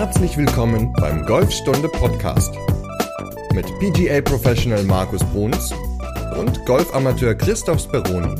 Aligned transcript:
Herzlich 0.00 0.38
willkommen 0.38 0.94
beim 0.94 1.26
Golfstunde 1.26 1.86
Podcast 1.86 2.54
mit 3.52 3.66
PGA 3.80 4.22
Professional 4.22 4.82
Markus 4.84 5.22
Bruns 5.24 5.74
und 6.38 6.64
Golfamateur 6.64 7.34
Christoph 7.34 7.82
Speroni. 7.82 8.34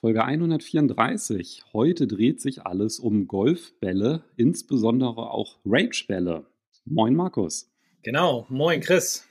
Folge 0.00 0.24
134. 0.24 1.64
Heute 1.72 2.06
dreht 2.06 2.40
sich 2.40 2.64
alles 2.64 3.00
um 3.00 3.26
Golfbälle, 3.26 4.22
insbesondere 4.36 5.32
auch 5.32 5.58
Rangebälle. 5.66 6.46
Moin 6.84 7.16
Markus. 7.16 7.72
Genau, 8.04 8.46
moin 8.48 8.80
Chris. 8.80 9.26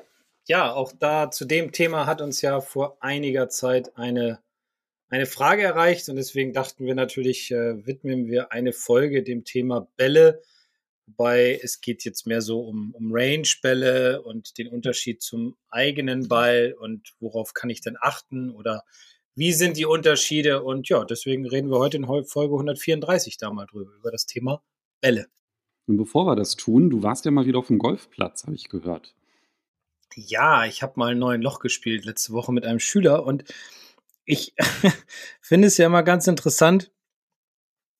Ja, 0.47 0.73
auch 0.73 0.91
da 0.99 1.31
zu 1.31 1.45
dem 1.45 1.71
Thema 1.71 2.07
hat 2.07 2.19
uns 2.19 2.41
ja 2.41 2.59
vor 2.59 2.97
einiger 2.99 3.47
Zeit 3.47 3.95
eine 3.95 4.42
eine 5.13 5.27
Frage 5.27 5.61
erreicht 5.61 6.09
und 6.09 6.15
deswegen 6.15 6.53
dachten 6.53 6.87
wir 6.87 6.95
natürlich, 6.95 7.51
äh, 7.51 7.85
widmen 7.85 8.25
wir 8.25 8.51
eine 8.51 8.73
Folge 8.73 9.21
dem 9.21 9.43
Thema 9.43 9.87
Bälle. 9.95 10.41
Wobei 11.05 11.59
es 11.61 11.81
geht 11.81 12.03
jetzt 12.03 12.25
mehr 12.25 12.41
so 12.41 12.61
um, 12.61 12.95
um 12.95 13.11
Range-Bälle 13.13 14.23
und 14.23 14.57
den 14.57 14.69
Unterschied 14.69 15.21
zum 15.21 15.55
eigenen 15.69 16.27
Ball 16.27 16.75
und 16.79 17.13
worauf 17.19 17.53
kann 17.53 17.69
ich 17.69 17.81
denn 17.81 17.95
achten 18.01 18.49
oder 18.49 18.83
wie 19.35 19.53
sind 19.53 19.77
die 19.77 19.85
Unterschiede? 19.85 20.63
Und 20.63 20.89
ja, 20.89 21.05
deswegen 21.05 21.47
reden 21.47 21.69
wir 21.69 21.77
heute 21.77 21.97
in 21.97 22.05
Folge 22.05 22.55
134 22.55 23.37
da 23.37 23.51
mal 23.51 23.67
drüber, 23.67 23.91
über 23.93 24.09
das 24.09 24.25
Thema 24.25 24.63
Bälle. 24.99 25.27
Und 25.85 25.97
bevor 25.97 26.25
wir 26.25 26.35
das 26.35 26.55
tun, 26.55 26.89
du 26.89 27.03
warst 27.03 27.25
ja 27.25 27.31
mal 27.31 27.45
wieder 27.45 27.59
auf 27.59 27.67
dem 27.67 27.77
Golfplatz, 27.77 28.45
habe 28.45 28.55
ich 28.55 28.67
gehört. 28.67 29.13
Ja, 30.15 30.65
ich 30.65 30.81
habe 30.81 30.93
mal 30.95 31.11
ein 31.11 31.19
neues 31.19 31.43
Loch 31.43 31.59
gespielt 31.59 32.03
letzte 32.05 32.33
Woche 32.33 32.51
mit 32.51 32.65
einem 32.65 32.79
Schüler 32.79 33.25
und 33.25 33.43
ich 34.25 34.53
finde 35.41 35.67
es 35.67 35.77
ja 35.77 35.85
immer 35.85 36.03
ganz 36.03 36.27
interessant, 36.27 36.91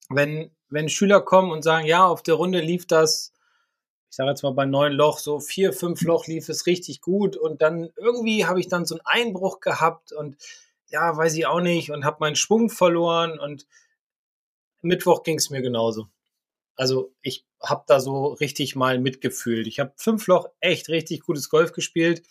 wenn, 0.10 0.52
wenn 0.70 0.90
Schüler 0.90 1.22
kommen 1.22 1.52
und 1.52 1.64
sagen, 1.64 1.86
ja, 1.86 2.06
auf 2.06 2.24
der 2.24 2.36
Runde 2.36 2.62
lief 2.62 2.86
das, 2.86 3.32
ich 4.10 4.16
sage 4.16 4.30
jetzt 4.30 4.44
mal 4.44 4.54
bei 4.54 4.66
neun 4.66 4.94
Loch, 4.94 5.18
so 5.18 5.40
vier, 5.40 5.74
fünf 5.74 6.02
Loch 6.02 6.28
lief 6.28 6.50
es 6.50 6.66
richtig 6.68 7.02
gut 7.02 7.36
und 7.36 7.62
dann 7.62 7.90
irgendwie 7.98 8.46
habe 8.46 8.60
ich 8.60 8.68
dann 8.68 8.86
so 8.86 8.96
einen 8.96 9.06
Einbruch 9.06 9.60
gehabt 9.60 10.12
und 10.12 10.38
ja, 10.88 11.18
weiß 11.18 11.36
ich 11.36 11.48
auch 11.48 11.62
nicht 11.62 11.92
und 11.92 12.06
habe 12.06 12.18
meinen 12.20 12.36
Schwung 12.36 12.70
verloren 12.70 13.40
und 13.40 13.66
Mittwoch 14.82 15.24
ging 15.24 15.38
es 15.38 15.50
mir 15.50 15.62
genauso. 15.62 16.10
Also 16.76 17.14
ich 17.22 17.46
habe 17.62 17.84
da 17.88 18.00
so 18.00 18.28
richtig 18.28 18.76
mal 18.76 19.00
mitgefühlt. 19.00 19.68
Ich 19.68 19.80
habe 19.80 19.94
fünf 19.96 20.28
Loch 20.28 20.50
echt 20.60 20.90
richtig 20.90 21.22
gutes 21.22 21.50
Golf 21.50 21.72
gespielt 21.72 22.24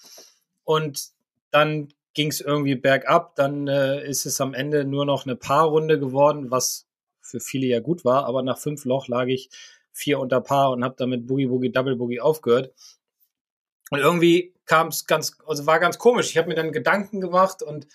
und 0.65 1.11
dann 1.51 1.93
ging 2.15 2.29
es 2.29 2.41
irgendwie 2.41 2.75
bergab. 2.75 3.37
Dann 3.37 3.69
äh, 3.69 4.07
ist 4.07 4.27
es 4.27 4.41
am 4.41 4.55
Ende 4.55 4.85
nur 4.85 5.05
noch 5.05 5.27
eine 5.27 5.37
Paarrunde 5.37 5.99
geworden, 5.99 6.51
was 6.51 6.87
für 7.21 7.41
viele 7.41 7.67
ja 7.67 7.81
gut 7.81 8.05
war. 8.05 8.27
Aber 8.27 8.43
nach 8.43 8.59
fünf 8.59 8.85
Loch 8.85 9.09
lag 9.09 9.27
ich 9.27 9.51
vier 9.93 10.19
unter 10.19 10.41
Paar 10.41 10.71
und 10.71 10.85
habe 10.85 10.95
damit 10.99 11.27
Boogie 11.27 11.47
Boogie 11.47 11.71
Double 11.71 11.97
Boogie 11.97 12.21
aufgehört. 12.21 12.73
Und 13.91 13.99
irgendwie 13.99 14.55
kam 14.65 14.89
es 14.89 15.07
ganz, 15.07 15.37
also 15.47 15.67
war 15.67 15.79
ganz 15.79 15.99
komisch. 15.99 16.31
Ich 16.31 16.39
habe 16.39 16.49
mir 16.49 16.55
dann 16.55 16.73
Gedanken 16.73 17.21
gemacht 17.21 17.63
und 17.63 17.87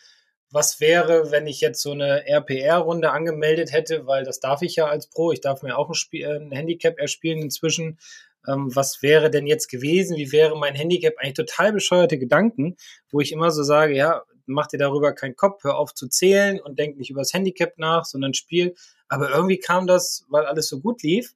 was 0.50 0.80
wäre, 0.80 1.32
wenn 1.32 1.48
ich 1.48 1.60
jetzt 1.60 1.82
so 1.82 1.92
eine 1.92 2.26
RPR-Runde 2.26 3.12
angemeldet 3.12 3.74
hätte, 3.74 4.08
weil 4.08 4.24
das 4.24 4.40
darf 4.40 4.62
ich 4.62 4.76
ja 4.76 4.86
als 4.88 5.08
Pro. 5.08 5.32
Ich 5.32 5.42
darf 5.42 5.62
mir 5.62 5.78
auch 5.78 5.90
ein, 5.90 5.96
Spiel, 5.96 6.26
ein 6.26 6.52
Handicap 6.52 6.98
erspielen 7.00 7.42
inzwischen 7.42 8.00
ähm, 8.48 8.76
was 8.76 9.02
wäre 9.02 9.30
denn 9.30 9.48
jetzt 9.48 9.70
gewesen, 9.70 10.18
wie 10.18 10.32
wäre 10.32 10.58
mein 10.58 10.76
Handicap, 10.76 11.14
eigentlich 11.18 11.34
total 11.36 11.74
bescheuerte 11.74 12.18
Gedanken, 12.18 12.78
wo 13.10 13.20
ich 13.20 13.32
immer 13.32 13.52
so 13.52 13.64
sage, 13.64 13.96
ja, 13.96 14.24
mach 14.46 14.68
dir 14.68 14.78
darüber 14.78 15.14
keinen 15.14 15.36
Kopf, 15.36 15.64
hör 15.64 15.78
auf 15.78 15.94
zu 15.94 16.08
zählen 16.08 16.60
und 16.60 16.80
denk 16.80 16.98
nicht 16.98 17.10
über 17.10 17.22
das 17.22 17.34
Handicap 17.34 17.78
nach, 17.78 18.06
sondern 18.06 18.34
spiel. 18.34 18.76
Aber 19.10 19.30
irgendwie 19.30 19.60
kam 19.60 19.88
das, 19.88 20.26
weil 20.30 20.46
alles 20.46 20.68
so 20.68 20.80
gut 20.80 21.04
lief, 21.04 21.34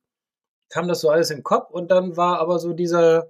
kam 0.69 0.87
das 0.87 1.01
so 1.01 1.09
alles 1.09 1.29
im 1.29 1.43
Kopf 1.43 1.69
und 1.69 1.91
dann 1.91 2.17
war 2.17 2.39
aber 2.39 2.59
so 2.59 2.73
dieser, 2.73 3.29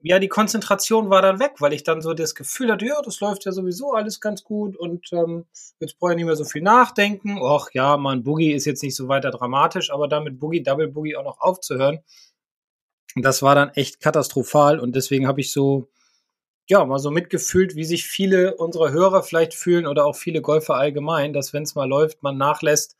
ja, 0.00 0.18
die 0.18 0.28
Konzentration 0.28 1.10
war 1.10 1.22
dann 1.22 1.40
weg, 1.40 1.54
weil 1.58 1.72
ich 1.72 1.82
dann 1.82 2.00
so 2.00 2.14
das 2.14 2.34
Gefühl 2.34 2.70
hatte, 2.72 2.86
ja, 2.86 3.00
das 3.02 3.20
läuft 3.20 3.44
ja 3.44 3.52
sowieso 3.52 3.92
alles 3.92 4.20
ganz 4.20 4.44
gut 4.44 4.76
und 4.76 5.12
ähm, 5.12 5.46
jetzt 5.80 5.98
brauche 5.98 6.12
ich 6.12 6.16
nicht 6.16 6.26
mehr 6.26 6.36
so 6.36 6.44
viel 6.44 6.62
nachdenken. 6.62 7.38
Och 7.40 7.68
ja, 7.72 7.96
mein 7.96 8.22
Boogie 8.22 8.52
ist 8.52 8.64
jetzt 8.64 8.82
nicht 8.82 8.96
so 8.96 9.08
weiter 9.08 9.30
dramatisch, 9.30 9.90
aber 9.92 10.08
damit 10.08 10.38
Boogie, 10.40 10.62
Double 10.62 10.88
Boogie 10.88 11.16
auch 11.16 11.24
noch 11.24 11.40
aufzuhören, 11.40 11.98
das 13.14 13.42
war 13.42 13.54
dann 13.54 13.70
echt 13.70 14.00
katastrophal 14.00 14.78
und 14.78 14.94
deswegen 14.94 15.26
habe 15.26 15.40
ich 15.40 15.52
so, 15.52 15.88
ja, 16.68 16.84
mal 16.84 16.98
so 16.98 17.10
mitgefühlt, 17.10 17.76
wie 17.76 17.84
sich 17.84 18.06
viele 18.06 18.56
unserer 18.56 18.90
Hörer 18.92 19.22
vielleicht 19.22 19.54
fühlen 19.54 19.86
oder 19.86 20.04
auch 20.04 20.16
viele 20.16 20.42
Golfer 20.42 20.74
allgemein, 20.74 21.32
dass 21.32 21.52
wenn 21.52 21.62
es 21.62 21.74
mal 21.74 21.88
läuft, 21.88 22.22
man 22.22 22.36
nachlässt 22.36 22.96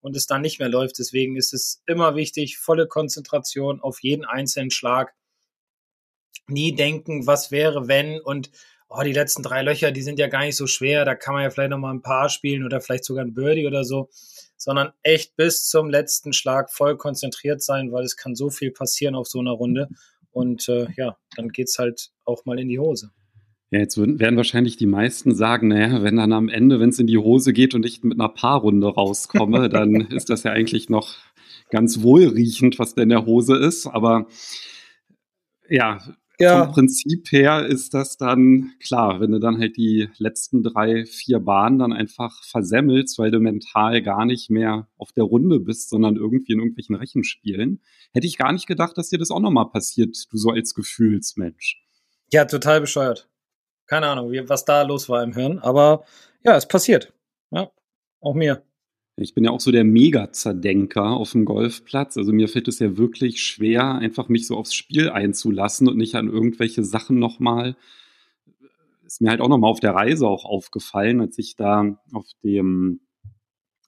und 0.00 0.16
es 0.16 0.26
dann 0.26 0.42
nicht 0.42 0.58
mehr 0.58 0.68
läuft. 0.68 0.98
Deswegen 0.98 1.36
ist 1.36 1.54
es 1.54 1.82
immer 1.86 2.14
wichtig, 2.14 2.58
volle 2.58 2.86
Konzentration 2.86 3.80
auf 3.80 4.02
jeden 4.02 4.24
einzelnen 4.24 4.70
Schlag. 4.70 5.14
Nie 6.48 6.74
denken, 6.74 7.26
was 7.26 7.50
wäre, 7.50 7.88
wenn 7.88 8.20
und 8.20 8.50
oh, 8.88 9.02
die 9.02 9.12
letzten 9.12 9.42
drei 9.42 9.62
Löcher, 9.62 9.90
die 9.90 10.02
sind 10.02 10.18
ja 10.18 10.28
gar 10.28 10.44
nicht 10.44 10.56
so 10.56 10.66
schwer, 10.66 11.04
da 11.04 11.14
kann 11.14 11.34
man 11.34 11.42
ja 11.42 11.50
vielleicht 11.50 11.70
noch 11.70 11.78
mal 11.78 11.92
ein 11.92 12.02
paar 12.02 12.28
spielen 12.28 12.64
oder 12.64 12.80
vielleicht 12.80 13.04
sogar 13.04 13.24
ein 13.24 13.34
Birdie 13.34 13.66
oder 13.66 13.84
so 13.84 14.10
sondern 14.56 14.92
echt 15.02 15.36
bis 15.36 15.68
zum 15.68 15.90
letzten 15.90 16.32
Schlag 16.32 16.70
voll 16.70 16.96
konzentriert 16.96 17.62
sein, 17.62 17.92
weil 17.92 18.04
es 18.04 18.16
kann 18.16 18.34
so 18.34 18.50
viel 18.50 18.70
passieren 18.70 19.14
auf 19.14 19.28
so 19.28 19.40
einer 19.40 19.52
Runde. 19.52 19.88
Und 20.30 20.68
äh, 20.68 20.86
ja, 20.96 21.16
dann 21.36 21.48
geht 21.48 21.68
es 21.68 21.78
halt 21.78 22.10
auch 22.24 22.44
mal 22.44 22.58
in 22.58 22.68
die 22.68 22.78
Hose. 22.78 23.10
Ja, 23.70 23.80
jetzt 23.80 23.98
werden 23.98 24.36
wahrscheinlich 24.36 24.76
die 24.76 24.86
meisten 24.86 25.34
sagen, 25.34 25.68
naja, 25.68 26.02
wenn 26.02 26.16
dann 26.16 26.32
am 26.32 26.48
Ende, 26.48 26.78
wenn 26.78 26.90
es 26.90 26.98
in 26.98 27.08
die 27.08 27.18
Hose 27.18 27.52
geht 27.52 27.74
und 27.74 27.84
ich 27.84 28.04
mit 28.04 28.18
einer 28.18 28.28
Paarrunde 28.28 28.86
rauskomme, 28.86 29.68
dann 29.70 30.02
ist 30.12 30.30
das 30.30 30.44
ja 30.44 30.52
eigentlich 30.52 30.88
noch 30.88 31.16
ganz 31.70 32.02
wohlriechend, 32.02 32.78
was 32.78 32.94
da 32.94 33.02
in 33.02 33.08
der 33.08 33.26
Hose 33.26 33.56
ist. 33.56 33.86
Aber 33.86 34.28
ja, 35.68 35.98
ja. 36.40 36.64
vom 36.64 36.74
Prinzip 36.74 37.30
her 37.30 37.66
ist 37.66 37.94
das 37.94 38.16
dann 38.16 38.72
klar, 38.80 39.20
wenn 39.20 39.32
du 39.32 39.38
dann 39.38 39.58
halt 39.58 39.76
die 39.76 40.08
letzten 40.18 40.62
drei, 40.62 41.06
vier 41.06 41.40
Bahnen 41.40 41.78
dann 41.78 41.92
einfach 41.92 42.42
versemmelst, 42.44 43.18
weil 43.18 43.30
du 43.30 43.40
mental 43.40 44.02
gar 44.02 44.24
nicht 44.24 44.50
mehr 44.50 44.88
auf 44.98 45.12
der 45.12 45.24
Runde 45.24 45.60
bist, 45.60 45.88
sondern 45.88 46.16
irgendwie 46.16 46.52
in 46.52 46.58
irgendwelchen 46.58 46.96
Rechenspielen. 46.96 47.80
Hätte 48.12 48.26
ich 48.26 48.38
gar 48.38 48.52
nicht 48.52 48.66
gedacht, 48.66 48.98
dass 48.98 49.08
dir 49.08 49.18
das 49.18 49.30
auch 49.30 49.40
nochmal 49.40 49.70
passiert, 49.70 50.16
du 50.30 50.36
so 50.36 50.50
als 50.50 50.74
Gefühlsmensch. 50.74 51.82
Ja, 52.32 52.44
total 52.44 52.80
bescheuert. 52.80 53.28
Keine 53.86 54.08
Ahnung, 54.08 54.32
was 54.48 54.64
da 54.64 54.82
los 54.82 55.08
war 55.08 55.22
im 55.22 55.32
Hirn, 55.32 55.58
aber 55.60 56.04
ja, 56.44 56.56
es 56.56 56.66
passiert. 56.66 57.12
Ja, 57.50 57.70
auch 58.20 58.34
mir. 58.34 58.62
Ich 59.18 59.34
bin 59.34 59.44
ja 59.44 59.50
auch 59.50 59.60
so 59.60 59.72
der 59.72 59.84
Mega-Zerdenker 59.84 61.04
auf 61.04 61.32
dem 61.32 61.46
Golfplatz. 61.46 62.18
Also 62.18 62.32
mir 62.32 62.48
fällt 62.48 62.68
es 62.68 62.78
ja 62.80 62.98
wirklich 62.98 63.42
schwer, 63.42 63.94
einfach 63.94 64.28
mich 64.28 64.46
so 64.46 64.56
aufs 64.56 64.74
Spiel 64.74 65.08
einzulassen 65.08 65.88
und 65.88 65.96
nicht 65.96 66.14
an 66.16 66.28
irgendwelche 66.28 66.84
Sachen 66.84 67.18
nochmal. 67.18 67.76
Ist 69.06 69.22
mir 69.22 69.30
halt 69.30 69.40
auch 69.40 69.48
nochmal 69.48 69.70
auf 69.70 69.80
der 69.80 69.94
Reise 69.94 70.26
auch 70.26 70.44
aufgefallen, 70.44 71.22
als 71.22 71.38
ich 71.38 71.56
da 71.56 71.96
auf 72.12 72.26
dem 72.44 73.00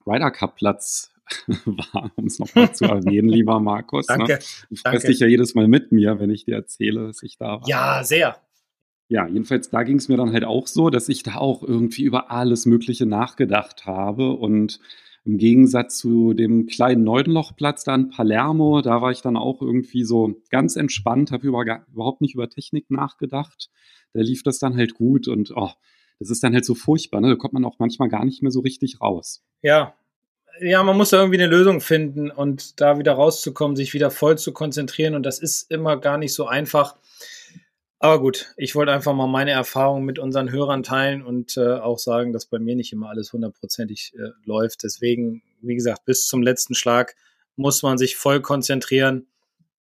Ryder 0.06 0.31
Cup 0.31 0.56
Platz 0.56 1.12
war, 1.66 2.10
um 2.16 2.27
es 2.27 2.39
nochmal 2.39 2.75
zu 2.75 2.87
erwähnen, 2.87 3.28
lieber 3.28 3.60
Markus. 3.60 4.09
Ne? 4.09 4.16
Danke. 4.16 4.33
Ne? 4.34 4.39
Du 4.71 4.77
freust 4.77 5.09
dich 5.09 5.19
ja 5.19 5.27
jedes 5.27 5.55
Mal 5.55 5.69
mit 5.69 5.93
mir, 5.93 6.21
wenn 6.21 6.31
ich 6.31 6.47
dir 6.47 6.55
erzähle, 6.55 7.06
dass 7.06 7.22
ich 7.22 7.37
da 7.37 7.60
war. 7.60 7.69
Ja, 7.69 8.03
sehr. 8.03 8.37
Ja, 9.09 9.27
jedenfalls 9.27 9.69
da 9.69 9.83
ging 9.83 9.97
es 9.97 10.09
mir 10.09 10.16
dann 10.16 10.33
halt 10.33 10.45
auch 10.45 10.66
so, 10.66 10.89
dass 10.89 11.09
ich 11.09 11.22
da 11.22 11.37
auch 11.37 11.62
irgendwie 11.62 12.03
über 12.03 12.31
alles 12.31 12.65
Mögliche 12.65 13.05
nachgedacht 13.06 13.84
habe 13.84 14.33
und 14.33 14.81
im 15.28 15.37
Gegensatz 15.37 15.99
zu 15.99 16.33
dem 16.33 16.66
kleinen 16.66 17.05
Neudenlochplatz 17.05 17.84
da 17.84 17.94
in 17.94 18.09
Palermo, 18.09 18.81
da 18.81 19.03
war 19.03 19.11
ich 19.11 19.21
dann 19.21 19.37
auch 19.37 19.61
irgendwie 19.61 20.03
so 20.03 20.41
ganz 20.50 20.75
entspannt, 20.75 21.33
habe 21.33 21.47
über, 21.47 21.84
überhaupt 21.93 22.22
nicht 22.22 22.34
über 22.34 22.49
Technik 22.49 22.91
nachgedacht. 22.91 23.69
Da 24.15 24.22
lief 24.22 24.43
das 24.43 24.59
dann 24.59 24.75
halt 24.75 24.94
gut 24.94 25.28
und 25.28 25.53
oh, 25.55 25.71
das 26.19 26.31
ist 26.31 26.43
dann 26.43 26.55
halt 26.55 26.65
so 26.65 26.75
furchtbar. 26.75 27.21
Ne? 27.21 27.28
Da 27.28 27.37
kommt 27.37 27.53
man 27.53 27.66
auch 27.66 27.78
manchmal 27.78 28.09
gar 28.09 28.25
nicht 28.25 28.43
mehr 28.43 28.50
so 28.50 28.61
richtig 28.61 29.03
raus. 29.03 29.44
Ja, 29.61 29.94
ja, 30.61 30.83
man 30.83 30.97
muss 30.97 31.11
da 31.11 31.19
irgendwie 31.19 31.39
eine 31.39 31.51
Lösung 31.51 31.83
finden 31.83 32.30
und 32.30 32.80
da 32.80 32.98
wieder 32.98 33.13
rauszukommen, 33.13 33.77
sich 33.77 33.92
wieder 33.92 34.10
voll 34.10 34.39
zu 34.39 34.53
konzentrieren. 34.54 35.15
Und 35.15 35.25
das 35.25 35.41
ist 35.41 35.71
immer 35.71 35.98
gar 35.98 36.16
nicht 36.16 36.33
so 36.33 36.47
einfach. 36.47 36.97
Aber 38.00 38.21
gut, 38.21 38.54
ich 38.56 38.77
wollte 38.77 38.92
einfach 38.92 39.15
mal 39.15 39.27
meine 39.27 39.50
Erfahrungen 39.50 40.04
mit 40.04 40.21
unseren 40.21 40.53
Hörern 40.53 40.84
teilen 40.84 41.22
und 41.22 41.56
äh, 41.56 41.74
auch 41.74 41.98
sagen, 41.98 42.33
dass 42.33 42.47
bei 42.47 42.60
mir 42.60 42.77
nicht 42.77 42.92
immer 42.92 43.09
alles 43.09 43.33
hundertprozentig 43.33 44.12
äh, 44.16 44.30
läuft. 44.45 44.84
Deswegen, 44.84 45.42
wie 45.60 45.74
gesagt, 45.74 46.04
bis 46.04 46.27
zum 46.27 46.42
letzten 46.42 46.74
Schlag 46.74 47.16
muss 47.56 47.83
man 47.83 47.98
sich 47.98 48.16
voll 48.16 48.41
konzentrieren 48.41 49.27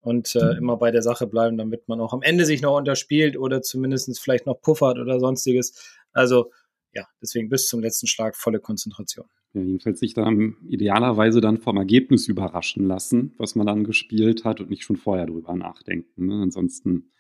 und 0.02 0.36
äh, 0.36 0.54
mhm. 0.54 0.58
immer 0.58 0.78
bei 0.78 0.90
der 0.90 1.04
Sache 1.04 1.28
bleiben, 1.28 1.58
damit 1.58 1.88
man 1.88 2.00
auch 2.00 2.12
am 2.12 2.24
Ende 2.24 2.46
sich 2.46 2.62
noch 2.62 2.76
unterspielt 2.76 3.38
oder 3.38 3.62
zumindest 3.62 4.20
vielleicht 4.20 4.48
noch 4.48 4.62
puffert 4.62 4.98
oder 4.98 5.20
sonstiges. 5.20 5.96
Also 6.12 6.52
ja, 6.94 7.06
deswegen 7.22 7.50
bis 7.50 7.68
zum 7.68 7.82
letzten 7.82 8.08
Schlag 8.08 8.36
volle 8.36 8.60
Konzentration. 8.60 9.28
Ja, 9.54 9.62
jedenfalls 9.62 10.00
sich 10.00 10.16
dann 10.16 10.58
idealerweise 10.68 11.40
dann 11.40 11.60
vom 11.60 11.78
Ergebnis 11.78 12.28
überraschen 12.28 12.88
lassen, 12.88 13.36
was 13.38 13.54
man 13.54 13.68
dann 13.68 13.84
gespielt 13.84 14.44
hat 14.44 14.60
und 14.60 14.72
nicht 14.72 14.84
schon 14.84 14.98
vorher 14.98 15.28
drüber 15.28 15.56
nachdenken. 15.56 16.26
Ne? 16.26 16.42
Ansonsten 16.42 17.12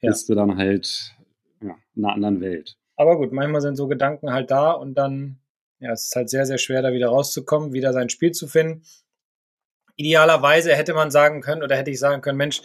ja. 0.00 0.10
bist 0.10 0.28
du 0.28 0.34
dann 0.34 0.56
halt 0.56 1.14
ja, 1.62 1.76
in 1.94 2.04
einer 2.04 2.14
anderen 2.14 2.40
Welt. 2.40 2.76
Aber 2.96 3.16
gut, 3.16 3.32
manchmal 3.32 3.60
sind 3.60 3.76
so 3.76 3.86
Gedanken 3.86 4.32
halt 4.32 4.50
da 4.50 4.72
und 4.72 4.94
dann, 4.94 5.38
ja, 5.78 5.92
es 5.92 6.04
ist 6.04 6.16
halt 6.16 6.30
sehr, 6.30 6.46
sehr 6.46 6.58
schwer, 6.58 6.82
da 6.82 6.92
wieder 6.92 7.08
rauszukommen, 7.08 7.72
wieder 7.72 7.92
sein 7.92 8.08
Spiel 8.08 8.32
zu 8.32 8.48
finden. 8.48 8.82
idealerweise 9.96 10.74
hätte 10.74 10.94
man 10.94 11.10
sagen 11.10 11.40
können 11.40 11.62
oder 11.62 11.76
hätte 11.76 11.90
ich 11.90 11.98
sagen 11.98 12.22
können, 12.22 12.38
Mensch, 12.38 12.62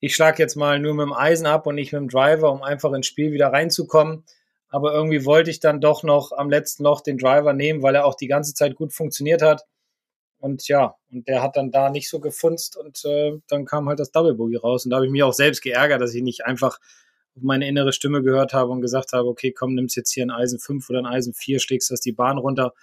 ich 0.00 0.14
schlage 0.14 0.42
jetzt 0.42 0.54
mal 0.56 0.78
nur 0.78 0.94
mit 0.94 1.06
dem 1.06 1.12
Eisen 1.14 1.46
ab 1.46 1.66
und 1.66 1.76
nicht 1.76 1.92
mit 1.92 2.00
dem 2.00 2.08
Driver, 2.08 2.52
um 2.52 2.62
einfach 2.62 2.92
ins 2.92 3.06
Spiel 3.06 3.32
wieder 3.32 3.48
reinzukommen. 3.48 4.24
Aber 4.68 4.92
irgendwie 4.92 5.24
wollte 5.24 5.50
ich 5.50 5.60
dann 5.60 5.80
doch 5.80 6.02
noch 6.02 6.32
am 6.32 6.50
letzten 6.50 6.82
Loch 6.82 7.00
den 7.00 7.16
Driver 7.16 7.52
nehmen, 7.52 7.82
weil 7.82 7.94
er 7.94 8.04
auch 8.04 8.16
die 8.16 8.26
ganze 8.26 8.54
Zeit 8.54 8.74
gut 8.74 8.92
funktioniert 8.92 9.40
hat. 9.40 9.64
Und 10.44 10.68
ja, 10.68 10.94
und 11.10 11.26
der 11.26 11.42
hat 11.42 11.56
dann 11.56 11.70
da 11.70 11.88
nicht 11.88 12.10
so 12.10 12.20
gefunzt 12.20 12.76
und 12.76 13.02
äh, 13.06 13.32
dann 13.48 13.64
kam 13.64 13.88
halt 13.88 13.98
das 13.98 14.10
Double 14.10 14.34
Bogey 14.34 14.56
raus. 14.56 14.84
Und 14.84 14.90
da 14.90 14.96
habe 14.96 15.06
ich 15.06 15.10
mich 15.10 15.22
auch 15.22 15.32
selbst 15.32 15.62
geärgert, 15.62 16.02
dass 16.02 16.12
ich 16.14 16.22
nicht 16.22 16.44
einfach 16.44 16.80
meine 17.34 17.66
innere 17.66 17.94
Stimme 17.94 18.22
gehört 18.22 18.52
habe 18.52 18.70
und 18.70 18.82
gesagt 18.82 19.14
habe, 19.14 19.26
okay, 19.26 19.52
komm, 19.52 19.72
nimmst 19.72 19.96
jetzt 19.96 20.12
hier 20.12 20.22
ein 20.22 20.30
Eisen 20.30 20.58
5 20.58 20.90
oder 20.90 20.98
ein 20.98 21.06
Eisen 21.06 21.32
4, 21.32 21.60
schlägst 21.60 21.90
das 21.90 22.00
die 22.00 22.12
Bahn 22.12 22.36
runter 22.36 22.74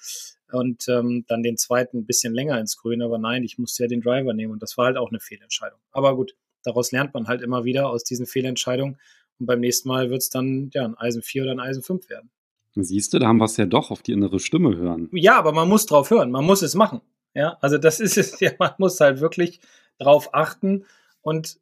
und 0.51 0.87
ähm, 0.89 1.23
dann 1.27 1.43
den 1.43 1.55
zweiten 1.55 1.99
ein 1.99 2.05
bisschen 2.07 2.33
länger 2.33 2.59
ins 2.59 2.77
Grün. 2.77 3.03
Aber 3.03 3.19
nein, 3.19 3.43
ich 3.43 3.59
musste 3.59 3.83
ja 3.83 3.87
den 3.87 4.01
Driver 4.01 4.33
nehmen 4.33 4.53
und 4.53 4.63
das 4.63 4.75
war 4.79 4.85
halt 4.85 4.97
auch 4.97 5.11
eine 5.11 5.19
Fehlentscheidung. 5.19 5.77
Aber 5.91 6.15
gut, 6.15 6.35
daraus 6.63 6.91
lernt 6.91 7.13
man 7.13 7.27
halt 7.27 7.43
immer 7.43 7.63
wieder 7.63 7.91
aus 7.91 8.03
diesen 8.03 8.25
Fehlentscheidungen. 8.25 8.97
Und 9.39 9.45
beim 9.45 9.59
nächsten 9.59 9.87
Mal 9.87 10.09
wird 10.09 10.23
es 10.23 10.31
dann 10.31 10.71
ja 10.73 10.83
ein 10.83 10.97
Eisen 10.97 11.21
4 11.21 11.43
oder 11.43 11.51
ein 11.51 11.59
Eisen 11.59 11.83
5 11.83 12.09
werden. 12.09 12.31
Siehst 12.73 13.13
du, 13.13 13.19
da 13.19 13.27
haben 13.27 13.37
wir 13.37 13.45
es 13.45 13.57
ja 13.57 13.67
doch 13.67 13.91
auf 13.91 14.01
die 14.01 14.13
innere 14.13 14.39
Stimme 14.39 14.75
hören. 14.75 15.09
Ja, 15.11 15.37
aber 15.37 15.51
man 15.51 15.69
muss 15.69 15.85
drauf 15.85 16.09
hören, 16.09 16.31
man 16.31 16.43
muss 16.43 16.63
es 16.63 16.73
machen. 16.73 17.01
Ja, 17.33 17.57
also 17.61 17.77
das 17.77 17.99
ist 17.99 18.17
es 18.17 18.39
ja, 18.39 18.51
man 18.59 18.73
muss 18.77 18.99
halt 18.99 19.19
wirklich 19.19 19.59
drauf 19.97 20.33
achten 20.33 20.85
und 21.21 21.59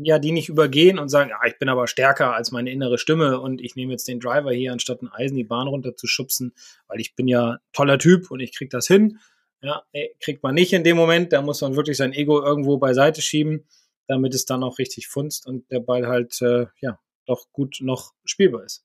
ja, 0.00 0.18
die 0.18 0.32
nicht 0.32 0.48
übergehen 0.48 0.98
und 0.98 1.08
sagen, 1.08 1.30
ja, 1.30 1.40
ich 1.46 1.58
bin 1.58 1.68
aber 1.68 1.86
stärker 1.86 2.34
als 2.34 2.52
meine 2.52 2.70
innere 2.70 2.98
Stimme 2.98 3.40
und 3.40 3.60
ich 3.60 3.74
nehme 3.74 3.92
jetzt 3.92 4.06
den 4.06 4.20
Driver 4.20 4.52
hier, 4.52 4.72
anstatt 4.72 5.02
ein 5.02 5.08
Eisen 5.08 5.36
die 5.36 5.44
Bahn 5.44 5.66
runter 5.66 5.96
zu 5.96 6.06
schubsen, 6.06 6.52
weil 6.86 7.00
ich 7.00 7.16
bin 7.16 7.26
ja 7.26 7.58
toller 7.72 7.98
Typ 7.98 8.30
und 8.30 8.40
ich 8.40 8.54
krieg 8.54 8.70
das 8.70 8.86
hin. 8.86 9.18
Ja, 9.60 9.82
kriegt 10.20 10.42
man 10.42 10.54
nicht 10.54 10.72
in 10.72 10.84
dem 10.84 10.96
Moment, 10.96 11.32
da 11.32 11.42
muss 11.42 11.62
man 11.62 11.74
wirklich 11.74 11.96
sein 11.96 12.12
Ego 12.12 12.40
irgendwo 12.40 12.76
beiseite 12.76 13.22
schieben 13.22 13.64
damit 14.08 14.34
es 14.34 14.46
dann 14.46 14.64
auch 14.64 14.78
richtig 14.78 15.06
funzt 15.06 15.46
und 15.46 15.70
der 15.70 15.80
Ball 15.80 16.08
halt, 16.08 16.40
äh, 16.42 16.66
ja, 16.80 16.98
doch 17.26 17.52
gut 17.52 17.78
noch 17.80 18.14
spielbar 18.24 18.64
ist. 18.64 18.84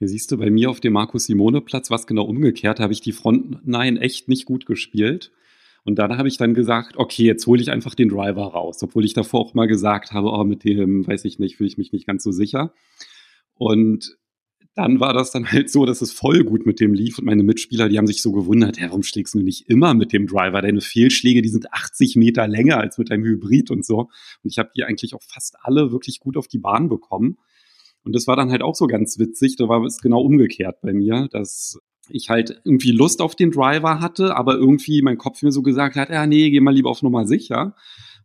Hier 0.00 0.08
siehst 0.08 0.32
du 0.32 0.38
bei 0.38 0.50
mir 0.50 0.70
auf 0.70 0.80
dem 0.80 0.94
Markus 0.94 1.26
Simone 1.26 1.60
Platz, 1.60 1.90
was 1.90 2.06
genau 2.06 2.24
umgekehrt, 2.24 2.80
habe 2.80 2.94
ich 2.94 3.02
die 3.02 3.12
Front 3.12 3.66
Nein 3.66 3.98
echt 3.98 4.28
nicht 4.28 4.46
gut 4.46 4.64
gespielt. 4.64 5.30
Und 5.84 5.98
dann 5.98 6.16
habe 6.16 6.26
ich 6.26 6.38
dann 6.38 6.54
gesagt, 6.54 6.96
okay, 6.96 7.24
jetzt 7.24 7.46
hole 7.46 7.60
ich 7.60 7.70
einfach 7.70 7.94
den 7.94 8.08
Driver 8.08 8.44
raus, 8.44 8.82
obwohl 8.82 9.04
ich 9.04 9.12
davor 9.12 9.40
auch 9.40 9.52
mal 9.52 9.66
gesagt 9.66 10.12
habe, 10.12 10.30
oh, 10.32 10.42
mit 10.44 10.64
dem, 10.64 11.06
weiß 11.06 11.26
ich 11.26 11.38
nicht, 11.38 11.58
fühle 11.58 11.68
ich 11.68 11.76
mich 11.76 11.92
nicht 11.92 12.06
ganz 12.06 12.24
so 12.24 12.32
sicher. 12.32 12.72
Und 13.52 14.16
dann 14.74 15.00
war 15.00 15.12
das 15.12 15.32
dann 15.32 15.52
halt 15.52 15.70
so, 15.70 15.84
dass 15.84 16.00
es 16.00 16.12
voll 16.12 16.44
gut 16.44 16.64
mit 16.64 16.80
dem 16.80 16.94
lief 16.94 17.18
und 17.18 17.26
meine 17.26 17.42
Mitspieler, 17.42 17.90
die 17.90 17.98
haben 17.98 18.06
sich 18.06 18.22
so 18.22 18.32
gewundert, 18.32 18.78
ja, 18.78 18.86
warum 18.86 19.02
schlägst 19.02 19.34
du 19.34 19.40
nicht 19.40 19.68
immer 19.68 19.92
mit 19.92 20.14
dem 20.14 20.26
Driver? 20.26 20.62
Deine 20.62 20.80
Fehlschläge, 20.80 21.42
die 21.42 21.50
sind 21.50 21.74
80 21.74 22.16
Meter 22.16 22.48
länger 22.48 22.78
als 22.78 22.96
mit 22.96 23.10
deinem 23.10 23.24
Hybrid 23.24 23.70
und 23.70 23.84
so. 23.84 24.08
Und 24.42 24.50
ich 24.50 24.58
habe 24.58 24.70
die 24.74 24.84
eigentlich 24.84 25.14
auch 25.14 25.22
fast 25.22 25.56
alle 25.60 25.92
wirklich 25.92 26.20
gut 26.20 26.38
auf 26.38 26.48
die 26.48 26.58
Bahn 26.58 26.88
bekommen. 26.88 27.36
Und 28.04 28.14
das 28.14 28.26
war 28.26 28.36
dann 28.36 28.50
halt 28.50 28.62
auch 28.62 28.74
so 28.74 28.86
ganz 28.86 29.18
witzig. 29.18 29.56
Da 29.56 29.68
war 29.68 29.84
es 29.84 30.00
genau 30.00 30.20
umgekehrt 30.20 30.80
bei 30.82 30.92
mir, 30.92 31.28
dass 31.30 31.78
ich 32.08 32.30
halt 32.30 32.60
irgendwie 32.64 32.92
Lust 32.92 33.20
auf 33.20 33.34
den 33.34 33.50
Driver 33.50 34.00
hatte, 34.00 34.36
aber 34.36 34.54
irgendwie 34.54 35.02
mein 35.02 35.18
Kopf 35.18 35.42
mir 35.42 35.52
so 35.52 35.62
gesagt 35.62 35.96
hat, 35.96 36.10
ja, 36.10 36.26
nee, 36.26 36.50
geh 36.50 36.60
mal 36.60 36.74
lieber 36.74 36.90
auf 36.90 37.02
Nummer 37.02 37.26
sicher. 37.26 37.74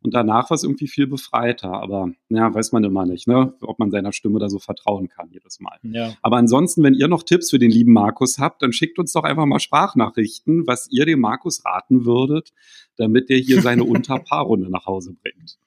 Und 0.02 0.14
danach 0.14 0.52
war 0.52 0.56
es 0.56 0.64
irgendwie 0.64 0.88
viel 0.88 1.08
befreiter. 1.08 1.72
Aber 1.72 2.12
ja, 2.30 2.54
weiß 2.54 2.72
man 2.74 2.84
immer 2.84 3.08
nicht, 3.08 3.28
ne? 3.28 3.56
ob 3.62 3.80
man 3.80 3.90
seiner 3.90 4.14
Stimme 4.14 4.38
da 4.38 4.50
so 4.50 4.60
vertrauen 4.60 5.10
kann 5.10 5.32
jedes 5.32 5.60
Mal. 5.60 5.80
Ja. 5.82 6.14
Aber 6.22 6.38
ansonsten, 6.38 6.84
wenn 6.84 6.94
ihr 6.94 7.08
noch 7.08 7.24
Tipps 7.24 7.50
für 7.50 7.58
den 7.58 7.72
lieben 7.72 7.92
Markus 7.94 8.38
habt, 8.38 8.62
dann 8.62 8.72
schickt 8.72 9.00
uns 9.00 9.14
doch 9.14 9.24
einfach 9.24 9.48
mal 9.48 9.60
Sprachnachrichten, 9.60 10.68
was 10.68 10.88
ihr 10.92 11.08
dem 11.08 11.22
Markus 11.22 11.66
raten 11.66 12.06
würdet, 12.06 12.54
damit 12.98 13.32
er 13.32 13.38
hier 13.38 13.62
seine 13.62 13.84
Unterpaarrunde 13.86 14.70
nach 14.70 14.86
Hause 14.86 15.16
bringt. 15.20 15.58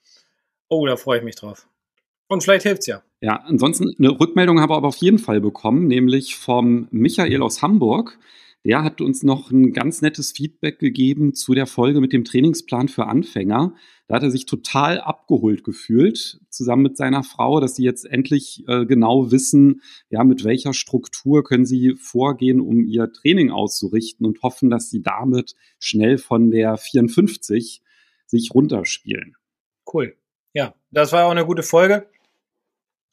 Oh, 0.68 0.86
da 0.86 0.96
freue 0.96 1.18
ich 1.18 1.24
mich 1.24 1.34
drauf. 1.34 1.66
Und 2.28 2.44
vielleicht 2.44 2.62
hilft's 2.62 2.86
ja. 2.86 3.02
Ja, 3.20 3.42
ansonsten 3.46 3.92
eine 3.98 4.20
Rückmeldung 4.20 4.60
haben 4.60 4.70
wir 4.70 4.76
aber 4.76 4.88
auf 4.88 4.96
jeden 4.96 5.18
Fall 5.18 5.40
bekommen, 5.40 5.88
nämlich 5.88 6.36
vom 6.36 6.86
Michael 6.90 7.42
aus 7.42 7.62
Hamburg. 7.62 8.18
Der 8.64 8.84
hat 8.84 9.00
uns 9.00 9.22
noch 9.22 9.50
ein 9.50 9.72
ganz 9.72 10.02
nettes 10.02 10.32
Feedback 10.32 10.78
gegeben 10.78 11.34
zu 11.34 11.54
der 11.54 11.66
Folge 11.66 12.00
mit 12.00 12.12
dem 12.12 12.24
Trainingsplan 12.24 12.88
für 12.88 13.06
Anfänger. 13.06 13.74
Da 14.08 14.16
hat 14.16 14.22
er 14.22 14.30
sich 14.30 14.46
total 14.46 15.00
abgeholt 15.00 15.64
gefühlt, 15.64 16.40
zusammen 16.48 16.82
mit 16.82 16.96
seiner 16.96 17.22
Frau, 17.22 17.60
dass 17.60 17.76
sie 17.76 17.84
jetzt 17.84 18.04
endlich 18.04 18.64
äh, 18.68 18.84
genau 18.84 19.30
wissen, 19.30 19.82
ja, 20.10 20.22
mit 20.24 20.44
welcher 20.44 20.74
Struktur 20.74 21.44
können 21.44 21.66
sie 21.66 21.94
vorgehen, 22.00 22.60
um 22.60 22.84
ihr 22.84 23.12
Training 23.12 23.50
auszurichten 23.50 24.26
und 24.26 24.42
hoffen, 24.42 24.70
dass 24.70 24.90
sie 24.90 25.02
damit 25.02 25.54
schnell 25.78 26.18
von 26.18 26.50
der 26.50 26.76
54 26.76 27.82
sich 28.26 28.50
runterspielen. 28.54 29.36
Cool. 29.92 30.16
Ja, 30.52 30.74
das 30.90 31.12
war 31.12 31.26
auch 31.26 31.30
eine 31.30 31.46
gute 31.46 31.62
Folge. 31.62 32.08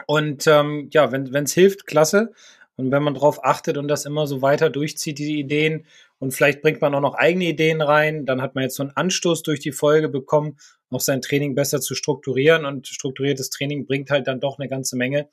Und 0.08 0.48
ähm, 0.48 0.90
ja, 0.92 1.12
wenn 1.12 1.44
es 1.44 1.54
hilft, 1.54 1.88
klasse. 1.88 2.34
Und 2.78 2.92
wenn 2.92 3.04
man 3.04 3.14
darauf 3.14 3.44
achtet 3.44 3.78
und 3.78 3.88
das 3.88 4.06
immer 4.06 4.28
so 4.28 4.42
weiter 4.42 4.70
durchzieht, 4.70 5.18
diese 5.18 5.32
Ideen, 5.32 5.86
und 6.20 6.34
vielleicht 6.34 6.62
bringt 6.62 6.82
man 6.82 6.96
auch 6.96 7.02
noch 7.02 7.16
eigene 7.16 7.46
Ideen 7.46 7.82
rein, 7.82 8.26
dann 8.26 8.42
hat 8.42 8.56
man 8.56 8.64
jetzt 8.64 8.76
so 8.76 8.84
einen 8.84 8.92
Anstoß 8.96 9.44
durch 9.44 9.60
die 9.60 9.72
Folge 9.72 10.10
bekommen, 10.10 10.58
auch 10.90 11.02
sein 11.02 11.22
Training 11.22 11.56
besser 11.56 11.82
zu 11.82 11.94
strukturieren. 11.94 12.66
Und 12.66 12.88
strukturiertes 12.88 13.50
Training 13.50 13.86
bringt 13.86 14.10
halt 14.12 14.28
dann 14.28 14.40
doch 14.40 14.58
eine 14.58 14.70
ganze 14.70 14.96
Menge, 14.96 15.30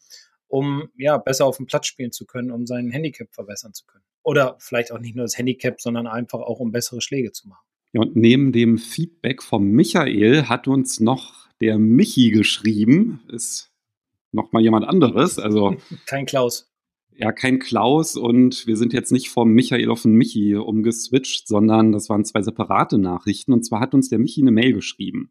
um 0.49 0.88
ja 0.97 1.19
besser 1.19 1.47
auf 1.47 1.56
dem 1.56 1.67
Platz 1.67 1.87
spielen 1.87 2.12
zu 2.12 2.26
können, 2.26 2.50
um 2.50 2.67
seinen 2.67 2.91
Handicap 2.91 3.29
verbessern 3.32 3.75
zu 3.75 3.87
können. 3.87 4.05
Oder 4.23 4.56
vielleicht 4.58 4.93
auch 4.93 4.99
nicht 4.99 5.17
nur 5.17 5.25
das 5.25 5.38
Handicap, 5.38 5.81
sondern 5.81 6.06
einfach 6.06 6.41
auch 6.41 6.61
um 6.61 6.73
bessere 6.73 7.00
Schläge 7.00 7.32
zu 7.32 7.49
machen. 7.49 7.65
Ja, 7.93 8.00
und 8.00 8.17
neben 8.17 8.53
dem 8.53 8.79
Feedback 8.79 9.43
vom 9.43 9.65
Michael 9.65 10.44
hat 10.44 10.67
uns 10.67 11.00
noch 11.00 11.49
der 11.61 11.79
Michi 11.79 12.31
geschrieben. 12.31 13.23
Ist 13.29 13.72
noch 14.32 14.52
mal 14.52 14.62
jemand 14.62 14.87
anderes. 14.87 15.38
Also 15.38 15.76
kein 16.06 16.26
Klaus 16.26 16.73
ja 17.17 17.32
kein 17.32 17.58
Klaus 17.58 18.17
und 18.17 18.67
wir 18.67 18.76
sind 18.76 18.93
jetzt 18.93 19.12
nicht 19.12 19.29
vom 19.29 19.50
Michael 19.52 19.90
auf 19.90 20.02
den 20.02 20.14
Michi 20.14 20.56
umgeswitcht, 20.56 21.46
sondern 21.46 21.93
das 21.93 22.08
waren 22.08 22.25
zwei 22.25 22.43
separate 22.43 22.99
Nachrichten. 22.99 23.52
Und 23.52 23.64
zwar 23.64 23.81
hat 23.81 23.94
uns 23.94 24.08
der 24.08 24.19
Michi 24.19 24.40
eine 24.40 24.50
Mail 24.50 24.73
geschrieben. 24.73 25.31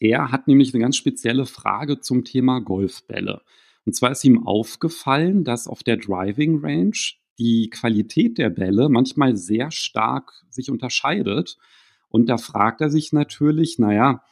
Er 0.00 0.30
hat 0.30 0.48
nämlich 0.48 0.74
eine 0.74 0.82
ganz 0.82 0.96
spezielle 0.96 1.46
Frage 1.46 2.00
zum 2.00 2.24
Thema 2.24 2.60
Golfbälle. 2.60 3.42
Und 3.86 3.94
zwar 3.94 4.10
ist 4.10 4.24
ihm 4.24 4.46
aufgefallen, 4.46 5.44
dass 5.44 5.66
auf 5.66 5.82
der 5.82 5.96
Driving 5.96 6.60
Range 6.62 6.98
die 7.38 7.68
Qualität 7.70 8.38
der 8.38 8.50
Bälle 8.50 8.88
manchmal 8.88 9.36
sehr 9.36 9.70
stark 9.70 10.32
sich 10.50 10.70
unterscheidet. 10.70 11.56
Und 12.08 12.28
da 12.28 12.38
fragt 12.38 12.80
er 12.80 12.90
sich 12.90 13.12
natürlich, 13.12 13.78
naja, 13.78 14.22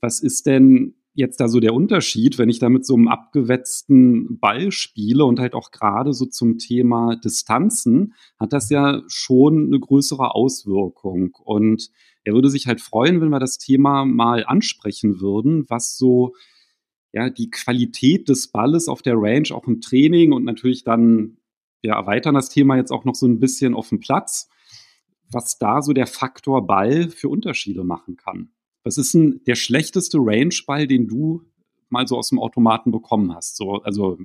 was 0.00 0.20
ist 0.20 0.46
denn 0.46 0.94
jetzt 1.14 1.38
da 1.40 1.48
so 1.48 1.60
der 1.60 1.74
Unterschied, 1.74 2.38
wenn 2.38 2.48
ich 2.48 2.58
da 2.58 2.68
mit 2.68 2.84
so 2.84 2.94
einem 2.94 3.08
abgewetzten 3.08 4.38
Ball 4.38 4.72
spiele 4.72 5.24
und 5.24 5.38
halt 5.38 5.54
auch 5.54 5.70
gerade 5.70 6.12
so 6.12 6.26
zum 6.26 6.58
Thema 6.58 7.16
Distanzen, 7.16 8.14
hat 8.38 8.52
das 8.52 8.68
ja 8.68 9.02
schon 9.06 9.66
eine 9.66 9.78
größere 9.78 10.34
Auswirkung. 10.34 11.30
Und 11.44 11.90
er 12.24 12.34
würde 12.34 12.50
sich 12.50 12.66
halt 12.66 12.80
freuen, 12.80 13.20
wenn 13.20 13.28
wir 13.28 13.38
das 13.38 13.58
Thema 13.58 14.04
mal 14.04 14.44
ansprechen 14.44 15.20
würden, 15.20 15.64
was 15.68 15.96
so 15.96 16.34
ja 17.12 17.30
die 17.30 17.50
Qualität 17.50 18.28
des 18.28 18.50
Balles 18.50 18.88
auf 18.88 19.00
der 19.00 19.14
Range 19.16 19.48
auch 19.52 19.68
im 19.68 19.80
Training 19.80 20.32
und 20.32 20.44
natürlich 20.44 20.82
dann 20.82 21.36
ja 21.82 21.94
erweitern 21.94 22.34
das 22.34 22.48
Thema 22.48 22.76
jetzt 22.76 22.90
auch 22.90 23.04
noch 23.04 23.14
so 23.14 23.26
ein 23.26 23.38
bisschen 23.38 23.74
auf 23.74 23.90
dem 23.90 24.00
Platz, 24.00 24.48
was 25.30 25.58
da 25.58 25.80
so 25.80 25.92
der 25.92 26.08
Faktor 26.08 26.66
Ball 26.66 27.08
für 27.08 27.28
Unterschiede 27.28 27.84
machen 27.84 28.16
kann. 28.16 28.50
Was 28.84 28.98
ist 28.98 29.14
denn 29.14 29.40
der 29.46 29.54
schlechteste 29.56 30.18
Range-Ball, 30.20 30.86
den 30.86 31.08
du 31.08 31.42
mal 31.88 32.06
so 32.06 32.16
aus 32.16 32.28
dem 32.28 32.38
Automaten 32.38 32.92
bekommen 32.92 33.34
hast? 33.34 33.56
So, 33.56 33.82
also 33.82 34.18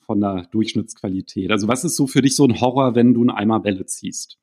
von 0.00 0.20
der 0.20 0.48
Durchschnittsqualität. 0.50 1.52
Also 1.52 1.68
was 1.68 1.84
ist 1.84 1.94
so 1.94 2.08
für 2.08 2.20
dich 2.20 2.34
so 2.34 2.44
ein 2.44 2.60
Horror, 2.60 2.96
wenn 2.96 3.14
du 3.14 3.20
einen 3.20 3.30
Eimer 3.30 3.60
Bälle 3.60 3.86
ziehst? 3.86 4.38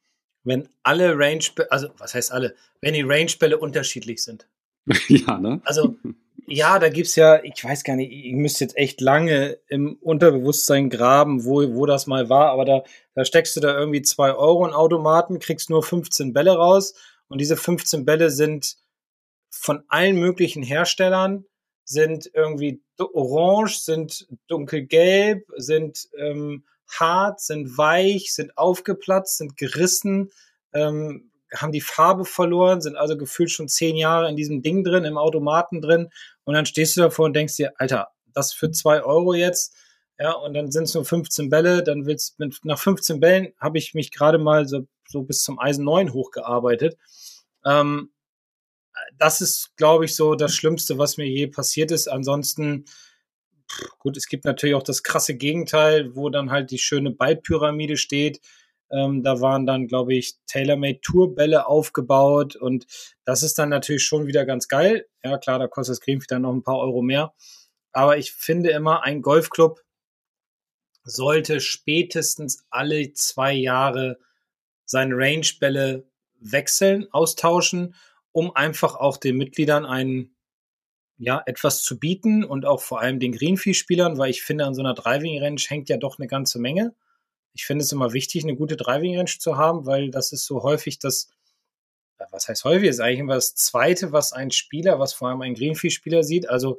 Wenn 0.45 0.69
alle 0.81 1.17
Range, 1.19 1.43
also 1.69 1.89
was 1.97 2.13
heißt 2.13 2.31
alle? 2.31 2.55
Wenn 2.79 2.93
die 2.93 3.01
Range-Bälle 3.01 3.57
unterschiedlich 3.57 4.23
sind. 4.23 4.47
ja, 5.09 5.37
ne? 5.37 5.59
Also 5.65 5.97
ja, 6.47 6.79
da 6.79 6.87
gibt's 6.87 7.17
ja, 7.17 7.43
ich 7.43 7.61
weiß 7.61 7.83
gar 7.83 7.97
nicht, 7.97 8.13
ich 8.13 8.33
müsste 8.33 8.63
jetzt 8.63 8.77
echt 8.77 9.01
lange 9.01 9.57
im 9.67 9.97
Unterbewusstsein 9.99 10.89
graben, 10.89 11.43
wo, 11.43 11.75
wo 11.75 11.85
das 11.85 12.07
mal 12.07 12.29
war, 12.29 12.51
aber 12.51 12.63
da, 12.63 12.83
da 13.13 13.25
steckst 13.25 13.57
du 13.57 13.59
da 13.59 13.77
irgendwie 13.77 14.01
zwei 14.01 14.33
Euro 14.33 14.65
in 14.65 14.73
Automaten, 14.73 15.39
kriegst 15.39 15.69
nur 15.69 15.83
15 15.83 16.31
Bälle 16.31 16.55
raus 16.55 16.93
und 17.27 17.41
diese 17.41 17.57
15 17.57 18.05
Bälle 18.05 18.29
sind 18.29 18.77
von 19.59 19.83
allen 19.87 20.17
möglichen 20.17 20.63
Herstellern 20.63 21.45
sind 21.83 22.29
irgendwie 22.33 22.81
orange, 22.99 23.79
sind 23.79 24.27
dunkelgelb, 24.47 25.45
sind 25.55 26.09
ähm, 26.17 26.65
hart, 26.89 27.39
sind 27.39 27.77
weich, 27.77 28.33
sind 28.33 28.57
aufgeplatzt, 28.57 29.37
sind 29.37 29.57
gerissen, 29.57 30.31
ähm, 30.73 31.31
haben 31.55 31.71
die 31.71 31.81
Farbe 31.81 32.25
verloren, 32.25 32.81
sind 32.81 32.97
also 32.97 33.17
gefühlt 33.17 33.51
schon 33.51 33.69
zehn 33.69 33.95
Jahre 33.95 34.29
in 34.29 34.35
diesem 34.35 34.61
Ding 34.61 34.83
drin, 34.83 35.05
im 35.05 35.17
Automaten 35.17 35.81
drin. 35.81 36.09
Und 36.43 36.55
dann 36.55 36.65
stehst 36.65 36.97
du 36.97 37.01
davor 37.01 37.25
und 37.25 37.35
denkst 37.35 37.55
dir, 37.55 37.73
Alter, 37.77 38.09
das 38.33 38.53
für 38.53 38.71
zwei 38.71 39.01
Euro 39.01 39.33
jetzt. 39.33 39.73
Ja, 40.19 40.33
und 40.33 40.53
dann 40.53 40.71
sind 40.71 40.85
es 40.85 40.93
nur 40.93 41.05
15 41.05 41.49
Bälle. 41.49 41.83
Dann 41.83 42.05
willst 42.05 42.39
mit, 42.39 42.59
nach 42.63 42.79
15 42.79 43.19
Bällen 43.19 43.53
habe 43.59 43.77
ich 43.77 43.93
mich 43.93 44.11
gerade 44.11 44.39
mal 44.39 44.67
so, 44.67 44.87
so 45.07 45.23
bis 45.23 45.41
zum 45.41 45.59
Eisen 45.59 45.85
9 45.85 46.11
hochgearbeitet. 46.11 46.97
Ähm, 47.65 48.11
das 49.17 49.41
ist, 49.41 49.75
glaube 49.77 50.05
ich, 50.05 50.15
so 50.15 50.35
das 50.35 50.53
Schlimmste, 50.53 50.97
was 50.97 51.17
mir 51.17 51.27
je 51.27 51.47
passiert 51.47 51.91
ist. 51.91 52.07
Ansonsten, 52.07 52.85
gut, 53.99 54.17
es 54.17 54.27
gibt 54.27 54.45
natürlich 54.45 54.75
auch 54.75 54.83
das 54.83 55.03
krasse 55.03 55.35
Gegenteil, 55.35 56.15
wo 56.15 56.29
dann 56.29 56.51
halt 56.51 56.71
die 56.71 56.79
schöne 56.79 57.11
Ballpyramide 57.11 57.97
steht. 57.97 58.41
Ähm, 58.89 59.23
da 59.23 59.41
waren 59.41 59.65
dann, 59.65 59.87
glaube 59.87 60.15
ich, 60.15 60.35
Tailor-Made 60.47 61.01
Tourbälle 61.01 61.67
aufgebaut 61.67 62.55
und 62.55 62.85
das 63.25 63.43
ist 63.43 63.57
dann 63.59 63.69
natürlich 63.69 64.03
schon 64.03 64.27
wieder 64.27 64.45
ganz 64.45 64.67
geil. 64.67 65.07
Ja, 65.23 65.37
klar, 65.37 65.59
da 65.59 65.67
kostet 65.67 65.93
das 65.93 66.01
Greenfield 66.01 66.31
dann 66.31 66.43
noch 66.43 66.53
ein 66.53 66.63
paar 66.63 66.79
Euro 66.79 67.01
mehr. 67.01 67.33
Aber 67.91 68.17
ich 68.17 68.31
finde 68.31 68.69
immer, 68.69 69.03
ein 69.03 69.21
Golfclub 69.21 69.81
sollte 71.03 71.59
spätestens 71.59 72.65
alle 72.69 73.13
zwei 73.13 73.53
Jahre 73.53 74.19
seine 74.85 75.15
Range-Bälle 75.15 76.07
wechseln, 76.39 77.07
austauschen, 77.11 77.95
um 78.37 78.55
einfach 78.55 78.95
auch 78.95 79.17
den 79.17 79.35
Mitgliedern 79.35 79.83
einen 79.83 80.35
ja, 81.17 81.41
etwas 81.47 81.81
zu 81.81 81.97
bieten 81.97 82.43
und 82.43 82.67
auch 82.67 82.81
vor 82.81 83.01
allem 83.01 83.19
den 83.19 83.31
Greenfee-Spielern, 83.31 84.19
weil 84.19 84.29
ich 84.29 84.43
finde, 84.43 84.65
an 84.65 84.75
so 84.75 84.81
einer 84.83 84.93
Driving 84.93 85.41
Range 85.41 85.59
hängt 85.67 85.89
ja 85.89 85.97
doch 85.97 86.19
eine 86.19 86.27
ganze 86.27 86.59
Menge. 86.59 86.93
Ich 87.53 87.65
finde 87.65 87.83
es 87.83 87.91
immer 87.91 88.13
wichtig, 88.13 88.43
eine 88.43 88.55
gute 88.55 88.77
Driving 88.77 89.17
Range 89.17 89.39
zu 89.39 89.57
haben, 89.57 89.87
weil 89.87 90.11
das 90.11 90.33
ist 90.33 90.45
so 90.45 90.61
häufig 90.61 90.99
das, 90.99 91.31
was 92.29 92.47
heißt 92.47 92.63
häufig, 92.63 92.89
ist 92.89 92.99
eigentlich 92.99 93.21
immer 93.21 93.33
das 93.33 93.55
Zweite, 93.55 94.11
was 94.11 94.33
ein 94.33 94.51
Spieler, 94.51 94.99
was 94.99 95.13
vor 95.13 95.29
allem 95.29 95.41
ein 95.41 95.55
Greenfee-Spieler 95.55 96.21
sieht. 96.21 96.47
Also 96.47 96.77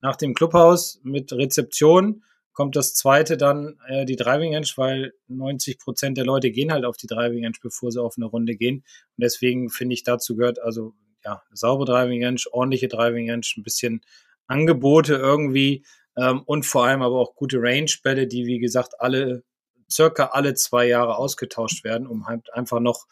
nach 0.00 0.14
dem 0.14 0.32
Clubhaus 0.32 1.00
mit 1.02 1.32
Rezeption 1.32 2.22
kommt 2.52 2.76
das 2.76 2.94
zweite 2.94 3.36
dann 3.36 3.78
äh, 3.88 4.04
die 4.04 4.16
Driving 4.16 4.54
Range, 4.54 4.66
weil 4.76 5.12
90 5.28 5.78
Prozent 5.78 6.18
der 6.18 6.24
Leute 6.24 6.50
gehen 6.50 6.72
halt 6.72 6.84
auf 6.84 6.96
die 6.96 7.06
Driving 7.06 7.44
Range, 7.44 7.56
bevor 7.62 7.90
sie 7.90 8.02
auf 8.02 8.16
eine 8.16 8.26
Runde 8.26 8.56
gehen. 8.56 8.78
Und 8.78 9.22
deswegen 9.22 9.70
finde 9.70 9.94
ich, 9.94 10.02
dazu 10.02 10.36
gehört 10.36 10.60
also 10.60 10.94
ja 11.24 11.42
saubere 11.52 11.86
Driving 11.86 12.24
Range, 12.24 12.40
ordentliche 12.52 12.88
Driving 12.88 13.30
Range, 13.30 13.46
ein 13.56 13.62
bisschen 13.62 14.02
Angebote 14.46 15.14
irgendwie 15.14 15.84
ähm, 16.16 16.42
und 16.44 16.66
vor 16.66 16.86
allem 16.86 17.02
aber 17.02 17.18
auch 17.18 17.34
gute 17.34 17.58
Range-Bälle, 17.60 18.26
die 18.26 18.46
wie 18.46 18.58
gesagt 18.58 19.00
alle 19.00 19.44
circa 19.90 20.26
alle 20.26 20.54
zwei 20.54 20.86
Jahre 20.86 21.16
ausgetauscht 21.16 21.84
werden, 21.84 22.06
um 22.06 22.26
halt 22.26 22.52
einfach 22.52 22.80
noch 22.80 23.06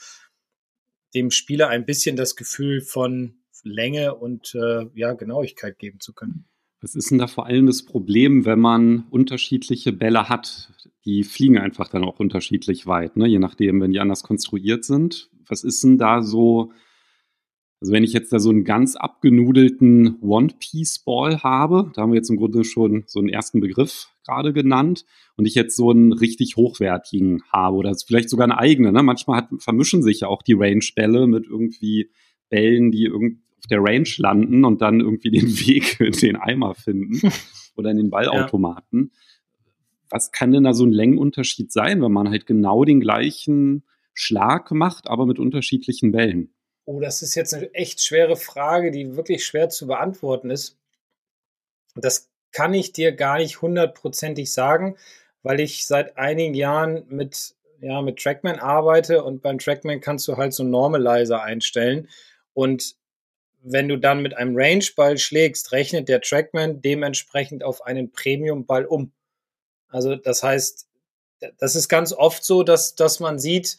dem 1.14 1.30
Spieler 1.30 1.68
ein 1.68 1.84
bisschen 1.84 2.16
das 2.16 2.36
Gefühl 2.36 2.80
von 2.80 3.38
Länge 3.64 4.14
und 4.14 4.54
äh, 4.54 4.86
ja 4.94 5.12
Genauigkeit 5.14 5.78
geben 5.78 6.00
zu 6.00 6.12
können. 6.12 6.46
Was 6.80 6.94
ist 6.94 7.10
denn 7.10 7.18
da 7.18 7.26
vor 7.26 7.46
allem 7.46 7.66
das 7.66 7.84
Problem, 7.84 8.44
wenn 8.44 8.60
man 8.60 9.06
unterschiedliche 9.10 9.92
Bälle 9.92 10.28
hat? 10.28 10.72
Die 11.04 11.24
fliegen 11.24 11.58
einfach 11.58 11.88
dann 11.88 12.04
auch 12.04 12.20
unterschiedlich 12.20 12.86
weit, 12.86 13.16
ne? 13.16 13.26
je 13.26 13.38
nachdem, 13.38 13.80
wenn 13.80 13.92
die 13.92 14.00
anders 14.00 14.22
konstruiert 14.22 14.84
sind. 14.84 15.30
Was 15.48 15.64
ist 15.64 15.82
denn 15.82 15.98
da 15.98 16.22
so, 16.22 16.72
also 17.80 17.92
wenn 17.92 18.04
ich 18.04 18.12
jetzt 18.12 18.32
da 18.32 18.38
so 18.38 18.50
einen 18.50 18.64
ganz 18.64 18.94
abgenudelten 18.94 20.20
One-Piece-Ball 20.20 21.42
habe, 21.42 21.90
da 21.94 22.02
haben 22.02 22.12
wir 22.12 22.16
jetzt 22.16 22.30
im 22.30 22.36
Grunde 22.36 22.62
schon 22.62 23.04
so 23.06 23.18
einen 23.18 23.28
ersten 23.28 23.60
Begriff 23.60 24.08
gerade 24.24 24.52
genannt, 24.52 25.04
und 25.38 25.46
ich 25.46 25.54
jetzt 25.54 25.76
so 25.76 25.90
einen 25.90 26.12
richtig 26.12 26.56
hochwertigen 26.56 27.42
habe 27.50 27.76
oder 27.76 27.94
vielleicht 27.94 28.28
sogar 28.28 28.44
eine 28.44 28.58
eigene. 28.58 28.92
Ne? 28.92 29.02
Manchmal 29.04 29.38
hat, 29.38 29.48
vermischen 29.58 30.02
sich 30.02 30.20
ja 30.20 30.28
auch 30.28 30.42
die 30.42 30.54
Range-Bälle 30.54 31.28
mit 31.28 31.46
irgendwie 31.46 32.10
Bällen, 32.50 32.90
die 32.90 33.04
irgendwie 33.04 33.38
auf 33.38 33.47
der 33.70 33.78
Range 33.80 34.08
landen 34.18 34.64
und 34.64 34.80
dann 34.80 35.00
irgendwie 35.00 35.30
den 35.30 35.48
Weg 35.66 36.00
in 36.00 36.12
den 36.12 36.36
Eimer 36.36 36.74
finden 36.74 37.32
oder 37.76 37.90
in 37.90 37.96
den 37.96 38.10
Ballautomaten. 38.10 39.10
Ja. 39.12 39.18
Was 40.10 40.32
kann 40.32 40.52
denn 40.52 40.64
da 40.64 40.72
so 40.72 40.84
ein 40.84 40.92
Längenunterschied 40.92 41.70
sein, 41.70 42.02
wenn 42.02 42.12
man 42.12 42.30
halt 42.30 42.46
genau 42.46 42.84
den 42.84 43.00
gleichen 43.00 43.84
Schlag 44.14 44.70
macht, 44.70 45.06
aber 45.06 45.26
mit 45.26 45.38
unterschiedlichen 45.38 46.12
Bällen? 46.12 46.54
Oh, 46.86 47.00
das 47.00 47.20
ist 47.20 47.34
jetzt 47.34 47.52
eine 47.52 47.72
echt 47.74 48.00
schwere 48.00 48.36
Frage, 48.36 48.90
die 48.90 49.16
wirklich 49.16 49.44
schwer 49.44 49.68
zu 49.68 49.86
beantworten 49.86 50.48
ist. 50.48 50.78
Das 51.94 52.30
kann 52.52 52.72
ich 52.72 52.92
dir 52.92 53.12
gar 53.12 53.38
nicht 53.38 53.60
hundertprozentig 53.60 54.50
sagen, 54.50 54.96
weil 55.42 55.60
ich 55.60 55.86
seit 55.86 56.16
einigen 56.16 56.54
Jahren 56.54 57.04
mit, 57.08 57.54
ja, 57.80 58.00
mit 58.00 58.18
Trackman 58.18 58.58
arbeite 58.58 59.22
und 59.22 59.42
beim 59.42 59.58
Trackman 59.58 60.00
kannst 60.00 60.26
du 60.28 60.36
halt 60.36 60.54
so 60.54 60.64
Normalizer 60.64 61.42
einstellen. 61.42 62.08
Und 62.54 62.96
wenn 63.62 63.88
du 63.88 63.96
dann 63.96 64.20
mit 64.20 64.36
einem 64.36 64.56
Range-Ball 64.56 65.18
schlägst, 65.18 65.72
rechnet 65.72 66.08
der 66.08 66.20
Trackman 66.20 66.80
dementsprechend 66.80 67.64
auf 67.64 67.82
einen 67.82 68.12
Premium-Ball 68.12 68.86
um. 68.86 69.12
Also 69.88 70.16
das 70.16 70.42
heißt, 70.42 70.86
das 71.58 71.76
ist 71.76 71.88
ganz 71.88 72.12
oft 72.12 72.44
so, 72.44 72.62
dass, 72.62 72.94
dass 72.94 73.20
man 73.20 73.38
sieht, 73.38 73.78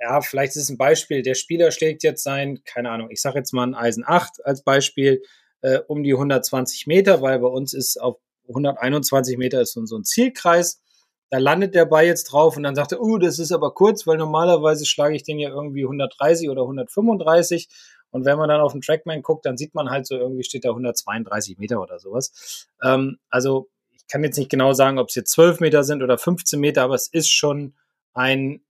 ja, 0.00 0.20
vielleicht 0.20 0.56
ist 0.56 0.64
es 0.64 0.70
ein 0.70 0.78
Beispiel, 0.78 1.22
der 1.22 1.34
Spieler 1.34 1.70
schlägt 1.70 2.02
jetzt 2.02 2.22
sein, 2.22 2.62
keine 2.64 2.90
Ahnung, 2.90 3.10
ich 3.10 3.20
sage 3.20 3.38
jetzt 3.38 3.52
mal 3.52 3.66
ein 3.66 3.74
Eisen 3.74 4.04
8 4.06 4.44
als 4.44 4.62
Beispiel, 4.62 5.22
äh, 5.60 5.78
um 5.88 6.02
die 6.02 6.14
120 6.14 6.86
Meter, 6.86 7.20
weil 7.20 7.38
bei 7.38 7.48
uns 7.48 7.74
ist 7.74 8.00
auf 8.00 8.16
121 8.48 9.36
Meter 9.36 9.60
ist 9.60 9.72
so, 9.72 9.84
so 9.84 9.96
ein 9.96 10.04
Zielkreis. 10.04 10.80
Da 11.28 11.38
landet 11.38 11.74
der 11.76 11.84
Ball 11.84 12.06
jetzt 12.06 12.24
drauf 12.24 12.56
und 12.56 12.64
dann 12.64 12.74
sagt 12.74 12.92
er, 12.92 13.00
oh, 13.00 13.12
uh, 13.12 13.18
das 13.18 13.38
ist 13.38 13.52
aber 13.52 13.72
kurz, 13.72 14.06
weil 14.06 14.16
normalerweise 14.16 14.84
schlage 14.84 15.14
ich 15.14 15.22
den 15.22 15.38
ja 15.38 15.50
irgendwie 15.50 15.84
130 15.84 16.48
oder 16.50 16.62
135 16.62 17.68
und 18.10 18.24
wenn 18.24 18.38
man 18.38 18.48
dann 18.48 18.60
auf 18.60 18.72
den 18.72 18.80
Trackman 18.80 19.22
guckt, 19.22 19.46
dann 19.46 19.56
sieht 19.56 19.74
man 19.74 19.90
halt 19.90 20.06
so, 20.06 20.16
irgendwie 20.16 20.44
steht 20.44 20.64
da 20.64 20.70
132 20.70 21.58
Meter 21.58 21.80
oder 21.80 21.98
sowas. 21.98 22.68
Ähm, 22.82 23.18
also 23.28 23.68
ich 23.92 24.06
kann 24.08 24.24
jetzt 24.24 24.38
nicht 24.38 24.50
genau 24.50 24.72
sagen, 24.72 24.98
ob 24.98 25.08
es 25.08 25.14
jetzt 25.14 25.32
12 25.32 25.60
Meter 25.60 25.84
sind 25.84 26.02
oder 26.02 26.18
15 26.18 26.58
Meter, 26.58 26.82
aber 26.82 26.94
es 26.94 27.08
ist 27.08 27.30
schon 27.30 27.74
ein 28.12 28.62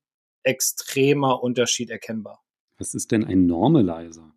extremer 0.42 1.42
Unterschied 1.42 1.90
erkennbar. 1.90 2.42
Was 2.78 2.94
ist 2.94 3.10
denn 3.10 3.24
ein 3.24 3.46
Normalizer? 3.46 4.32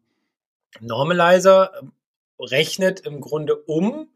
Normalizer 0.79 1.72
rechnet 2.39 3.01
im 3.01 3.22
Grunde 3.22 3.55
um, 3.55 4.10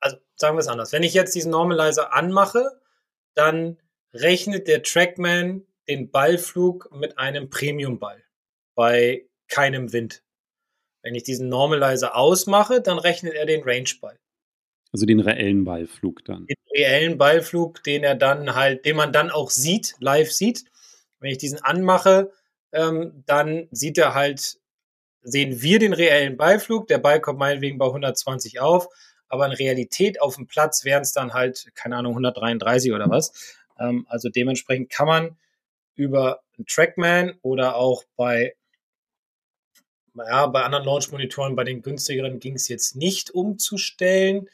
also 0.00 0.16
sagen 0.34 0.56
wir 0.56 0.60
es 0.60 0.68
anders, 0.68 0.92
wenn 0.92 1.02
ich 1.02 1.14
jetzt 1.14 1.34
diesen 1.34 1.50
Normalizer 1.50 2.12
anmache, 2.12 2.80
dann 3.34 3.78
rechnet 4.12 4.68
der 4.68 4.82
Trackman 4.82 5.66
den 5.88 6.10
Ballflug 6.10 6.90
mit 6.92 7.18
einem 7.18 7.50
Premium-Ball. 7.50 8.22
Bei 8.74 9.26
keinem 9.50 9.92
Wind. 9.92 10.22
Wenn 11.02 11.14
ich 11.14 11.22
diesen 11.22 11.48
Normalizer 11.48 12.16
ausmache, 12.16 12.80
dann 12.80 12.98
rechnet 12.98 13.34
er 13.34 13.46
den 13.46 13.62
Range-Ball. 13.62 14.18
Also 14.92 15.06
den 15.06 15.20
reellen 15.20 15.64
Ballflug 15.64 16.24
dann. 16.24 16.46
Den 16.46 16.56
reellen 16.76 17.18
Ballflug, 17.18 17.82
den 17.84 18.02
er 18.02 18.16
dann 18.16 18.54
halt, 18.54 18.84
den 18.84 18.96
man 18.96 19.12
dann 19.12 19.30
auch 19.30 19.50
sieht, 19.50 19.94
live 20.00 20.32
sieht. 20.32 20.64
Wenn 21.20 21.30
ich 21.30 21.38
diesen 21.38 21.62
anmache, 21.62 22.32
ähm, 22.72 23.22
dann 23.26 23.68
sieht 23.70 23.98
er 23.98 24.14
halt, 24.14 24.58
sehen 25.22 25.62
wir 25.62 25.78
den 25.78 25.92
reellen 25.92 26.36
Ballflug. 26.36 26.88
Der 26.88 26.98
Ball 26.98 27.20
kommt 27.20 27.38
meinetwegen 27.38 27.78
bei 27.78 27.86
120 27.86 28.60
auf, 28.60 28.88
aber 29.28 29.46
in 29.46 29.52
Realität 29.52 30.20
auf 30.20 30.36
dem 30.36 30.46
Platz 30.46 30.84
wären 30.84 31.02
es 31.02 31.12
dann 31.12 31.34
halt, 31.34 31.70
keine 31.74 31.96
Ahnung, 31.96 32.12
133 32.12 32.92
oder 32.92 33.08
was. 33.08 33.58
Ähm, 33.78 34.06
also 34.08 34.28
dementsprechend 34.28 34.90
kann 34.90 35.06
man 35.06 35.36
über 35.94 36.40
einen 36.56 36.66
Trackman 36.66 37.38
oder 37.42 37.76
auch 37.76 38.04
bei 38.16 38.54
ja, 40.16 40.46
bei 40.46 40.62
anderen 40.62 40.84
Launch-Monitoren, 40.84 41.56
bei 41.56 41.64
den 41.64 41.82
günstigeren 41.82 42.38
ging 42.38 42.54
es 42.54 42.68
jetzt 42.68 42.96
nicht 42.96 43.30
umzustellen. 43.30 44.48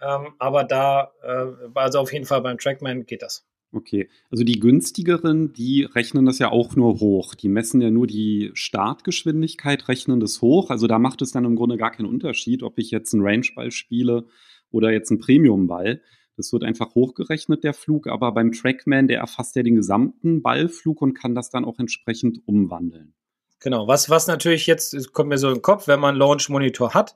Ähm, 0.00 0.34
aber 0.38 0.64
da, 0.64 1.12
äh, 1.22 1.46
also 1.74 2.00
auf 2.00 2.12
jeden 2.12 2.24
Fall 2.24 2.40
beim 2.40 2.58
Trackman 2.58 3.06
geht 3.06 3.22
das. 3.22 3.46
Okay, 3.72 4.08
also 4.30 4.42
die 4.42 4.58
günstigeren, 4.58 5.52
die 5.52 5.84
rechnen 5.84 6.26
das 6.26 6.40
ja 6.40 6.50
auch 6.50 6.74
nur 6.74 6.98
hoch. 6.98 7.36
Die 7.36 7.48
messen 7.48 7.80
ja 7.80 7.90
nur 7.90 8.08
die 8.08 8.50
Startgeschwindigkeit, 8.54 9.86
rechnen 9.86 10.18
das 10.18 10.42
hoch. 10.42 10.70
Also 10.70 10.88
da 10.88 10.98
macht 10.98 11.22
es 11.22 11.30
dann 11.30 11.44
im 11.44 11.54
Grunde 11.54 11.76
gar 11.76 11.92
keinen 11.92 12.06
Unterschied, 12.08 12.64
ob 12.64 12.78
ich 12.78 12.90
jetzt 12.90 13.14
einen 13.14 13.22
Range-Ball 13.22 13.70
spiele 13.70 14.26
oder 14.72 14.90
jetzt 14.90 15.10
einen 15.10 15.20
Premium-Ball. 15.20 16.02
Das 16.36 16.52
wird 16.52 16.64
einfach 16.64 16.94
hochgerechnet, 16.94 17.62
der 17.62 17.74
Flug, 17.74 18.08
aber 18.08 18.32
beim 18.32 18.50
Trackman, 18.50 19.06
der 19.06 19.20
erfasst 19.20 19.54
ja 19.54 19.62
den 19.62 19.76
gesamten 19.76 20.42
Ballflug 20.42 21.00
und 21.00 21.14
kann 21.14 21.34
das 21.34 21.50
dann 21.50 21.64
auch 21.64 21.78
entsprechend 21.78 22.40
umwandeln. 22.46 23.14
Genau, 23.60 23.86
was, 23.86 24.08
was 24.08 24.26
natürlich 24.26 24.66
jetzt, 24.66 25.12
kommt 25.12 25.28
mir 25.28 25.38
so 25.38 25.48
in 25.48 25.56
den 25.56 25.62
Kopf, 25.62 25.86
wenn 25.86 26.00
man 26.00 26.16
Launch 26.16 26.48
Monitor 26.48 26.94
hat 26.94 27.14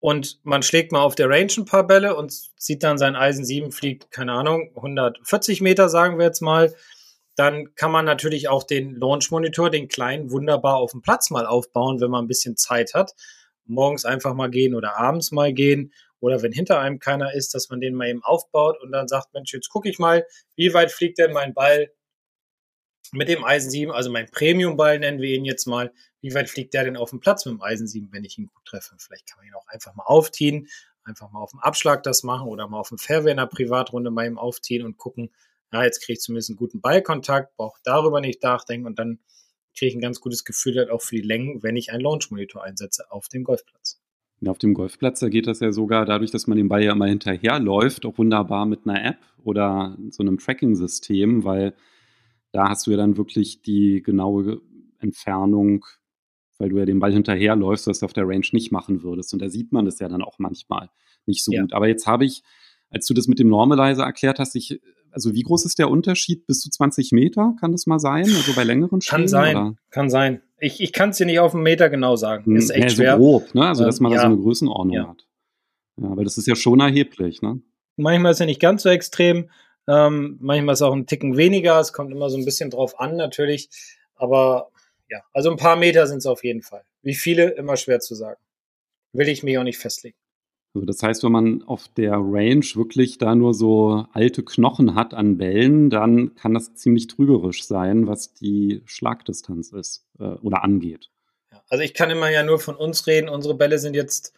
und 0.00 0.40
man 0.42 0.62
schlägt 0.62 0.92
mal 0.92 1.02
auf 1.02 1.14
der 1.14 1.28
Range 1.28 1.52
ein 1.56 1.66
paar 1.66 1.86
Bälle 1.86 2.16
und 2.16 2.32
sieht 2.56 2.82
dann 2.82 2.98
sein 2.98 3.16
Eisen 3.16 3.44
7 3.44 3.70
fliegt, 3.70 4.10
keine 4.10 4.32
Ahnung, 4.32 4.70
140 4.76 5.60
Meter, 5.60 5.88
sagen 5.90 6.18
wir 6.18 6.26
jetzt 6.26 6.40
mal, 6.40 6.74
dann 7.36 7.74
kann 7.74 7.90
man 7.90 8.04
natürlich 8.04 8.48
auch 8.48 8.62
den 8.62 8.96
Launch 8.96 9.30
Monitor, 9.30 9.68
den 9.68 9.88
kleinen, 9.88 10.30
wunderbar 10.30 10.76
auf 10.76 10.92
dem 10.92 11.02
Platz 11.02 11.30
mal 11.30 11.46
aufbauen, 11.46 12.00
wenn 12.00 12.10
man 12.10 12.24
ein 12.24 12.28
bisschen 12.28 12.56
Zeit 12.56 12.94
hat. 12.94 13.14
Morgens 13.66 14.04
einfach 14.04 14.34
mal 14.34 14.50
gehen 14.50 14.74
oder 14.74 14.96
abends 14.98 15.32
mal 15.32 15.52
gehen 15.52 15.92
oder 16.20 16.42
wenn 16.42 16.52
hinter 16.52 16.80
einem 16.80 16.98
keiner 16.98 17.34
ist, 17.34 17.54
dass 17.54 17.68
man 17.68 17.80
den 17.80 17.94
mal 17.94 18.08
eben 18.08 18.22
aufbaut 18.22 18.80
und 18.82 18.92
dann 18.92 19.08
sagt, 19.08 19.34
Mensch, 19.34 19.52
jetzt 19.52 19.68
gucke 19.68 19.88
ich 19.90 19.98
mal, 19.98 20.24
wie 20.54 20.72
weit 20.72 20.92
fliegt 20.92 21.18
denn 21.18 21.32
mein 21.32 21.52
Ball 21.52 21.90
mit 23.14 23.28
dem 23.28 23.44
Eisen 23.44 23.70
7, 23.70 23.92
also 23.92 24.10
mein 24.10 24.30
Premium-Ball 24.30 24.98
nennen 24.98 25.20
wir 25.20 25.34
ihn 25.34 25.44
jetzt 25.44 25.66
mal, 25.66 25.92
wie 26.20 26.34
weit 26.34 26.50
fliegt 26.50 26.74
der 26.74 26.84
denn 26.84 26.96
auf 26.96 27.10
dem 27.10 27.20
Platz 27.20 27.44
mit 27.44 27.54
dem 27.54 27.62
Eisen 27.62 27.86
7, 27.86 28.08
wenn 28.12 28.24
ich 28.24 28.38
ihn 28.38 28.46
gut 28.46 28.64
treffe? 28.64 28.94
Vielleicht 28.98 29.26
kann 29.26 29.38
man 29.38 29.46
ihn 29.46 29.54
auch 29.54 29.68
einfach 29.68 29.94
mal 29.94 30.04
aufziehen, 30.04 30.68
einfach 31.04 31.30
mal 31.30 31.40
auf 31.40 31.50
dem 31.50 31.60
Abschlag 31.60 32.02
das 32.02 32.22
machen 32.22 32.48
oder 32.48 32.68
mal 32.68 32.80
auf 32.80 32.88
dem 32.88 32.98
Fairway 32.98 33.30
in 33.30 33.36
der 33.36 33.46
Privatrunde 33.46 34.10
mal 34.10 34.26
ihm 34.26 34.38
aufziehen 34.38 34.84
und 34.84 34.96
gucken, 34.96 35.30
ja, 35.72 35.84
jetzt 35.84 36.00
kriege 36.00 36.14
ich 36.14 36.20
zumindest 36.20 36.50
einen 36.50 36.56
guten 36.56 36.80
Ballkontakt, 36.80 37.56
brauche 37.56 37.80
darüber 37.84 38.20
nicht 38.20 38.42
nachdenken 38.42 38.86
und 38.86 38.98
dann 38.98 39.18
kriege 39.76 39.88
ich 39.90 39.94
ein 39.94 40.00
ganz 40.00 40.20
gutes 40.20 40.44
Gefühl 40.44 40.76
halt 40.76 40.90
auch 40.90 41.02
für 41.02 41.16
die 41.16 41.22
Längen, 41.22 41.62
wenn 41.62 41.76
ich 41.76 41.92
einen 41.92 42.02
Launch-Monitor 42.02 42.62
einsetze 42.62 43.10
auf 43.10 43.28
dem 43.28 43.44
Golfplatz. 43.44 44.00
Auf 44.46 44.58
dem 44.58 44.74
Golfplatz, 44.74 45.20
da 45.20 45.28
geht 45.28 45.46
das 45.46 45.60
ja 45.60 45.72
sogar 45.72 46.04
dadurch, 46.04 46.30
dass 46.30 46.46
man 46.46 46.58
den 46.58 46.68
Ball 46.68 46.82
ja 46.82 46.92
immer 46.92 47.06
hinterherläuft, 47.06 48.04
auch 48.04 48.18
wunderbar 48.18 48.66
mit 48.66 48.86
einer 48.86 49.04
App 49.04 49.18
oder 49.42 49.96
so 50.10 50.22
einem 50.22 50.38
Tracking-System, 50.38 51.44
weil 51.44 51.74
da 52.54 52.68
hast 52.68 52.86
du 52.86 52.92
ja 52.92 52.96
dann 52.96 53.16
wirklich 53.16 53.62
die 53.62 54.00
genaue 54.00 54.60
Entfernung, 55.00 55.84
weil 56.58 56.68
du 56.68 56.78
ja 56.78 56.84
den 56.84 57.00
Ball 57.00 57.12
hinterherläufst, 57.12 57.88
was 57.88 57.98
du 57.98 58.06
auf 58.06 58.12
der 58.12 58.28
Range 58.28 58.46
nicht 58.52 58.70
machen 58.70 59.02
würdest. 59.02 59.32
Und 59.32 59.42
da 59.42 59.48
sieht 59.48 59.72
man 59.72 59.84
das 59.84 59.98
ja 59.98 60.08
dann 60.08 60.22
auch 60.22 60.38
manchmal 60.38 60.88
nicht 61.26 61.42
so 61.42 61.50
ja. 61.50 61.62
gut. 61.62 61.72
Aber 61.72 61.88
jetzt 61.88 62.06
habe 62.06 62.24
ich, 62.24 62.44
als 62.90 63.06
du 63.06 63.14
das 63.14 63.26
mit 63.26 63.40
dem 63.40 63.48
Normalizer 63.48 64.04
erklärt 64.04 64.38
hast, 64.38 64.54
ich 64.54 64.80
also 65.10 65.32
wie 65.32 65.42
groß 65.42 65.64
ist 65.64 65.78
der 65.78 65.90
Unterschied? 65.90 66.44
Bis 66.46 66.58
zu 66.60 66.70
20 66.70 67.12
Meter 67.12 67.54
kann 67.60 67.70
das 67.70 67.86
mal 67.86 68.00
sein? 68.00 68.24
Also 68.24 68.52
bei 68.54 68.64
längeren 68.64 69.00
Schlägen? 69.00 69.22
Kann 69.22 69.28
sein, 69.28 69.56
oder? 69.56 69.74
kann 69.90 70.10
sein. 70.10 70.42
Ich, 70.58 70.80
ich 70.80 70.92
kann 70.92 71.10
es 71.10 71.18
dir 71.18 71.26
nicht 71.26 71.38
auf 71.38 71.54
einen 71.54 71.62
Meter 71.62 71.88
genau 71.88 72.16
sagen. 72.16 72.46
Hm, 72.46 72.56
ist 72.56 72.70
echt 72.70 72.82
ja, 72.82 72.88
so 72.88 72.96
schwer. 72.96 73.16
grob, 73.16 73.54
ne? 73.54 73.66
Also 73.66 73.84
dass 73.84 74.00
man 74.00 74.10
ähm, 74.10 74.16
da 74.16 74.22
so 74.22 74.26
eine 74.26 74.36
Größenordnung 74.38 74.96
ja. 74.96 75.08
hat. 75.08 75.26
Ja, 76.00 76.16
weil 76.16 76.24
das 76.24 76.36
ist 76.36 76.48
ja 76.48 76.56
schon 76.56 76.80
erheblich, 76.80 77.42
ne? 77.42 77.60
Manchmal 77.96 78.32
ist 78.32 78.40
ja 78.40 78.46
nicht 78.46 78.60
ganz 78.60 78.82
so 78.82 78.88
extrem. 78.88 79.50
Ähm, 79.86 80.38
manchmal 80.40 80.72
ist 80.72 80.80
es 80.80 80.86
auch 80.86 80.94
ein 80.94 81.06
Ticken 81.06 81.36
weniger. 81.36 81.78
Es 81.80 81.92
kommt 81.92 82.12
immer 82.12 82.30
so 82.30 82.38
ein 82.38 82.44
bisschen 82.44 82.70
drauf 82.70 82.98
an, 82.98 83.16
natürlich. 83.16 83.68
Aber 84.14 84.70
ja, 85.08 85.22
also 85.32 85.50
ein 85.50 85.56
paar 85.56 85.76
Meter 85.76 86.06
sind 86.06 86.18
es 86.18 86.26
auf 86.26 86.44
jeden 86.44 86.62
Fall. 86.62 86.84
Wie 87.02 87.14
viele, 87.14 87.50
immer 87.50 87.76
schwer 87.76 88.00
zu 88.00 88.14
sagen. 88.14 88.40
Will 89.12 89.28
ich 89.28 89.42
mich 89.42 89.58
auch 89.58 89.64
nicht 89.64 89.78
festlegen. 89.78 90.16
Also 90.74 90.86
das 90.86 91.02
heißt, 91.02 91.22
wenn 91.22 91.32
man 91.32 91.62
auf 91.62 91.86
der 91.88 92.14
Range 92.14 92.64
wirklich 92.74 93.18
da 93.18 93.36
nur 93.36 93.54
so 93.54 94.06
alte 94.12 94.42
Knochen 94.42 94.96
hat 94.96 95.14
an 95.14 95.38
Bällen, 95.38 95.88
dann 95.88 96.34
kann 96.34 96.52
das 96.52 96.74
ziemlich 96.74 97.06
trügerisch 97.06 97.64
sein, 97.64 98.08
was 98.08 98.34
die 98.34 98.82
Schlagdistanz 98.84 99.70
ist 99.70 100.04
äh, 100.18 100.24
oder 100.42 100.64
angeht. 100.64 101.10
Also 101.68 101.84
ich 101.84 101.94
kann 101.94 102.10
immer 102.10 102.28
ja 102.30 102.42
nur 102.42 102.58
von 102.58 102.74
uns 102.74 103.06
reden. 103.06 103.28
Unsere 103.28 103.54
Bälle 103.54 103.78
sind 103.78 103.94
jetzt 103.94 104.32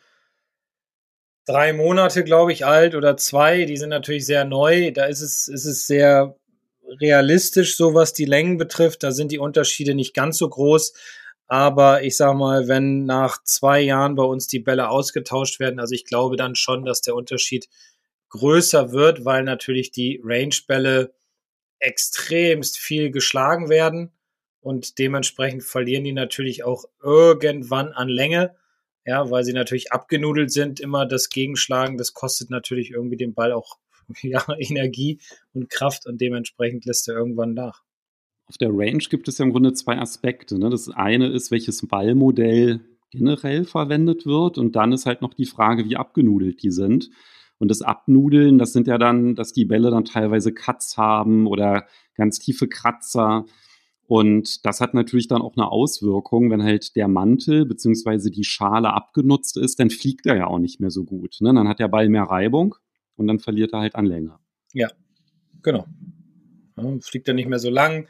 drei 1.46 1.72
Monate, 1.72 2.24
glaube 2.24 2.52
ich, 2.52 2.66
alt 2.66 2.94
oder 2.94 3.16
zwei. 3.16 3.64
Die 3.64 3.76
sind 3.76 3.88
natürlich 3.88 4.26
sehr 4.26 4.44
neu. 4.44 4.90
Da 4.92 5.06
ist 5.06 5.22
es, 5.22 5.48
ist 5.48 5.64
es 5.64 5.86
sehr 5.86 6.36
realistisch, 7.00 7.76
so 7.76 7.94
was 7.94 8.12
die 8.12 8.24
Längen 8.24 8.58
betrifft. 8.58 9.02
Da 9.02 9.12
sind 9.12 9.32
die 9.32 9.38
Unterschiede 9.38 9.94
nicht 9.94 10.14
ganz 10.14 10.38
so 10.38 10.48
groß. 10.48 10.92
Aber 11.48 12.02
ich 12.02 12.16
sag 12.16 12.36
mal, 12.36 12.68
wenn 12.68 13.04
nach 13.04 13.42
zwei 13.44 13.80
Jahren 13.80 14.16
bei 14.16 14.24
uns 14.24 14.48
die 14.48 14.58
Bälle 14.58 14.90
ausgetauscht 14.90 15.60
werden, 15.60 15.78
also 15.78 15.94
ich 15.94 16.04
glaube 16.04 16.36
dann 16.36 16.56
schon, 16.56 16.84
dass 16.84 17.00
der 17.00 17.14
Unterschied 17.14 17.68
größer 18.30 18.92
wird, 18.92 19.24
weil 19.24 19.44
natürlich 19.44 19.92
die 19.92 20.20
Range-Bälle 20.24 21.14
extremst 21.78 22.78
viel 22.78 23.12
geschlagen 23.12 23.68
werden 23.68 24.12
und 24.60 24.98
dementsprechend 24.98 25.62
verlieren 25.62 26.02
die 26.02 26.12
natürlich 26.12 26.64
auch 26.64 26.86
irgendwann 27.00 27.92
an 27.92 28.08
Länge, 28.08 28.56
ja, 29.06 29.30
weil 29.30 29.44
sie 29.44 29.52
natürlich 29.52 29.92
abgenudelt 29.92 30.52
sind. 30.52 30.80
Immer 30.80 31.06
das 31.06 31.30
Gegenschlagen, 31.30 31.96
das 31.96 32.12
kostet 32.12 32.50
natürlich 32.50 32.90
irgendwie 32.90 33.16
den 33.16 33.34
Ball 33.34 33.52
auch 33.52 33.78
ja, 34.22 34.44
Energie 34.58 35.20
und 35.54 35.70
Kraft 35.70 36.06
und 36.06 36.20
dementsprechend 36.20 36.84
lässt 36.84 37.08
er 37.08 37.16
irgendwann 37.16 37.54
nach 37.54 37.82
auf 38.48 38.58
der 38.58 38.70
Range 38.70 38.98
gibt 38.98 39.28
es 39.28 39.38
ja 39.38 39.44
im 39.44 39.50
Grunde 39.50 39.72
zwei 39.72 39.98
Aspekte. 39.98 40.58
Ne? 40.58 40.70
Das 40.70 40.88
eine 40.88 41.28
ist, 41.28 41.50
welches 41.50 41.86
Ballmodell 41.86 42.80
generell 43.10 43.64
verwendet 43.64 44.26
wird. 44.26 44.58
Und 44.58 44.76
dann 44.76 44.92
ist 44.92 45.06
halt 45.06 45.22
noch 45.22 45.34
die 45.34 45.46
Frage, 45.46 45.84
wie 45.84 45.96
abgenudelt 45.96 46.62
die 46.62 46.70
sind. 46.70 47.10
Und 47.58 47.70
das 47.70 47.82
Abnudeln, 47.82 48.58
das 48.58 48.72
sind 48.72 48.86
ja 48.86 48.98
dann, 48.98 49.34
dass 49.34 49.52
die 49.52 49.64
Bälle 49.64 49.90
dann 49.90 50.04
teilweise 50.04 50.52
Cuts 50.52 50.96
haben 50.96 51.46
oder 51.46 51.86
ganz 52.14 52.38
tiefe 52.38 52.68
Kratzer. 52.68 53.46
Und 54.08 54.64
das 54.64 54.80
hat 54.80 54.94
natürlich 54.94 55.26
dann 55.26 55.42
auch 55.42 55.56
eine 55.56 55.70
Auswirkung, 55.70 56.50
wenn 56.50 56.62
halt 56.62 56.94
der 56.94 57.08
Mantel 57.08 57.66
bzw. 57.66 58.30
die 58.30 58.44
Schale 58.44 58.92
abgenutzt 58.92 59.56
ist, 59.56 59.80
dann 59.80 59.90
fliegt 59.90 60.26
er 60.26 60.36
ja 60.36 60.46
auch 60.46 60.58
nicht 60.58 60.80
mehr 60.80 60.90
so 60.90 61.04
gut. 61.04 61.36
Ne? 61.40 61.52
Dann 61.52 61.68
hat 61.68 61.80
der 61.80 61.88
Ball 61.88 62.08
mehr 62.08 62.22
Reibung 62.24 62.76
und 63.16 63.26
dann 63.26 63.40
verliert 63.40 63.72
er 63.72 63.80
halt 63.80 63.96
an 63.96 64.06
Länge. 64.06 64.38
Ja, 64.72 64.88
genau. 65.62 65.86
Ja, 66.76 66.84
fliegt 67.00 67.26
er 67.26 67.34
nicht 67.34 67.48
mehr 67.48 67.58
so 67.58 67.70
lang, 67.70 68.06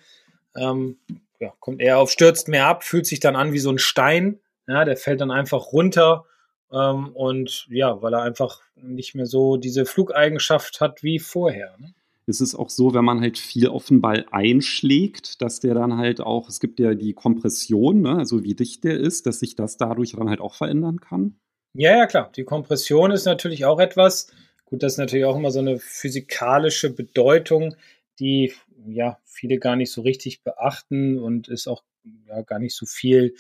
ähm, 0.57 0.99
ja, 1.41 1.53
kommt 1.61 1.81
eher 1.81 1.99
auf, 1.99 2.11
stürzt 2.11 2.49
mehr 2.49 2.67
ab, 2.67 2.85
fühlt 2.85 3.07
sich 3.07 3.21
dann 3.21 3.37
an 3.37 3.53
wie 3.53 3.59
so 3.59 3.71
ein 3.71 3.79
Stein. 3.79 4.41
Ja, 4.67 4.85
der 4.85 4.97
fällt 4.97 5.21
dann 5.21 5.31
einfach 5.31 5.73
runter. 5.73 6.25
Ähm, 6.73 7.09
und 7.15 7.67
ja, 7.71 8.03
weil 8.03 8.15
er 8.15 8.23
einfach 8.23 8.61
nicht 8.75 9.15
mehr 9.15 9.27
so 9.27 9.57
diese 9.57 9.87
Flugeigenschaft 9.87 10.81
hat 10.81 11.03
wie 11.03 11.19
vorher. 11.19 11.77
Ne? 11.79 11.95
Ist 12.27 12.41
es 12.41 12.55
auch 12.55 12.71
so, 12.71 12.93
wenn 12.93 13.05
man 13.05 13.21
halt 13.21 13.39
viel 13.39 13.69
auf 13.69 13.87
den 13.87 14.01
Ball 14.01 14.27
einschlägt, 14.31 15.41
dass 15.41 15.61
der 15.61 15.75
dann 15.75 15.97
halt 15.97 16.21
auch, 16.21 16.49
es 16.49 16.61
gibt 16.61 16.81
ja 16.81 16.95
die 16.95 17.15
Kompression, 17.15 18.03
ne, 18.03 18.17
also 18.17 18.43
wie 18.43 18.55
dicht 18.55 18.85
der 18.85 18.99
ist, 18.99 19.27
dass 19.27 19.41
sich 19.41 19.55
das 19.55 19.77
dadurch 19.77 20.13
dann 20.13 20.29
halt 20.29 20.41
auch 20.41 20.55
verändern 20.55 21.01
kann? 21.01 21.39
Ja, 21.73 21.97
ja, 21.97 22.07
klar. 22.07 22.33
Die 22.35 22.45
Kompression 22.45 23.11
ist 23.11 23.27
natürlich 23.27 23.65
auch 23.65 23.79
etwas, 23.79 24.33
gut, 24.65 24.83
das 24.83 24.95
ist 24.95 24.99
natürlich 24.99 25.25
auch 25.25 25.37
immer 25.37 25.51
so 25.51 25.61
eine 25.61 25.79
physikalische 25.79 26.91
Bedeutung, 26.91 27.77
die 28.19 28.53
ja 28.87 29.19
viele 29.25 29.59
gar 29.59 29.77
nicht 29.77 29.93
so 29.93 30.01
richtig 30.03 30.43
beachten 30.43 31.19
und 31.19 31.49
ist 31.49 31.69
auch 31.69 31.83
ja 32.27 32.43
gar 32.43 32.59
nicht 32.59 32.75
so 32.75 32.87
viel 32.87 33.35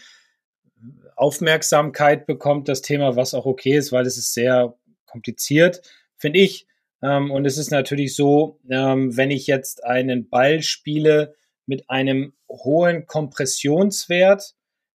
Aufmerksamkeit 1.16 2.26
bekommt, 2.26 2.68
das 2.68 2.82
Thema, 2.82 3.16
was 3.16 3.34
auch 3.34 3.46
okay 3.46 3.76
ist, 3.76 3.92
weil 3.92 4.06
es 4.06 4.18
ist 4.18 4.34
sehr 4.34 4.76
kompliziert, 5.06 5.80
finde 6.16 6.40
ich. 6.40 6.66
Ähm, 7.06 7.30
und 7.30 7.44
es 7.44 7.56
ist 7.56 7.70
natürlich 7.70 8.16
so, 8.16 8.58
ähm, 8.68 9.16
wenn 9.16 9.30
ich 9.30 9.46
jetzt 9.46 9.84
einen 9.84 10.28
Ball 10.28 10.62
spiele 10.62 11.34
mit 11.64 11.88
einem 11.88 12.32
hohen 12.48 13.06
Kompressionswert, 13.06 14.54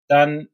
dann 0.07 0.47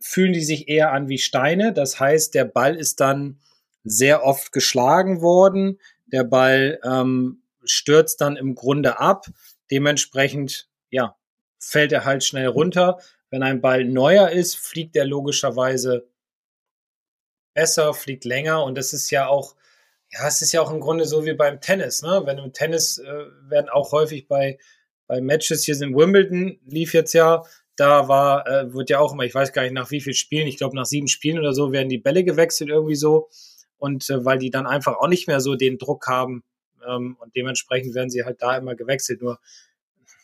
fühlen 0.00 0.32
die 0.32 0.44
sich 0.44 0.68
eher 0.68 0.92
an 0.92 1.08
wie 1.08 1.18
Steine. 1.18 1.72
Das 1.72 2.00
heißt, 2.00 2.34
der 2.34 2.44
Ball 2.44 2.74
ist 2.74 3.00
dann 3.00 3.40
sehr 3.84 4.24
oft 4.24 4.50
geschlagen 4.50 5.20
worden. 5.22 5.78
Der 6.06 6.24
Ball 6.24 6.80
ähm, 6.82 7.42
stürzt 7.64 8.20
dann 8.20 8.36
im 8.36 8.56
Grunde 8.56 8.98
ab. 8.98 9.26
Dementsprechend, 9.70 10.68
ja, 10.90 11.16
fällt 11.58 11.92
er 11.92 12.04
halt 12.04 12.24
schnell 12.24 12.48
runter. 12.48 12.98
Wenn 13.30 13.44
ein 13.44 13.60
Ball 13.60 13.84
neuer 13.84 14.30
ist, 14.30 14.56
fliegt 14.56 14.96
er 14.96 15.04
logischerweise 15.04 16.08
besser, 17.54 17.94
fliegt 17.94 18.24
länger 18.24 18.64
und 18.64 18.76
das 18.76 18.92
ist 18.92 19.10
ja 19.10 19.28
auch, 19.28 19.56
ja, 20.12 20.26
es 20.26 20.42
ist 20.42 20.52
ja 20.52 20.60
auch 20.60 20.72
im 20.72 20.80
Grunde 20.80 21.04
so 21.04 21.24
wie 21.24 21.34
beim 21.34 21.60
Tennis, 21.60 22.02
ne? 22.02 22.22
Wenn 22.24 22.38
im 22.38 22.52
Tennis 22.52 22.98
äh, 22.98 23.24
werden 23.48 23.68
auch 23.68 23.92
häufig 23.92 24.28
bei, 24.28 24.58
bei 25.06 25.20
Matches 25.20 25.64
hier 25.64 25.80
in 25.80 25.94
Wimbledon 25.94 26.58
lief 26.66 26.94
jetzt 26.94 27.12
ja, 27.12 27.42
da 27.76 28.08
war, 28.08 28.46
äh, 28.46 28.72
wird 28.72 28.90
ja 28.90 28.98
auch 29.00 29.12
immer, 29.12 29.24
ich 29.24 29.34
weiß 29.34 29.52
gar 29.52 29.62
nicht 29.62 29.74
nach 29.74 29.90
wie 29.90 30.00
viel 30.00 30.14
Spielen, 30.14 30.46
ich 30.46 30.56
glaube 30.56 30.76
nach 30.76 30.86
sieben 30.86 31.08
Spielen 31.08 31.38
oder 31.38 31.52
so 31.52 31.72
werden 31.72 31.88
die 31.88 31.98
Bälle 31.98 32.24
gewechselt 32.24 32.70
irgendwie 32.70 32.94
so. 32.94 33.28
Und 33.78 34.08
äh, 34.08 34.24
weil 34.24 34.38
die 34.38 34.50
dann 34.50 34.66
einfach 34.66 34.96
auch 34.96 35.08
nicht 35.08 35.26
mehr 35.26 35.40
so 35.40 35.54
den 35.54 35.78
Druck 35.78 36.06
haben, 36.06 36.42
ähm, 36.86 37.16
und 37.20 37.34
dementsprechend 37.36 37.94
werden 37.94 38.10
sie 38.10 38.24
halt 38.24 38.40
da 38.42 38.56
immer 38.56 38.74
gewechselt. 38.74 39.22
Nur 39.22 39.38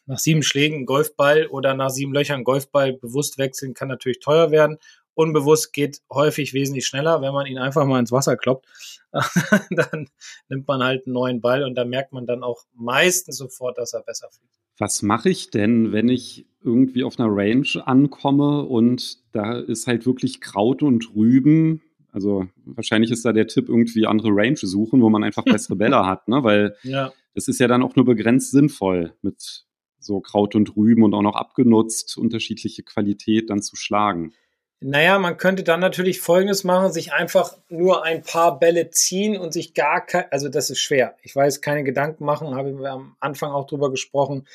nach 0.06 0.18
sieben 0.18 0.42
Schlägen 0.42 0.86
Golfball 0.86 1.46
oder 1.46 1.74
nach 1.74 1.90
sieben 1.90 2.12
Löchern 2.12 2.44
Golfball 2.44 2.92
bewusst 2.92 3.38
wechseln 3.38 3.74
kann 3.74 3.88
natürlich 3.88 4.20
teuer 4.20 4.50
werden. 4.50 4.78
Unbewusst 5.14 5.72
geht 5.72 6.00
häufig 6.10 6.54
wesentlich 6.54 6.86
schneller, 6.86 7.20
wenn 7.20 7.32
man 7.32 7.46
ihn 7.46 7.58
einfach 7.58 7.84
mal 7.84 7.98
ins 8.00 8.12
Wasser 8.12 8.36
kloppt. 8.36 8.66
dann 9.70 10.08
nimmt 10.48 10.66
man 10.66 10.82
halt 10.82 11.06
einen 11.06 11.14
neuen 11.14 11.40
Ball 11.40 11.64
und 11.64 11.74
da 11.74 11.84
merkt 11.84 12.12
man 12.12 12.26
dann 12.26 12.42
auch 12.42 12.62
meistens 12.74 13.36
sofort, 13.36 13.78
dass 13.78 13.92
er 13.92 14.02
besser 14.02 14.28
fliegt. 14.30 14.52
Was 14.78 15.02
mache 15.02 15.28
ich 15.28 15.50
denn, 15.50 15.92
wenn 15.92 16.08
ich 16.08 16.46
irgendwie 16.64 17.04
auf 17.04 17.18
einer 17.18 17.28
Range 17.30 17.66
ankomme 17.84 18.62
und 18.62 19.18
da 19.32 19.58
ist 19.58 19.86
halt 19.86 20.06
wirklich 20.06 20.40
Kraut 20.40 20.82
und 20.82 21.14
Rüben 21.14 21.82
also 22.12 22.46
wahrscheinlich 22.66 23.10
ist 23.10 23.24
da 23.24 23.32
der 23.32 23.46
Tipp 23.46 23.68
irgendwie 23.68 24.06
andere 24.06 24.28
Range 24.30 24.56
suchen, 24.56 25.00
wo 25.00 25.08
man 25.08 25.24
einfach 25.24 25.44
bessere 25.44 25.76
Bälle 25.76 26.06
hat, 26.06 26.28
ne? 26.28 26.44
Weil 26.44 26.76
ja. 26.82 27.10
das 27.34 27.48
ist 27.48 27.58
ja 27.58 27.66
dann 27.66 27.82
auch 27.82 27.96
nur 27.96 28.04
begrenzt 28.04 28.50
sinnvoll, 28.50 29.14
mit 29.22 29.64
so 29.98 30.20
Kraut 30.20 30.54
und 30.54 30.76
Rüben 30.76 31.04
und 31.04 31.14
auch 31.14 31.22
noch 31.22 31.36
abgenutzt, 31.36 32.18
unterschiedliche 32.18 32.82
Qualität 32.82 33.48
dann 33.50 33.62
zu 33.62 33.76
schlagen. 33.76 34.34
Naja, 34.84 35.18
man 35.20 35.36
könnte 35.36 35.62
dann 35.62 35.78
natürlich 35.78 36.20
Folgendes 36.20 36.64
machen, 36.64 36.92
sich 36.92 37.12
einfach 37.12 37.56
nur 37.68 38.04
ein 38.04 38.22
paar 38.22 38.58
Bälle 38.58 38.90
ziehen 38.90 39.36
und 39.36 39.52
sich 39.52 39.74
gar 39.74 40.04
kein, 40.04 40.24
also 40.32 40.48
das 40.48 40.70
ist 40.70 40.80
schwer. 40.80 41.16
Ich 41.22 41.36
weiß, 41.36 41.60
keine 41.60 41.84
Gedanken 41.84 42.24
machen, 42.24 42.56
habe 42.56 42.70
ich 42.70 42.86
am 42.86 43.16
Anfang 43.20 43.52
auch 43.52 43.68
drüber 43.68 43.92
gesprochen, 43.92 44.48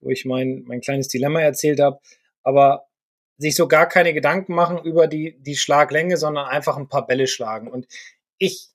wo 0.00 0.08
ich 0.08 0.24
mein, 0.24 0.64
mein 0.66 0.80
kleines 0.80 1.08
Dilemma 1.08 1.40
erzählt 1.40 1.80
habe. 1.80 2.00
Aber 2.42 2.86
sich 3.36 3.56
so 3.56 3.68
gar 3.68 3.86
keine 3.86 4.14
Gedanken 4.14 4.54
machen 4.54 4.78
über 4.82 5.06
die, 5.06 5.36
die 5.40 5.56
Schlaglänge, 5.56 6.16
sondern 6.16 6.46
einfach 6.46 6.78
ein 6.78 6.88
paar 6.88 7.06
Bälle 7.06 7.26
schlagen. 7.26 7.68
Und 7.68 7.86
ich, 8.38 8.68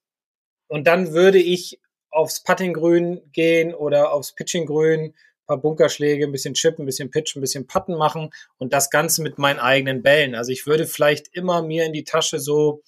und 0.67 0.85
dann 0.85 1.13
würde 1.13 1.39
ich 1.39 1.79
aufs 2.11 2.43
Puttinggrün 2.43 3.21
gehen 3.31 3.73
oder 3.73 4.11
aufs 4.13 4.33
Pitchinggrün, 4.33 5.15
paar 5.49 5.57
Bunkerschläge, 5.59 6.25
ein 6.25 6.31
bisschen 6.31 6.53
Chip, 6.53 6.77
ein 6.77 6.85
bisschen 6.85 7.09
Pitch, 7.09 7.35
ein 7.35 7.41
bisschen 7.41 7.65
Putten 7.65 7.97
machen 7.97 8.29
und 8.59 8.71
das 8.71 8.91
Ganze 8.91 9.23
mit 9.23 9.39
meinen 9.39 9.59
eigenen 9.59 10.03
Bällen. 10.03 10.35
Also 10.35 10.51
ich 10.51 10.67
würde 10.67 10.85
vielleicht 10.85 11.27
immer 11.33 11.63
mir 11.63 11.85
in 11.85 11.91
die 11.91 12.03
Tasche 12.03 12.39
so, 12.39 12.83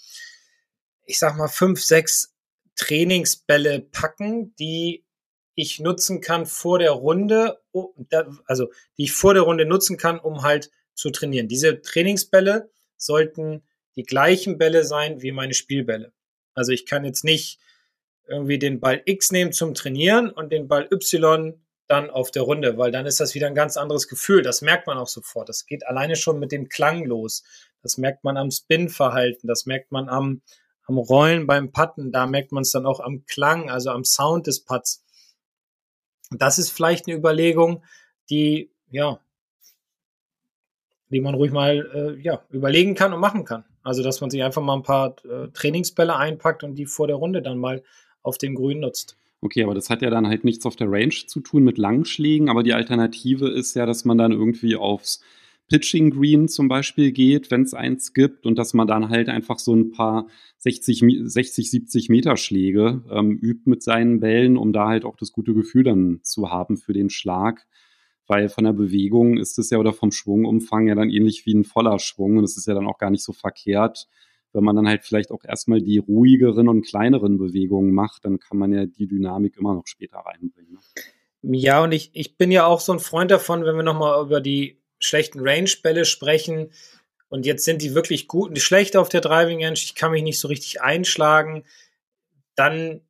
ich 1.05 1.17
sag 1.17 1.35
mal, 1.37 1.47
fünf, 1.47 1.81
sechs 1.81 2.35
Trainingsbälle 2.75 3.81
packen, 3.81 4.55
die 4.57 5.03
ich 5.55 5.79
nutzen 5.79 6.21
kann 6.21 6.45
vor 6.45 6.77
der 6.77 6.91
Runde, 6.91 7.59
also 8.45 8.71
die 8.97 9.05
ich 9.05 9.11
vor 9.11 9.33
der 9.33 9.43
Runde 9.43 9.65
nutzen 9.65 9.97
kann, 9.97 10.19
um 10.19 10.43
halt 10.43 10.69
zu 10.93 11.09
trainieren. 11.09 11.47
Diese 11.47 11.81
Trainingsbälle 11.81 12.69
sollten 12.95 13.63
die 13.95 14.03
gleichen 14.03 14.59
Bälle 14.59 14.85
sein 14.85 15.23
wie 15.23 15.31
meine 15.31 15.55
Spielbälle. 15.55 16.13
Also 16.53 16.71
ich 16.73 16.85
kann 16.85 17.05
jetzt 17.05 17.23
nicht 17.23 17.59
irgendwie 18.27 18.59
den 18.59 18.79
Ball 18.79 19.01
X 19.05 19.31
nehmen 19.31 19.51
zum 19.51 19.73
Trainieren 19.73 20.29
und 20.29 20.51
den 20.51 20.67
Ball 20.67 20.87
Y 20.91 21.59
dann 21.91 22.09
auf 22.09 22.31
der 22.31 22.43
Runde, 22.43 22.77
weil 22.77 22.91
dann 22.91 23.05
ist 23.05 23.19
das 23.19 23.35
wieder 23.35 23.47
ein 23.47 23.55
ganz 23.55 23.77
anderes 23.77 24.07
Gefühl. 24.07 24.41
Das 24.41 24.61
merkt 24.61 24.87
man 24.87 24.97
auch 24.97 25.07
sofort. 25.07 25.49
Das 25.49 25.65
geht 25.65 25.85
alleine 25.85 26.15
schon 26.15 26.39
mit 26.39 26.51
dem 26.51 26.69
Klang 26.69 27.05
los. 27.05 27.43
Das 27.81 27.97
merkt 27.97 28.23
man 28.23 28.37
am 28.37 28.51
Spin-Verhalten. 28.51 29.47
Das 29.47 29.65
merkt 29.65 29.91
man 29.91 30.07
am, 30.07 30.41
am 30.85 30.97
Rollen 30.97 31.47
beim 31.47 31.71
Putten. 31.71 32.11
Da 32.11 32.27
merkt 32.27 32.51
man 32.51 32.61
es 32.61 32.71
dann 32.71 32.85
auch 32.85 32.99
am 32.99 33.25
Klang, 33.25 33.69
also 33.69 33.91
am 33.91 34.05
Sound 34.05 34.47
des 34.47 34.63
Putts. 34.63 35.03
Das 36.31 36.59
ist 36.59 36.71
vielleicht 36.71 37.07
eine 37.07 37.17
Überlegung, 37.17 37.83
die, 38.29 38.71
ja, 38.89 39.19
die 41.09 41.19
man 41.19 41.35
ruhig 41.35 41.51
mal 41.51 41.89
äh, 41.93 42.21
ja, 42.21 42.41
überlegen 42.49 42.95
kann 42.95 43.13
und 43.13 43.19
machen 43.19 43.43
kann. 43.43 43.65
Also, 43.83 44.01
dass 44.03 44.21
man 44.21 44.29
sich 44.29 44.43
einfach 44.43 44.61
mal 44.61 44.75
ein 44.75 44.83
paar 44.83 45.15
äh, 45.25 45.49
Trainingsbälle 45.49 46.15
einpackt 46.15 46.63
und 46.63 46.75
die 46.75 46.85
vor 46.85 47.07
der 47.07 47.17
Runde 47.17 47.41
dann 47.41 47.57
mal 47.57 47.83
auf 48.21 48.37
dem 48.37 48.55
Grün 48.55 48.79
nutzt. 48.79 49.17
Okay, 49.43 49.63
aber 49.63 49.73
das 49.73 49.89
hat 49.89 50.03
ja 50.03 50.11
dann 50.11 50.27
halt 50.27 50.43
nichts 50.43 50.65
auf 50.67 50.75
der 50.75 50.91
Range 50.91 51.15
zu 51.25 51.39
tun 51.39 51.63
mit 51.63 51.79
Langschlägen, 51.79 52.47
aber 52.47 52.61
die 52.61 52.73
Alternative 52.73 53.49
ist 53.49 53.75
ja, 53.75 53.87
dass 53.87 54.05
man 54.05 54.17
dann 54.19 54.31
irgendwie 54.31 54.75
aufs 54.75 55.23
Pitching 55.67 56.11
Green 56.11 56.47
zum 56.47 56.67
Beispiel 56.67 57.11
geht, 57.11 57.49
wenn 57.49 57.63
es 57.63 57.73
eins 57.73 58.13
gibt, 58.13 58.45
und 58.45 58.59
dass 58.59 58.73
man 58.73 58.87
dann 58.87 59.09
halt 59.09 59.29
einfach 59.29 59.57
so 59.57 59.73
ein 59.73 59.91
paar 59.91 60.27
60, 60.59 61.03
60 61.23 61.71
70 61.71 62.09
Meter 62.09 62.37
Schläge 62.37 63.03
ähm, 63.09 63.37
übt 63.37 63.69
mit 63.69 63.81
seinen 63.81 64.19
Bällen, 64.19 64.57
um 64.57 64.73
da 64.73 64.89
halt 64.89 65.05
auch 65.05 65.15
das 65.15 65.31
gute 65.31 65.53
Gefühl 65.53 65.83
dann 65.83 66.19
zu 66.23 66.51
haben 66.51 66.77
für 66.77 66.93
den 66.93 67.09
Schlag. 67.09 67.65
Weil 68.27 68.49
von 68.49 68.65
der 68.65 68.73
Bewegung 68.73 69.37
ist 69.37 69.57
es 69.57 69.69
ja 69.71 69.77
oder 69.77 69.93
vom 69.93 70.11
Schwungumfang 70.11 70.87
ja 70.87 70.95
dann 70.95 71.09
ähnlich 71.09 71.45
wie 71.45 71.53
ein 71.53 71.63
voller 71.63 71.99
Schwung. 71.99 72.37
Und 72.37 72.43
es 72.43 72.57
ist 72.57 72.67
ja 72.67 72.73
dann 72.75 72.87
auch 72.87 72.97
gar 72.97 73.09
nicht 73.09 73.23
so 73.23 73.33
verkehrt, 73.33 74.07
wenn 74.53 74.63
man 74.63 74.75
dann 74.75 74.87
halt 74.87 75.03
vielleicht 75.03 75.31
auch 75.31 75.43
erstmal 75.43 75.81
die 75.81 75.97
ruhigeren 75.97 76.67
und 76.67 76.85
kleineren 76.85 77.37
Bewegungen 77.37 77.93
macht, 77.93 78.25
dann 78.25 78.39
kann 78.39 78.57
man 78.57 78.73
ja 78.73 78.85
die 78.85 79.07
Dynamik 79.07 79.57
immer 79.57 79.73
noch 79.73 79.87
später 79.87 80.17
reinbringen. 80.17 80.73
Ne? 80.73 80.79
Ja, 81.57 81.83
und 81.83 81.91
ich, 81.91 82.11
ich 82.13 82.37
bin 82.37 82.51
ja 82.51 82.65
auch 82.65 82.79
so 82.79 82.93
ein 82.93 82.99
Freund 82.99 83.31
davon, 83.31 83.65
wenn 83.65 83.75
wir 83.75 83.83
nochmal 83.83 84.23
über 84.23 84.41
die 84.41 84.79
schlechten 84.99 85.39
Range-Bälle 85.39 86.05
sprechen. 86.05 86.71
Und 87.29 87.45
jetzt 87.45 87.63
sind 87.63 87.81
die 87.81 87.95
wirklich 87.95 88.27
gut 88.27 88.49
und 88.49 88.55
die 88.55 88.61
schlecht 88.61 88.95
auf 88.95 89.09
der 89.09 89.21
Driving 89.21 89.63
Range. 89.63 89.73
Ich 89.73 89.95
kann 89.95 90.11
mich 90.11 90.23
nicht 90.23 90.39
so 90.39 90.47
richtig 90.49 90.81
einschlagen. 90.81 91.63
Dann, 92.55 93.01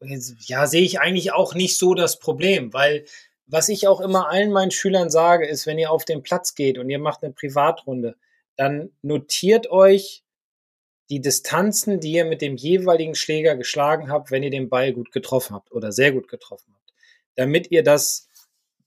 ja, 0.00 0.66
sehe 0.66 0.82
ich 0.82 1.00
eigentlich 1.00 1.32
auch 1.32 1.54
nicht 1.54 1.76
so 1.78 1.94
das 1.94 2.18
Problem, 2.18 2.72
weil 2.72 3.06
was 3.46 3.68
ich 3.68 3.88
auch 3.88 4.00
immer 4.00 4.28
allen 4.28 4.52
meinen 4.52 4.72
Schülern 4.72 5.08
sage, 5.08 5.46
ist, 5.46 5.66
wenn 5.66 5.78
ihr 5.78 5.90
auf 5.90 6.04
den 6.04 6.22
Platz 6.22 6.54
geht 6.54 6.78
und 6.78 6.90
ihr 6.90 6.98
macht 6.98 7.22
eine 7.22 7.32
Privatrunde, 7.32 8.16
dann 8.56 8.90
notiert 9.02 9.70
euch 9.70 10.24
die 11.10 11.20
Distanzen, 11.20 12.00
die 12.00 12.12
ihr 12.12 12.24
mit 12.24 12.42
dem 12.42 12.56
jeweiligen 12.56 13.14
Schläger 13.14 13.56
geschlagen 13.56 14.10
habt, 14.10 14.30
wenn 14.30 14.42
ihr 14.42 14.50
den 14.50 14.68
Ball 14.68 14.92
gut 14.92 15.12
getroffen 15.12 15.54
habt 15.54 15.72
oder 15.72 15.92
sehr 15.92 16.12
gut 16.12 16.28
getroffen 16.28 16.74
habt, 16.74 16.92
damit 17.36 17.70
ihr 17.70 17.82
das 17.82 18.28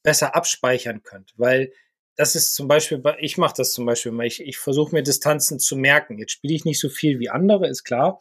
besser 0.03 0.35
abspeichern 0.35 1.03
könnt. 1.03 1.33
Weil 1.37 1.71
das 2.15 2.35
ist 2.35 2.53
zum 2.53 2.67
Beispiel, 2.67 3.01
ich 3.19 3.37
mache 3.37 3.53
das 3.55 3.71
zum 3.71 3.85
Beispiel 3.85 4.13
ich, 4.23 4.41
ich 4.41 4.57
versuche 4.57 4.93
mir 4.93 5.03
Distanzen 5.03 5.59
zu 5.59 5.77
merken. 5.77 6.17
Jetzt 6.19 6.33
spiele 6.33 6.53
ich 6.53 6.65
nicht 6.65 6.79
so 6.79 6.89
viel 6.89 7.19
wie 7.19 7.29
andere, 7.29 7.67
ist 7.67 7.85
klar, 7.85 8.19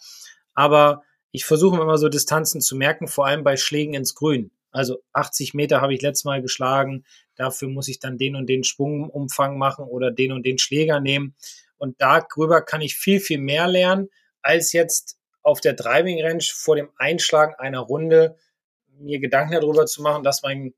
aber 0.55 1.03
ich 1.33 1.45
versuche 1.45 1.77
mir 1.77 1.83
immer 1.83 1.99
so 1.99 2.09
Distanzen 2.09 2.61
zu 2.61 2.77
merken, 2.77 3.09
vor 3.09 3.27
allem 3.27 3.43
bei 3.43 3.57
Schlägen 3.57 3.95
ins 3.95 4.15
Grün. 4.15 4.53
Also 4.71 5.03
80 5.13 5.55
Meter 5.55 5.81
habe 5.81 5.95
ich 5.95 6.03
letztes 6.03 6.25
Mal 6.25 6.43
geschlagen, 6.43 7.05
dafür 7.35 7.69
muss 7.69 7.89
ich 7.89 7.99
dann 7.99 8.19
den 8.19 8.37
und 8.37 8.49
den 8.49 8.65
Schwungumfang 8.65 9.59
machen 9.59 9.87
oder 9.87 10.11
den 10.11 10.33
und 10.33 10.47
den 10.47 10.59
Schläger 10.59 11.01
nehmen. 11.01 11.35
Und 11.79 12.01
darüber 12.01 12.62
kann 12.62 12.81
ich 12.81 12.97
viel, 12.97 13.21
viel 13.21 13.38
mehr 13.38 13.67
lernen, 13.67 14.09
als 14.43 14.73
jetzt 14.73 15.19
auf 15.43 15.61
der 15.61 15.73
Driving 15.73 16.23
Range 16.23 16.45
vor 16.53 16.77
dem 16.77 16.91
Einschlagen 16.97 17.55
einer 17.55 17.81
Runde 17.81 18.37
mir 18.99 19.21
Gedanken 19.21 19.53
darüber 19.53 19.87
zu 19.87 20.03
machen, 20.03 20.25
dass 20.25 20.43
mein, 20.43 20.75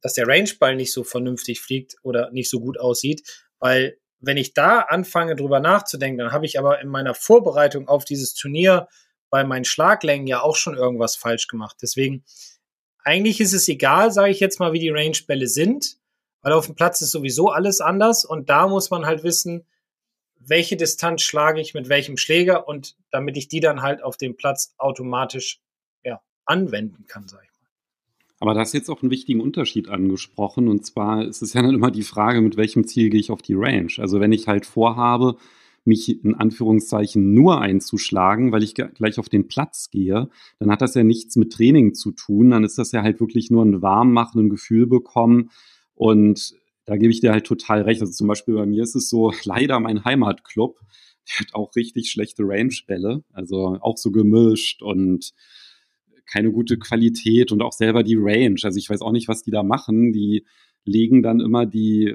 dass 0.00 0.14
der 0.14 0.26
Rangeball 0.26 0.76
nicht 0.76 0.92
so 0.92 1.04
vernünftig 1.04 1.60
fliegt 1.60 1.96
oder 2.02 2.30
nicht 2.30 2.48
so 2.48 2.60
gut 2.60 2.78
aussieht, 2.78 3.22
weil 3.58 3.98
wenn 4.20 4.36
ich 4.36 4.54
da 4.54 4.80
anfange 4.80 5.36
drüber 5.36 5.60
nachzudenken, 5.60 6.18
dann 6.18 6.32
habe 6.32 6.46
ich 6.46 6.58
aber 6.58 6.80
in 6.80 6.88
meiner 6.88 7.14
Vorbereitung 7.14 7.88
auf 7.88 8.04
dieses 8.04 8.34
Turnier 8.34 8.88
bei 9.30 9.44
meinen 9.44 9.64
Schlaglängen 9.64 10.26
ja 10.26 10.40
auch 10.40 10.56
schon 10.56 10.76
irgendwas 10.76 11.16
falsch 11.16 11.48
gemacht. 11.48 11.76
Deswegen 11.82 12.24
eigentlich 13.02 13.40
ist 13.40 13.52
es 13.52 13.68
egal, 13.68 14.12
sage 14.12 14.30
ich 14.30 14.40
jetzt 14.40 14.60
mal, 14.60 14.72
wie 14.72 14.78
die 14.78 14.90
Rangebälle 14.90 15.46
sind, 15.46 15.98
weil 16.40 16.52
auf 16.52 16.66
dem 16.66 16.74
Platz 16.74 17.00
ist 17.02 17.10
sowieso 17.10 17.48
alles 17.48 17.80
anders 17.80 18.24
und 18.24 18.48
da 18.48 18.66
muss 18.66 18.90
man 18.90 19.06
halt 19.06 19.22
wissen, 19.24 19.66
welche 20.46 20.76
Distanz 20.76 21.22
schlage 21.22 21.60
ich 21.60 21.74
mit 21.74 21.88
welchem 21.88 22.16
Schläger 22.16 22.68
und 22.68 22.96
damit 23.10 23.36
ich 23.36 23.48
die 23.48 23.60
dann 23.60 23.82
halt 23.82 24.02
auf 24.02 24.16
dem 24.16 24.36
Platz 24.36 24.74
automatisch 24.78 25.60
ja, 26.04 26.20
anwenden 26.44 27.06
kann, 27.06 27.28
sage 27.28 27.44
ich 27.44 27.60
mal. 27.60 27.68
Aber 28.40 28.54
da 28.54 28.60
hast 28.60 28.74
jetzt 28.74 28.90
auch 28.90 29.02
einen 29.02 29.10
wichtigen 29.10 29.40
Unterschied 29.40 29.88
angesprochen 29.88 30.68
und 30.68 30.84
zwar 30.84 31.24
ist 31.24 31.42
es 31.42 31.52
ja 31.52 31.62
dann 31.62 31.74
immer 31.74 31.90
die 31.90 32.02
Frage, 32.02 32.40
mit 32.40 32.56
welchem 32.56 32.86
Ziel 32.86 33.10
gehe 33.10 33.20
ich 33.20 33.30
auf 33.30 33.42
die 33.42 33.54
Range. 33.54 33.92
Also 33.98 34.20
wenn 34.20 34.32
ich 34.32 34.48
halt 34.48 34.66
vorhabe, 34.66 35.36
mich 35.84 36.24
in 36.24 36.34
Anführungszeichen 36.34 37.34
nur 37.34 37.60
einzuschlagen, 37.60 38.52
weil 38.52 38.62
ich 38.62 38.74
gleich 38.74 39.18
auf 39.18 39.28
den 39.28 39.48
Platz 39.48 39.90
gehe, 39.90 40.30
dann 40.58 40.70
hat 40.70 40.80
das 40.80 40.94
ja 40.94 41.04
nichts 41.04 41.36
mit 41.36 41.52
Training 41.52 41.94
zu 41.94 42.12
tun. 42.12 42.50
Dann 42.50 42.64
ist 42.64 42.78
das 42.78 42.92
ja 42.92 43.02
halt 43.02 43.20
wirklich 43.20 43.50
nur 43.50 43.64
ein 43.64 43.82
Warmmachen, 43.82 44.46
ein 44.46 44.48
Gefühl 44.48 44.86
bekommen. 44.86 45.50
Und 45.94 46.54
da 46.86 46.96
gebe 46.96 47.12
ich 47.12 47.20
dir 47.20 47.32
halt 47.32 47.46
total 47.46 47.82
recht. 47.82 48.00
Also 48.00 48.12
zum 48.12 48.26
Beispiel 48.26 48.54
bei 48.54 48.66
mir 48.66 48.82
ist 48.82 48.94
es 48.94 49.08
so, 49.08 49.32
leider 49.44 49.80
mein 49.80 50.04
Heimatclub, 50.04 50.78
der 51.28 51.40
hat 51.40 51.54
auch 51.54 51.74
richtig 51.74 52.10
schlechte 52.10 52.42
Range-Bälle, 52.44 53.24
also 53.32 53.78
auch 53.80 53.96
so 53.96 54.10
gemischt 54.10 54.82
und 54.82 55.32
keine 56.26 56.52
gute 56.52 56.78
Qualität 56.78 57.52
und 57.52 57.62
auch 57.62 57.72
selber 57.72 58.02
die 58.02 58.16
Range. 58.18 58.56
Also 58.62 58.78
ich 58.78 58.88
weiß 58.88 59.02
auch 59.02 59.12
nicht, 59.12 59.28
was 59.28 59.42
die 59.42 59.50
da 59.50 59.62
machen. 59.62 60.12
Die 60.12 60.46
legen 60.84 61.22
dann 61.22 61.40
immer 61.40 61.66
die 61.66 62.14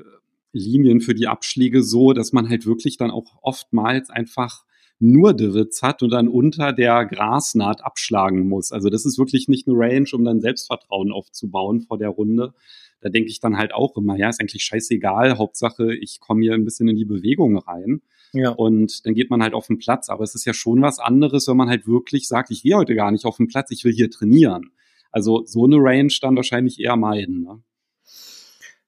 Linien 0.52 1.02
für 1.02 1.14
die 1.14 1.28
Abschläge 1.28 1.84
so, 1.84 2.14
dass 2.14 2.34
man 2.34 2.50
halt 2.50 2.66
wirklich 2.66 2.98
dann 2.98 3.12
auch 3.12 3.38
oftmals 3.42 4.10
einfach 4.10 4.64
nur 5.00 5.34
Divots 5.34 5.82
hat 5.82 6.04
und 6.04 6.12
dann 6.12 6.28
unter 6.28 6.74
der 6.74 7.06
Grasnaht 7.06 7.84
abschlagen 7.84 8.48
muss. 8.48 8.72
Also 8.72 8.90
das 8.90 9.06
ist 9.06 9.18
wirklich 9.18 9.48
nicht 9.48 9.68
eine 9.68 9.78
Range, 9.78 10.08
um 10.12 10.26
dann 10.26 10.42
Selbstvertrauen 10.42 11.12
aufzubauen 11.12 11.82
vor 11.82 11.98
der 11.98 12.10
Runde, 12.10 12.54
da 13.02 13.10
denke 13.10 13.30
ich 13.30 13.40
dann 13.40 13.58
halt 13.58 13.74
auch 13.74 13.96
immer, 13.98 14.18
ja, 14.18 14.30
ist 14.30 14.42
eigentlich 14.42 14.64
scheißegal, 14.64 15.38
Hauptsache, 15.38 15.96
ich 15.96 16.20
komme 16.20 16.42
hier 16.42 16.54
ein 16.54 16.66
bisschen 16.66 16.88
in 16.88 16.96
die 16.96 17.06
Bewegung 17.06 17.58
rein. 17.58 18.02
Ja. 18.34 18.52
Und 18.52 19.06
dann 19.06 19.16
geht 19.16 19.30
man 19.30 19.42
halt 19.42 19.54
auf 19.54 19.68
den 19.68 19.80
Platz. 19.80 20.10
Aber 20.10 20.24
es 20.24 20.36
ist 20.36 20.46
ja 20.46 20.54
schon 20.54 20.82
was 20.82 21.00
anderes, 21.00 21.48
wenn 21.48 21.58
man 21.58 21.70
halt 21.70 21.88
wirklich 21.88 22.28
sagt, 22.28 22.52
ich 22.52 22.64
gehe 22.64 22.76
heute 22.76 22.96
gar 22.96 23.12
nicht 23.12 23.26
auf 23.26 23.38
den 23.38 23.48
Platz, 23.48 23.72
ich 23.72 23.84
will 23.84 23.94
hier 23.94 24.12
trainieren. 24.12 24.72
Also 25.12 25.44
so 25.46 25.66
eine 25.66 25.78
Range 25.78 26.14
dann 26.22 26.36
wahrscheinlich 26.36 26.80
eher 26.80 26.96
meiden. 26.96 27.44
Ne? 27.44 27.62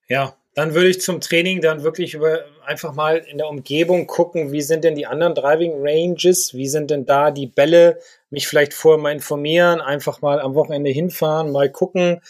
Ja, 0.08 0.36
dann 0.54 0.74
würde 0.74 0.90
ich 0.90 1.02
zum 1.02 1.22
Training 1.22 1.62
dann 1.62 1.84
wirklich 1.84 2.14
über 2.14 2.42
einfach 2.66 2.94
mal 2.94 3.18
in 3.18 3.38
der 3.38 3.48
Umgebung 3.48 4.06
gucken, 4.06 4.52
wie 4.52 4.62
sind 4.62 4.84
denn 4.84 4.96
die 4.96 5.06
anderen 5.06 5.34
Driving 5.34 5.74
Ranges, 5.78 6.54
wie 6.54 6.68
sind 6.68 6.92
denn 6.92 7.06
da 7.06 7.32
die 7.32 7.48
Bälle, 7.48 8.00
mich 8.30 8.48
vielleicht 8.48 8.74
vorher 8.74 9.02
mal 9.02 9.14
informieren, 9.14 9.80
einfach 9.80 10.22
mal 10.22 10.42
am 10.42 10.54
Wochenende 10.54 10.90
hinfahren, 10.90 11.52
mal 11.52 11.72
gucken, 11.72 12.22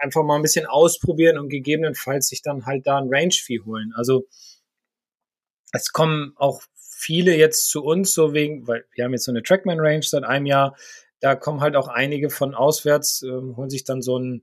einfach 0.00 0.22
mal 0.24 0.36
ein 0.36 0.42
bisschen 0.42 0.66
ausprobieren 0.66 1.38
und 1.38 1.48
gegebenenfalls 1.48 2.28
sich 2.28 2.42
dann 2.42 2.66
halt 2.66 2.86
da 2.86 2.98
ein 2.98 3.08
Range-Fee 3.10 3.60
holen. 3.64 3.92
Also 3.94 4.26
es 5.72 5.92
kommen 5.92 6.32
auch 6.36 6.62
viele 6.74 7.36
jetzt 7.36 7.68
zu 7.68 7.82
uns, 7.82 8.12
so 8.12 8.34
wegen, 8.34 8.66
weil 8.66 8.84
wir 8.94 9.04
haben 9.04 9.12
jetzt 9.12 9.24
so 9.24 9.32
eine 9.32 9.42
Trackman-Range 9.42 10.02
seit 10.02 10.24
einem 10.24 10.46
Jahr, 10.46 10.76
da 11.20 11.34
kommen 11.34 11.60
halt 11.60 11.76
auch 11.76 11.88
einige 11.88 12.30
von 12.30 12.54
auswärts, 12.54 13.22
äh, 13.22 13.30
holen 13.30 13.70
sich 13.70 13.84
dann 13.84 14.02
so 14.02 14.18
ein 14.18 14.42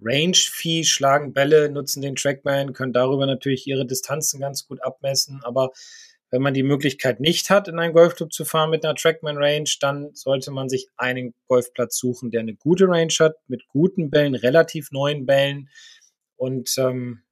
Range-Fee, 0.00 0.84
schlagen 0.84 1.32
Bälle, 1.32 1.70
nutzen 1.70 2.02
den 2.02 2.14
Trackman, 2.14 2.72
können 2.72 2.92
darüber 2.92 3.26
natürlich 3.26 3.66
ihre 3.66 3.86
Distanzen 3.86 4.40
ganz 4.40 4.66
gut 4.66 4.82
abmessen, 4.82 5.40
aber 5.42 5.72
wenn 6.30 6.42
man 6.42 6.54
die 6.54 6.62
Möglichkeit 6.62 7.20
nicht 7.20 7.48
hat, 7.50 7.68
in 7.68 7.78
einen 7.78 7.94
Golfclub 7.94 8.32
zu 8.32 8.44
fahren 8.44 8.70
mit 8.70 8.84
einer 8.84 8.94
Trackman 8.94 9.38
Range, 9.38 9.68
dann 9.80 10.14
sollte 10.14 10.50
man 10.50 10.68
sich 10.68 10.88
einen 10.96 11.34
Golfplatz 11.46 11.96
suchen, 11.96 12.30
der 12.30 12.40
eine 12.40 12.54
gute 12.54 12.86
Range 12.86 13.12
hat, 13.18 13.36
mit 13.48 13.66
guten 13.68 14.10
Bällen, 14.10 14.34
relativ 14.34 14.90
neuen 14.90 15.24
Bällen. 15.24 15.70
Und 16.36 16.76
ähm, 16.78 17.22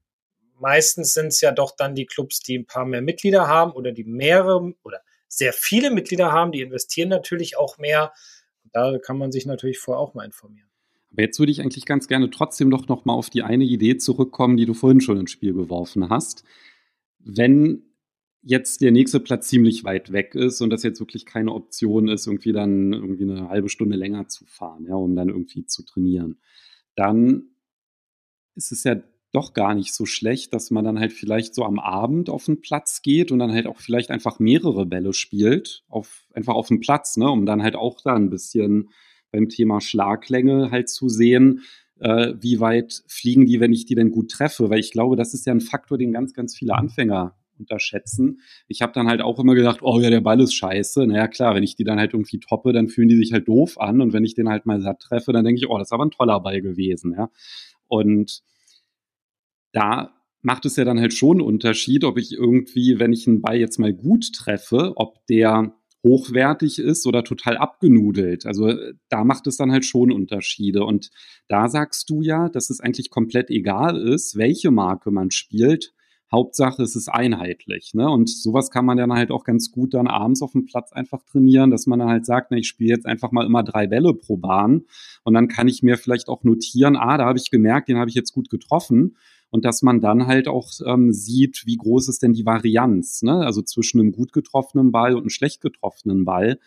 meistens 0.58 1.12
sind 1.12 1.28
es 1.28 1.40
ja 1.40 1.52
doch 1.52 1.76
dann 1.76 1.94
die 1.94 2.06
Clubs, 2.06 2.40
die 2.40 2.58
ein 2.58 2.66
paar 2.66 2.86
mehr 2.86 3.02
Mitglieder 3.02 3.46
haben 3.46 3.72
oder 3.72 3.92
die 3.92 4.04
mehrere 4.04 4.72
oder 4.82 5.00
sehr 5.28 5.52
viele 5.52 5.90
Mitglieder 5.90 6.32
haben, 6.32 6.52
die 6.52 6.62
investieren 6.62 7.10
natürlich 7.10 7.58
auch 7.58 7.78
mehr. 7.78 8.12
Da 8.72 8.98
kann 8.98 9.18
man 9.18 9.32
sich 9.32 9.44
natürlich 9.44 9.78
vorher 9.78 10.00
auch 10.00 10.14
mal 10.14 10.24
informieren. 10.24 10.68
Aber 11.12 11.22
jetzt 11.22 11.38
würde 11.38 11.52
ich 11.52 11.60
eigentlich 11.60 11.86
ganz 11.86 12.08
gerne 12.08 12.30
trotzdem 12.30 12.70
doch 12.70 12.88
noch 12.88 13.04
mal 13.04 13.14
auf 13.14 13.30
die 13.30 13.42
eine 13.42 13.64
Idee 13.64 13.96
zurückkommen, 13.96 14.56
die 14.56 14.66
du 14.66 14.74
vorhin 14.74 15.00
schon 15.00 15.18
ins 15.18 15.30
Spiel 15.30 15.52
geworfen 15.52 16.08
hast. 16.08 16.44
Wenn 17.18 17.84
jetzt 18.46 18.80
der 18.80 18.92
nächste 18.92 19.18
Platz 19.18 19.48
ziemlich 19.48 19.82
weit 19.82 20.12
weg 20.12 20.36
ist 20.36 20.60
und 20.60 20.70
das 20.70 20.84
jetzt 20.84 21.00
wirklich 21.00 21.26
keine 21.26 21.52
Option 21.52 22.06
ist, 22.06 22.28
irgendwie 22.28 22.52
dann 22.52 22.92
irgendwie 22.92 23.24
eine 23.24 23.48
halbe 23.48 23.68
Stunde 23.68 23.96
länger 23.96 24.28
zu 24.28 24.44
fahren, 24.44 24.86
ja, 24.86 24.94
um 24.94 25.16
dann 25.16 25.28
irgendwie 25.28 25.66
zu 25.66 25.84
trainieren, 25.84 26.38
dann 26.94 27.48
ist 28.54 28.70
es 28.70 28.84
ja 28.84 29.02
doch 29.32 29.52
gar 29.52 29.74
nicht 29.74 29.92
so 29.92 30.06
schlecht, 30.06 30.54
dass 30.54 30.70
man 30.70 30.84
dann 30.84 31.00
halt 31.00 31.12
vielleicht 31.12 31.56
so 31.56 31.64
am 31.64 31.80
Abend 31.80 32.30
auf 32.30 32.44
den 32.44 32.60
Platz 32.60 33.02
geht 33.02 33.32
und 33.32 33.40
dann 33.40 33.50
halt 33.50 33.66
auch 33.66 33.78
vielleicht 33.80 34.12
einfach 34.12 34.38
mehrere 34.38 34.86
Bälle 34.86 35.12
spielt, 35.12 35.82
auf, 35.88 36.28
einfach 36.32 36.54
auf 36.54 36.68
dem 36.68 36.78
Platz, 36.78 37.16
ne, 37.16 37.28
um 37.28 37.46
dann 37.46 37.64
halt 37.64 37.74
auch 37.74 38.00
da 38.00 38.14
ein 38.14 38.30
bisschen 38.30 38.90
beim 39.32 39.48
Thema 39.48 39.80
Schlaglänge 39.80 40.70
halt 40.70 40.88
zu 40.88 41.08
sehen, 41.08 41.62
äh, 41.98 42.34
wie 42.40 42.60
weit 42.60 43.02
fliegen 43.08 43.44
die, 43.44 43.58
wenn 43.58 43.72
ich 43.72 43.86
die 43.86 43.96
denn 43.96 44.12
gut 44.12 44.30
treffe, 44.30 44.70
weil 44.70 44.78
ich 44.78 44.92
glaube, 44.92 45.16
das 45.16 45.34
ist 45.34 45.46
ja 45.46 45.52
ein 45.52 45.60
Faktor, 45.60 45.98
den 45.98 46.12
ganz, 46.12 46.32
ganz 46.32 46.56
viele 46.56 46.76
Anfänger 46.76 47.36
unterschätzen. 47.58 48.40
Ich 48.68 48.82
habe 48.82 48.92
dann 48.92 49.08
halt 49.08 49.20
auch 49.20 49.38
immer 49.38 49.54
gedacht, 49.54 49.80
oh 49.82 50.00
ja, 50.00 50.10
der 50.10 50.20
Ball 50.20 50.40
ist 50.40 50.54
scheiße. 50.54 51.06
Naja, 51.06 51.28
klar, 51.28 51.54
wenn 51.54 51.62
ich 51.62 51.76
die 51.76 51.84
dann 51.84 51.98
halt 51.98 52.12
irgendwie 52.12 52.38
toppe, 52.38 52.72
dann 52.72 52.88
fühlen 52.88 53.08
die 53.08 53.16
sich 53.16 53.32
halt 53.32 53.48
doof 53.48 53.78
an. 53.78 54.00
Und 54.00 54.12
wenn 54.12 54.24
ich 54.24 54.34
den 54.34 54.48
halt 54.48 54.66
mal 54.66 54.80
satt 54.80 55.00
treffe, 55.00 55.32
dann 55.32 55.44
denke 55.44 55.58
ich, 55.58 55.68
oh, 55.68 55.78
das 55.78 55.88
ist 55.88 55.92
aber 55.92 56.04
ein 56.04 56.10
toller 56.10 56.40
Ball 56.40 56.60
gewesen. 56.60 57.14
Ja. 57.16 57.30
Und 57.88 58.42
da 59.72 60.12
macht 60.42 60.64
es 60.64 60.76
ja 60.76 60.84
dann 60.84 61.00
halt 61.00 61.12
schon 61.12 61.38
einen 61.38 61.46
Unterschied, 61.46 62.04
ob 62.04 62.18
ich 62.18 62.32
irgendwie, 62.32 62.98
wenn 62.98 63.12
ich 63.12 63.26
einen 63.26 63.42
Ball 63.42 63.56
jetzt 63.58 63.78
mal 63.78 63.92
gut 63.92 64.32
treffe, 64.32 64.92
ob 64.96 65.26
der 65.26 65.74
hochwertig 66.06 66.78
ist 66.78 67.04
oder 67.06 67.24
total 67.24 67.56
abgenudelt. 67.56 68.46
Also 68.46 68.72
da 69.08 69.24
macht 69.24 69.46
es 69.48 69.56
dann 69.56 69.72
halt 69.72 69.84
schon 69.84 70.12
Unterschiede. 70.12 70.84
Und 70.84 71.10
da 71.48 71.68
sagst 71.68 72.08
du 72.10 72.22
ja, 72.22 72.48
dass 72.48 72.70
es 72.70 72.80
eigentlich 72.80 73.10
komplett 73.10 73.50
egal 73.50 74.00
ist, 74.00 74.36
welche 74.36 74.70
Marke 74.70 75.10
man 75.10 75.32
spielt, 75.32 75.92
Hauptsache 76.30 76.82
es 76.82 76.96
ist 76.96 77.08
einheitlich. 77.08 77.94
Ne? 77.94 78.08
Und 78.10 78.28
sowas 78.28 78.70
kann 78.70 78.84
man 78.84 78.96
dann 78.96 79.12
halt 79.12 79.30
auch 79.30 79.44
ganz 79.44 79.70
gut 79.70 79.94
dann 79.94 80.06
abends 80.06 80.42
auf 80.42 80.52
dem 80.52 80.66
Platz 80.66 80.92
einfach 80.92 81.22
trainieren, 81.22 81.70
dass 81.70 81.86
man 81.86 81.98
dann 81.98 82.08
halt 82.08 82.26
sagt, 82.26 82.50
ne, 82.50 82.58
ich 82.58 82.68
spiele 82.68 82.90
jetzt 82.90 83.06
einfach 83.06 83.30
mal 83.30 83.46
immer 83.46 83.62
drei 83.62 83.86
Bälle 83.86 84.12
pro 84.14 84.36
Bahn 84.36 84.84
und 85.24 85.34
dann 85.34 85.48
kann 85.48 85.68
ich 85.68 85.82
mir 85.82 85.96
vielleicht 85.96 86.28
auch 86.28 86.42
notieren, 86.42 86.96
ah, 86.96 87.16
da 87.16 87.26
habe 87.26 87.38
ich 87.38 87.50
gemerkt, 87.50 87.88
den 87.88 87.98
habe 87.98 88.10
ich 88.10 88.16
jetzt 88.16 88.32
gut 88.32 88.50
getroffen 88.50 89.16
und 89.50 89.64
dass 89.64 89.82
man 89.82 90.00
dann 90.00 90.26
halt 90.26 90.48
auch 90.48 90.70
ähm, 90.84 91.12
sieht, 91.12 91.62
wie 91.66 91.76
groß 91.76 92.08
ist 92.08 92.22
denn 92.22 92.32
die 92.32 92.46
Varianz, 92.46 93.22
ne? 93.22 93.44
also 93.44 93.62
zwischen 93.62 94.00
einem 94.00 94.12
gut 94.12 94.32
getroffenen 94.32 94.92
Ball 94.92 95.14
und 95.14 95.20
einem 95.20 95.30
schlecht 95.30 95.60
getroffenen 95.60 96.24
Ball. 96.24 96.58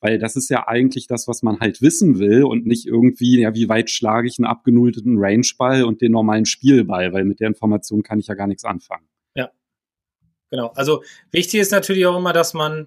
Weil 0.00 0.18
das 0.18 0.36
ist 0.36 0.48
ja 0.48 0.68
eigentlich 0.68 1.08
das, 1.08 1.26
was 1.26 1.42
man 1.42 1.58
halt 1.58 1.82
wissen 1.82 2.18
will 2.18 2.44
und 2.44 2.66
nicht 2.66 2.86
irgendwie, 2.86 3.40
ja, 3.40 3.54
wie 3.54 3.68
weit 3.68 3.90
schlage 3.90 4.28
ich 4.28 4.38
einen 4.38 4.46
abgenulteten 4.46 5.16
Rangeball 5.18 5.82
und 5.84 6.00
den 6.00 6.12
normalen 6.12 6.44
Spielball, 6.44 7.12
weil 7.12 7.24
mit 7.24 7.40
der 7.40 7.48
Information 7.48 8.02
kann 8.02 8.20
ich 8.20 8.28
ja 8.28 8.34
gar 8.34 8.46
nichts 8.46 8.64
anfangen. 8.64 9.08
Ja, 9.34 9.50
genau. 10.50 10.68
Also 10.76 11.02
wichtig 11.32 11.60
ist 11.60 11.72
natürlich 11.72 12.06
auch 12.06 12.16
immer, 12.16 12.32
dass 12.32 12.54
man 12.54 12.86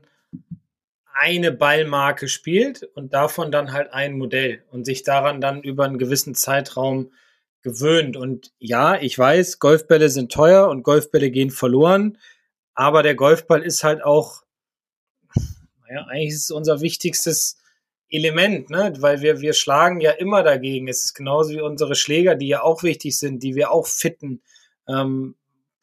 eine 1.13 1.51
Ballmarke 1.51 2.27
spielt 2.29 2.83
und 2.95 3.13
davon 3.13 3.51
dann 3.51 3.73
halt 3.73 3.93
ein 3.93 4.17
Modell 4.17 4.63
und 4.71 4.85
sich 4.85 5.03
daran 5.03 5.41
dann 5.41 5.61
über 5.61 5.85
einen 5.85 5.97
gewissen 5.97 6.33
Zeitraum 6.33 7.11
gewöhnt. 7.61 8.17
Und 8.17 8.53
ja, 8.59 8.99
ich 8.99 9.17
weiß, 9.17 9.59
Golfbälle 9.59 10.09
sind 10.09 10.31
teuer 10.31 10.69
und 10.69 10.83
Golfbälle 10.83 11.29
gehen 11.29 11.51
verloren, 11.51 12.17
aber 12.73 13.03
der 13.03 13.15
Golfball 13.15 13.61
ist 13.61 13.83
halt 13.83 14.03
auch 14.03 14.43
ja, 15.91 16.05
eigentlich 16.07 16.33
ist 16.33 16.43
es 16.43 16.51
unser 16.51 16.81
wichtigstes 16.81 17.57
Element, 18.09 18.69
ne? 18.69 18.93
weil 18.99 19.21
wir, 19.21 19.41
wir 19.41 19.53
schlagen 19.53 19.99
ja 19.99 20.11
immer 20.11 20.41
dagegen. 20.41 20.87
Es 20.87 21.03
ist 21.03 21.13
genauso 21.13 21.51
wie 21.51 21.61
unsere 21.61 21.95
Schläger, 21.95 22.35
die 22.35 22.47
ja 22.47 22.61
auch 22.61 22.83
wichtig 22.83 23.17
sind, 23.17 23.43
die 23.43 23.55
wir 23.55 23.71
auch 23.71 23.87
fitten. 23.87 24.41
Ähm, 24.87 25.35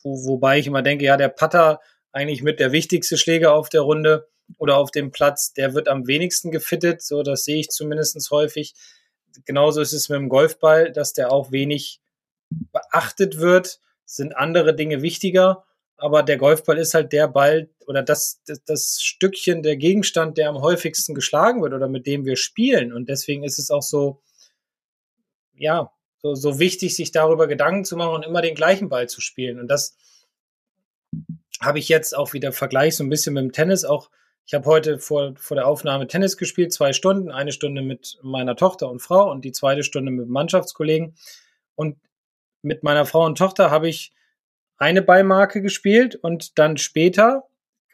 wo, 0.03 0.25
wobei 0.27 0.59
ich 0.59 0.67
immer 0.67 0.83
denke, 0.83 1.05
ja, 1.05 1.17
der 1.17 1.29
Putter 1.29 1.81
eigentlich 2.13 2.43
mit 2.43 2.59
der 2.59 2.73
wichtigste 2.73 3.19
Schläger 3.19 3.55
auf 3.55 3.69
der 3.69 3.83
Runde 3.83 4.29
oder 4.57 4.79
auf 4.79 4.91
dem 4.91 5.11
Platz, 5.11 5.53
der 5.53 5.75
wird 5.75 5.89
am 5.89 6.07
wenigsten 6.07 6.51
gefittet. 6.51 7.03
So, 7.03 7.23
das 7.23 7.45
sehe 7.45 7.61
ich 7.61 7.69
zumindest 7.69 8.31
häufig. 8.31 8.75
Genauso 9.45 9.83
ist 9.83 9.93
es 9.93 10.09
mit 10.09 10.19
dem 10.19 10.31
Golfball, 10.31 10.91
dass 10.91 11.13
der 11.13 11.33
auch 11.33 11.53
wenig 11.53 12.01
beachtet 12.51 13.39
wird. 13.39 13.81
Sind 14.07 14.37
andere 14.37 14.75
Dinge 14.75 15.03
wichtiger 15.03 15.67
aber 15.99 16.23
der 16.23 16.39
Golfball 16.39 16.79
ist 16.79 16.95
halt 16.95 17.13
der 17.13 17.27
Ball 17.27 17.69
oder 17.87 18.03
das, 18.03 18.41
das, 18.47 18.63
das, 18.65 19.03
Stückchen, 19.03 19.63
der 19.63 19.77
Gegenstand, 19.77 20.39
der 20.39 20.49
am 20.49 20.61
häufigsten 20.61 21.15
geschlagen 21.15 21.61
wird 21.61 21.75
oder 21.75 21.89
mit 21.89 22.07
dem 22.07 22.25
wir 22.25 22.37
spielen. 22.37 22.93
Und 22.93 23.09
deswegen 23.09 23.43
ist 23.43 23.59
es 23.59 23.71
auch 23.71 23.83
so, 23.83 24.23
ja, 25.55 25.93
so, 26.23 26.35
so 26.35 26.61
wichtig, 26.61 26.95
sich 26.95 27.11
darüber 27.11 27.49
Gedanken 27.49 27.85
zu 27.85 27.97
machen 27.97 28.15
und 28.15 28.25
immer 28.25 28.43
den 28.43 28.55
gleichen 28.55 28.89
Ball 28.89 29.09
zu 29.09 29.21
spielen. 29.21 29.59
Und 29.59 29.69
das 29.69 29.97
habe 31.61 31.81
ich 31.81 31.89
jetzt 31.89 32.17
auch 32.17 32.33
wieder 32.33 32.53
Vergleich 32.53 32.97
so 32.97 33.03
ein 33.03 33.11
bisschen 33.11 33.35
mit 33.35 33.43
dem 33.43 33.53
Tennis 33.53 33.85
auch. 33.85 34.11
Ich 34.47 34.55
habe 34.55 34.67
heute 34.67 35.01
vor, 35.01 35.35
vor 35.37 35.57
der 35.57 35.67
Aufnahme 35.67 36.07
Tennis 36.07 36.37
gespielt, 36.37 36.73
zwei 36.73 36.93
Stunden, 36.93 37.31
eine 37.33 37.53
Stunde 37.53 37.83
mit 37.83 38.19
meiner 38.23 38.55
Tochter 38.55 38.89
und 38.89 39.01
Frau 39.01 39.31
und 39.31 39.45
die 39.45 39.53
zweite 39.53 39.83
Stunde 39.83 40.13
mit 40.13 40.29
Mannschaftskollegen. 40.29 41.17
Und 41.75 41.99
mit 42.63 42.85
meiner 42.85 43.05
Frau 43.05 43.25
und 43.25 43.37
Tochter 43.37 43.71
habe 43.71 43.89
ich 43.89 44.13
eine 44.79 45.03
Ballmarke 45.03 45.61
gespielt 45.61 46.17
und 46.17 46.59
dann 46.59 46.77
später 46.77 47.45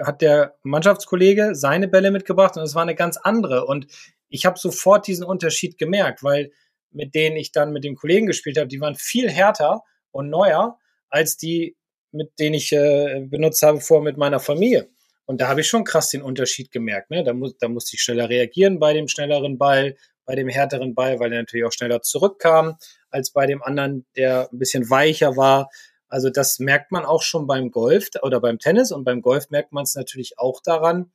hat 0.02 0.22
der 0.22 0.56
Mannschaftskollege 0.62 1.54
seine 1.54 1.88
Bälle 1.88 2.10
mitgebracht 2.10 2.56
und 2.56 2.62
es 2.62 2.74
war 2.74 2.82
eine 2.82 2.94
ganz 2.94 3.16
andere. 3.16 3.66
Und 3.66 3.86
ich 4.28 4.44
habe 4.44 4.58
sofort 4.58 5.06
diesen 5.06 5.24
Unterschied 5.24 5.78
gemerkt, 5.78 6.22
weil 6.22 6.50
mit 6.90 7.14
denen 7.14 7.36
ich 7.36 7.52
dann 7.52 7.72
mit 7.72 7.84
den 7.84 7.96
Kollegen 7.96 8.26
gespielt 8.26 8.56
habe, 8.56 8.68
die 8.68 8.80
waren 8.80 8.94
viel 8.94 9.30
härter 9.30 9.82
und 10.10 10.30
neuer 10.30 10.78
als 11.08 11.36
die, 11.36 11.76
mit 12.12 12.38
denen 12.38 12.54
ich 12.54 12.72
äh, 12.72 13.24
benutzt 13.26 13.62
habe 13.62 13.80
vor 13.80 14.02
mit 14.02 14.16
meiner 14.16 14.40
Familie. 14.40 14.88
Und 15.26 15.40
da 15.40 15.48
habe 15.48 15.62
ich 15.62 15.68
schon 15.68 15.84
krass 15.84 16.10
den 16.10 16.22
Unterschied 16.22 16.70
gemerkt. 16.70 17.10
Ne? 17.10 17.24
Da, 17.24 17.32
muss, 17.32 17.56
da 17.58 17.68
musste 17.68 17.96
ich 17.96 18.02
schneller 18.02 18.28
reagieren 18.28 18.78
bei 18.78 18.92
dem 18.92 19.08
schnelleren 19.08 19.58
Ball, 19.58 19.96
bei 20.24 20.34
dem 20.34 20.48
härteren 20.48 20.94
Ball, 20.94 21.18
weil 21.18 21.30
der 21.30 21.40
natürlich 21.40 21.66
auch 21.66 21.72
schneller 21.72 22.02
zurückkam 22.02 22.76
als 23.10 23.30
bei 23.30 23.46
dem 23.46 23.62
anderen, 23.62 24.06
der 24.16 24.48
ein 24.52 24.58
bisschen 24.58 24.90
weicher 24.90 25.36
war. 25.36 25.70
Also 26.14 26.30
das 26.30 26.60
merkt 26.60 26.92
man 26.92 27.04
auch 27.04 27.22
schon 27.22 27.48
beim 27.48 27.72
Golf 27.72 28.10
oder 28.22 28.38
beim 28.38 28.60
Tennis 28.60 28.92
und 28.92 29.02
beim 29.02 29.20
Golf 29.20 29.50
merkt 29.50 29.72
man 29.72 29.82
es 29.82 29.96
natürlich 29.96 30.38
auch 30.38 30.60
daran, 30.62 31.10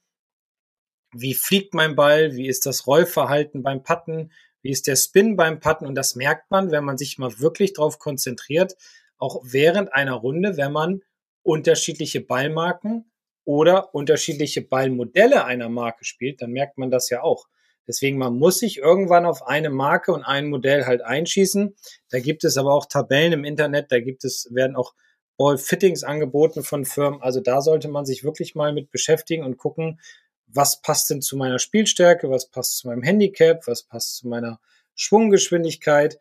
wie 1.14 1.34
fliegt 1.34 1.74
mein 1.74 1.96
Ball, 1.96 2.36
wie 2.36 2.50
ist 2.50 2.66
das 2.66 2.86
Rollverhalten 2.86 3.64
beim 3.64 3.82
Putten, 3.82 4.34
wie 4.62 4.72
ist 4.72 4.88
der 4.88 4.98
Spin 4.98 5.38
beim 5.38 5.62
Putten 5.62 5.86
und 5.86 5.96
das 5.96 6.18
merkt 6.18 6.52
man, 6.52 6.72
wenn 6.72 6.84
man 6.84 6.98
sich 6.98 7.18
mal 7.18 7.40
wirklich 7.40 7.72
darauf 7.72 7.98
konzentriert, 7.98 8.76
auch 9.18 9.40
während 9.42 9.94
einer 9.94 10.16
Runde, 10.16 10.58
wenn 10.58 10.74
man 10.74 11.02
unterschiedliche 11.44 12.20
Ballmarken 12.20 13.10
oder 13.46 13.96
unterschiedliche 13.96 14.64
Ballmodelle 14.64 15.46
einer 15.46 15.70
Marke 15.70 16.04
spielt, 16.04 16.42
dann 16.42 16.52
merkt 16.52 16.78
man 16.78 16.92
das 16.92 17.10
ja 17.10 17.22
auch. 17.22 17.48
Deswegen, 17.89 18.19
man 18.19 18.38
muss 18.38 18.60
sich 18.60 18.78
irgendwann 18.78 19.25
auf 19.25 19.47
eine 19.47 19.71
Marke 19.71 20.13
und 20.13 20.23
ein 20.23 20.47
Modell 20.47 20.86
halt 20.86 21.02
einschießen. 21.02 21.75
Da 22.12 22.19
gibt 22.19 22.43
es 22.43 22.56
aber 22.56 22.71
auch 22.71 22.86
Tabellen 22.86 23.34
im 23.34 23.43
Internet, 23.43 23.91
da 23.91 23.99
gibt 23.99 24.23
es, 24.23 24.47
werden 24.52 24.75
auch 24.75 24.93
Ball-Fittings 25.38 26.04
angeboten 26.04 26.62
von 26.62 26.86
Firmen. 26.86 27.23
Also 27.23 27.41
da 27.41 27.62
sollte 27.62 27.88
man 27.88 28.06
sich 28.06 28.23
wirklich 28.23 28.54
mal 28.54 28.73
mit 28.73 28.91
beschäftigen 28.91 29.43
und 29.43 29.58
gucken, 29.58 29.99
was 30.45 30.84
passt 30.84 31.10
denn 31.10 31.23
zu 31.23 31.36
meiner 31.36 31.58
Spielstärke, 31.58 32.30
was 32.30 32.52
passt 32.52 32.78
zu 32.78 32.88
meinem 32.89 33.02
Handicap, 33.02 33.65
was 33.65 33.82
passt 33.82 34.17
zu 34.17 34.28
meiner 34.28 34.60
Schwunggeschwindigkeit. 34.93 36.19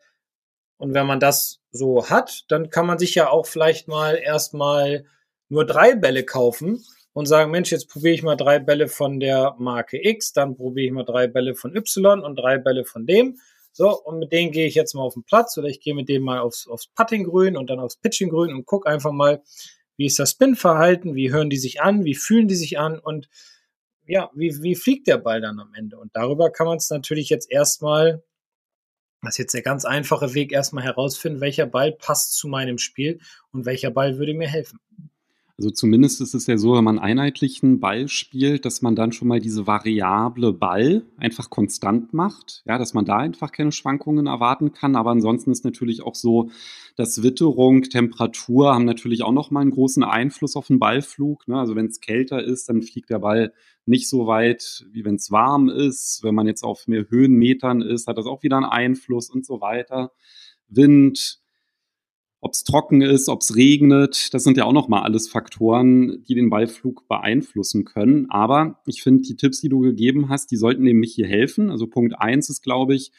Und 0.77 0.95
wenn 0.95 1.05
man 1.05 1.19
das 1.19 1.59
so 1.69 2.09
hat, 2.09 2.45
dann 2.47 2.71
kann 2.71 2.87
man 2.87 2.97
sich 2.97 3.13
ja 3.13 3.29
auch 3.29 3.45
vielleicht 3.45 3.87
mal 3.87 4.15
erstmal 4.15 5.05
nur 5.49 5.67
drei 5.67 5.93
Bälle 5.93 6.23
kaufen 6.25 6.83
und 7.13 7.25
sagen, 7.25 7.51
Mensch, 7.51 7.71
jetzt 7.71 7.89
probiere 7.89 8.13
ich 8.13 8.23
mal 8.23 8.35
drei 8.35 8.59
Bälle 8.59 8.87
von 8.87 9.19
der 9.19 9.55
Marke 9.57 9.97
X, 10.01 10.33
dann 10.33 10.55
probiere 10.55 10.87
ich 10.87 10.91
mal 10.91 11.03
drei 11.03 11.27
Bälle 11.27 11.55
von 11.55 11.75
Y 11.75 12.21
und 12.21 12.35
drei 12.35 12.57
Bälle 12.57 12.85
von 12.85 13.05
dem. 13.05 13.37
So, 13.71 14.01
und 14.01 14.19
mit 14.19 14.31
denen 14.31 14.51
gehe 14.51 14.67
ich 14.67 14.75
jetzt 14.75 14.93
mal 14.93 15.03
auf 15.03 15.13
den 15.13 15.23
Platz 15.23 15.57
oder 15.57 15.67
ich 15.67 15.79
gehe 15.79 15.95
mit 15.95 16.09
dem 16.09 16.23
mal 16.23 16.39
aufs, 16.39 16.67
aufs 16.67 16.87
Puttinggrün 16.87 17.55
und 17.55 17.69
dann 17.69 17.79
aufs 17.79 17.97
Pitchinggrün 17.97 18.53
und 18.53 18.65
gucke 18.65 18.89
einfach 18.89 19.11
mal, 19.11 19.41
wie 19.97 20.05
ist 20.05 20.19
das 20.19 20.31
Spin-Verhalten, 20.31 21.15
wie 21.15 21.31
hören 21.31 21.49
die 21.49 21.57
sich 21.57 21.81
an, 21.81 22.05
wie 22.05 22.15
fühlen 22.15 22.47
die 22.47 22.55
sich 22.55 22.79
an 22.79 22.99
und 22.99 23.29
ja, 24.05 24.31
wie, 24.33 24.63
wie 24.63 24.75
fliegt 24.75 25.07
der 25.07 25.17
Ball 25.17 25.39
dann 25.39 25.59
am 25.59 25.73
Ende? 25.75 25.97
Und 25.99 26.15
darüber 26.15 26.51
kann 26.51 26.65
man 26.67 26.77
es 26.77 26.89
natürlich 26.89 27.29
jetzt 27.29 27.51
erstmal, 27.51 28.23
das 29.21 29.35
ist 29.35 29.37
jetzt 29.37 29.53
der 29.53 29.61
ganz 29.61 29.85
einfache 29.85 30.33
Weg, 30.33 30.51
erstmal 30.51 30.83
herausfinden, 30.83 31.41
welcher 31.41 31.67
Ball 31.67 31.91
passt 31.91 32.33
zu 32.33 32.47
meinem 32.47 32.79
Spiel 32.79 33.19
und 33.51 33.65
welcher 33.65 33.91
Ball 33.91 34.17
würde 34.17 34.33
mir 34.33 34.47
helfen. 34.47 34.79
Also 35.59 35.71
zumindest 35.71 36.21
ist 36.21 36.33
es 36.33 36.47
ja 36.47 36.57
so, 36.57 36.75
wenn 36.75 36.85
man 36.85 36.99
einheitlichen 36.99 37.81
Ball 37.81 38.07
spielt, 38.07 38.63
dass 38.63 38.81
man 38.81 38.95
dann 38.95 39.11
schon 39.11 39.27
mal 39.27 39.41
diese 39.41 39.67
Variable 39.67 40.53
Ball 40.53 41.03
einfach 41.17 41.49
konstant 41.49 42.13
macht, 42.13 42.63
ja, 42.65 42.77
dass 42.77 42.93
man 42.93 43.03
da 43.03 43.17
einfach 43.17 43.51
keine 43.51 43.73
Schwankungen 43.73 44.27
erwarten 44.27 44.71
kann. 44.71 44.95
Aber 44.95 45.11
ansonsten 45.11 45.51
ist 45.51 45.65
natürlich 45.65 46.01
auch 46.01 46.15
so, 46.15 46.49
dass 46.95 47.23
Witterung, 47.23 47.81
Temperatur 47.81 48.73
haben 48.73 48.85
natürlich 48.85 49.21
auch 49.23 49.33
noch 49.33 49.51
mal 49.51 49.59
einen 49.59 49.71
großen 49.71 50.01
Einfluss 50.01 50.55
auf 50.55 50.67
den 50.67 50.79
Ballflug. 50.79 51.45
Ne? 51.49 51.59
Also 51.59 51.75
wenn 51.75 51.87
es 51.87 51.99
kälter 51.99 52.41
ist, 52.41 52.69
dann 52.69 52.81
fliegt 52.81 53.09
der 53.09 53.19
Ball 53.19 53.51
nicht 53.85 54.07
so 54.07 54.27
weit, 54.27 54.85
wie 54.93 55.03
wenn 55.03 55.15
es 55.15 55.29
warm 55.29 55.67
ist. 55.67 56.21
Wenn 56.23 56.35
man 56.35 56.47
jetzt 56.47 56.63
auf 56.63 56.87
mehr 56.87 57.09
Höhenmetern 57.09 57.81
ist, 57.81 58.07
hat 58.07 58.17
das 58.17 58.27
auch 58.27 58.43
wieder 58.43 58.55
einen 58.55 58.65
Einfluss 58.65 59.29
und 59.29 59.45
so 59.45 59.59
weiter. 59.59 60.13
Wind, 60.69 61.38
ob 62.41 62.53
es 62.53 62.63
trocken 62.63 63.01
ist, 63.01 63.27
ob 63.27 63.41
es 63.41 63.55
regnet, 63.55 64.33
das 64.33 64.43
sind 64.43 64.55
ja 64.55 64.63
auch 64.65 64.73
nochmal 64.73 65.03
alles 65.03 65.27
Faktoren, 65.27 66.23
die 66.23 66.35
den 66.35 66.49
Ballflug 66.49 67.07
beeinflussen 67.07 67.83
können. 67.83 68.29
Aber 68.29 68.81
ich 68.85 69.03
finde, 69.03 69.23
die 69.23 69.35
Tipps, 69.35 69.59
die 69.59 69.69
du 69.69 69.79
gegeben 69.79 70.29
hast, 70.29 70.51
die 70.51 70.55
sollten 70.55 70.83
nämlich 70.83 71.13
hier 71.13 71.27
helfen. 71.27 71.69
Also 71.69 71.87
Punkt 71.87 72.17
eins 72.17 72.49
ist, 72.49 72.63
glaube 72.63 72.95
ich, 72.95 73.11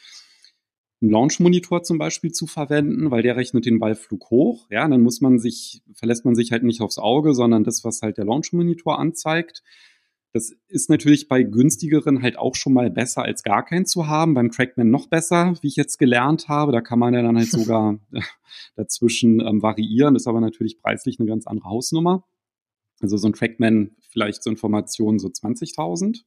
einen 1.01 1.11
Launch-Monitor 1.11 1.83
zum 1.83 1.97
Beispiel 1.97 2.31
zu 2.31 2.47
verwenden, 2.47 3.11
weil 3.11 3.23
der 3.23 3.35
rechnet 3.35 3.65
den 3.65 3.79
Ballflug 3.79 4.29
hoch. 4.29 4.67
Ja, 4.69 4.87
dann 4.87 5.01
muss 5.01 5.21
man 5.21 5.39
sich, 5.39 5.81
verlässt 5.93 6.25
man 6.25 6.35
sich 6.35 6.51
halt 6.51 6.63
nicht 6.63 6.81
aufs 6.81 6.99
Auge, 6.99 7.33
sondern 7.33 7.63
das, 7.63 7.83
was 7.83 8.01
halt 8.01 8.17
der 8.17 8.25
Launch-Monitor 8.25 8.99
anzeigt. 8.99 9.63
Das 10.33 10.53
ist 10.67 10.89
natürlich 10.89 11.27
bei 11.27 11.43
günstigeren 11.43 12.21
halt 12.21 12.37
auch 12.37 12.55
schon 12.55 12.73
mal 12.73 12.89
besser 12.89 13.23
als 13.23 13.43
gar 13.43 13.65
keinen 13.65 13.85
zu 13.85 14.07
haben. 14.07 14.33
Beim 14.33 14.51
Trackman 14.51 14.89
noch 14.89 15.07
besser, 15.07 15.55
wie 15.61 15.67
ich 15.67 15.75
jetzt 15.75 15.97
gelernt 15.97 16.47
habe. 16.47 16.71
Da 16.71 16.81
kann 16.81 16.99
man 16.99 17.13
ja 17.13 17.21
dann 17.21 17.37
halt 17.37 17.51
sogar 17.51 17.99
dazwischen 18.75 19.41
ähm, 19.41 19.61
variieren. 19.61 20.13
Das 20.13 20.23
ist 20.23 20.27
aber 20.27 20.41
natürlich 20.41 20.77
preislich 20.79 21.19
eine 21.19 21.27
ganz 21.27 21.47
andere 21.47 21.69
Hausnummer. 21.69 22.25
Also 23.01 23.17
so 23.17 23.27
ein 23.27 23.33
Trackman 23.33 23.95
vielleicht 24.09 24.43
so 24.43 24.49
Informationen 24.49 25.19
so 25.19 25.27
20.000 25.27 26.21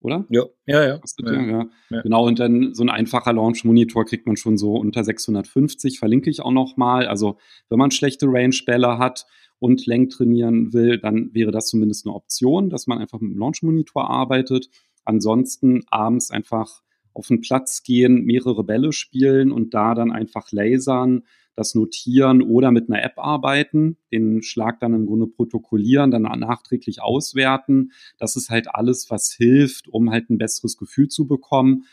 oder? 0.00 0.26
Ja, 0.28 0.44
ja, 0.66 0.82
ja. 0.86 1.00
ja. 1.20 1.32
ja. 1.32 1.66
ja. 1.90 2.02
Genau, 2.02 2.26
und 2.26 2.38
dann 2.38 2.74
so 2.74 2.82
ein 2.82 2.90
einfacher 2.90 3.32
Launch-Monitor 3.32 4.04
kriegt 4.04 4.26
man 4.26 4.36
schon 4.36 4.58
so 4.58 4.74
unter 4.74 5.02
650, 5.02 5.98
verlinke 5.98 6.30
ich 6.30 6.40
auch 6.42 6.52
nochmal. 6.52 7.06
Also 7.06 7.38
wenn 7.68 7.78
man 7.78 7.90
schlechte 7.90 8.26
Range-Bälle 8.26 8.98
hat 8.98 9.26
und 9.58 9.86
Längen 9.86 10.08
trainieren 10.08 10.72
will, 10.72 10.98
dann 10.98 11.32
wäre 11.32 11.50
das 11.50 11.68
zumindest 11.68 12.06
eine 12.06 12.14
Option, 12.14 12.70
dass 12.70 12.86
man 12.86 12.98
einfach 12.98 13.20
mit 13.20 13.32
dem 13.32 13.38
Launch-Monitor 13.38 14.08
arbeitet. 14.08 14.68
Ansonsten 15.04 15.84
abends 15.88 16.30
einfach 16.30 16.82
auf 17.14 17.28
den 17.28 17.40
Platz 17.40 17.82
gehen, 17.82 18.24
mehrere 18.24 18.64
Bälle 18.64 18.92
spielen 18.92 19.50
und 19.50 19.72
da 19.72 19.94
dann 19.94 20.12
einfach 20.12 20.52
lasern, 20.52 21.22
das 21.54 21.74
notieren 21.74 22.42
oder 22.42 22.70
mit 22.70 22.90
einer 22.90 23.02
App 23.02 23.14
arbeiten, 23.16 23.96
den 24.12 24.42
Schlag 24.42 24.78
dann 24.80 24.92
im 24.92 25.06
Grunde 25.06 25.26
protokollieren, 25.26 26.10
dann 26.10 26.22
nachträglich 26.22 27.00
auswerten. 27.00 27.92
Das 28.18 28.36
ist 28.36 28.50
halt 28.50 28.74
alles, 28.74 29.10
was 29.10 29.32
hilft, 29.32 29.88
um 29.88 30.10
halt 30.10 30.28
ein 30.28 30.36
besseres 30.36 30.76
Gefühl 30.76 31.08
zu 31.08 31.26
bekommen 31.26 31.84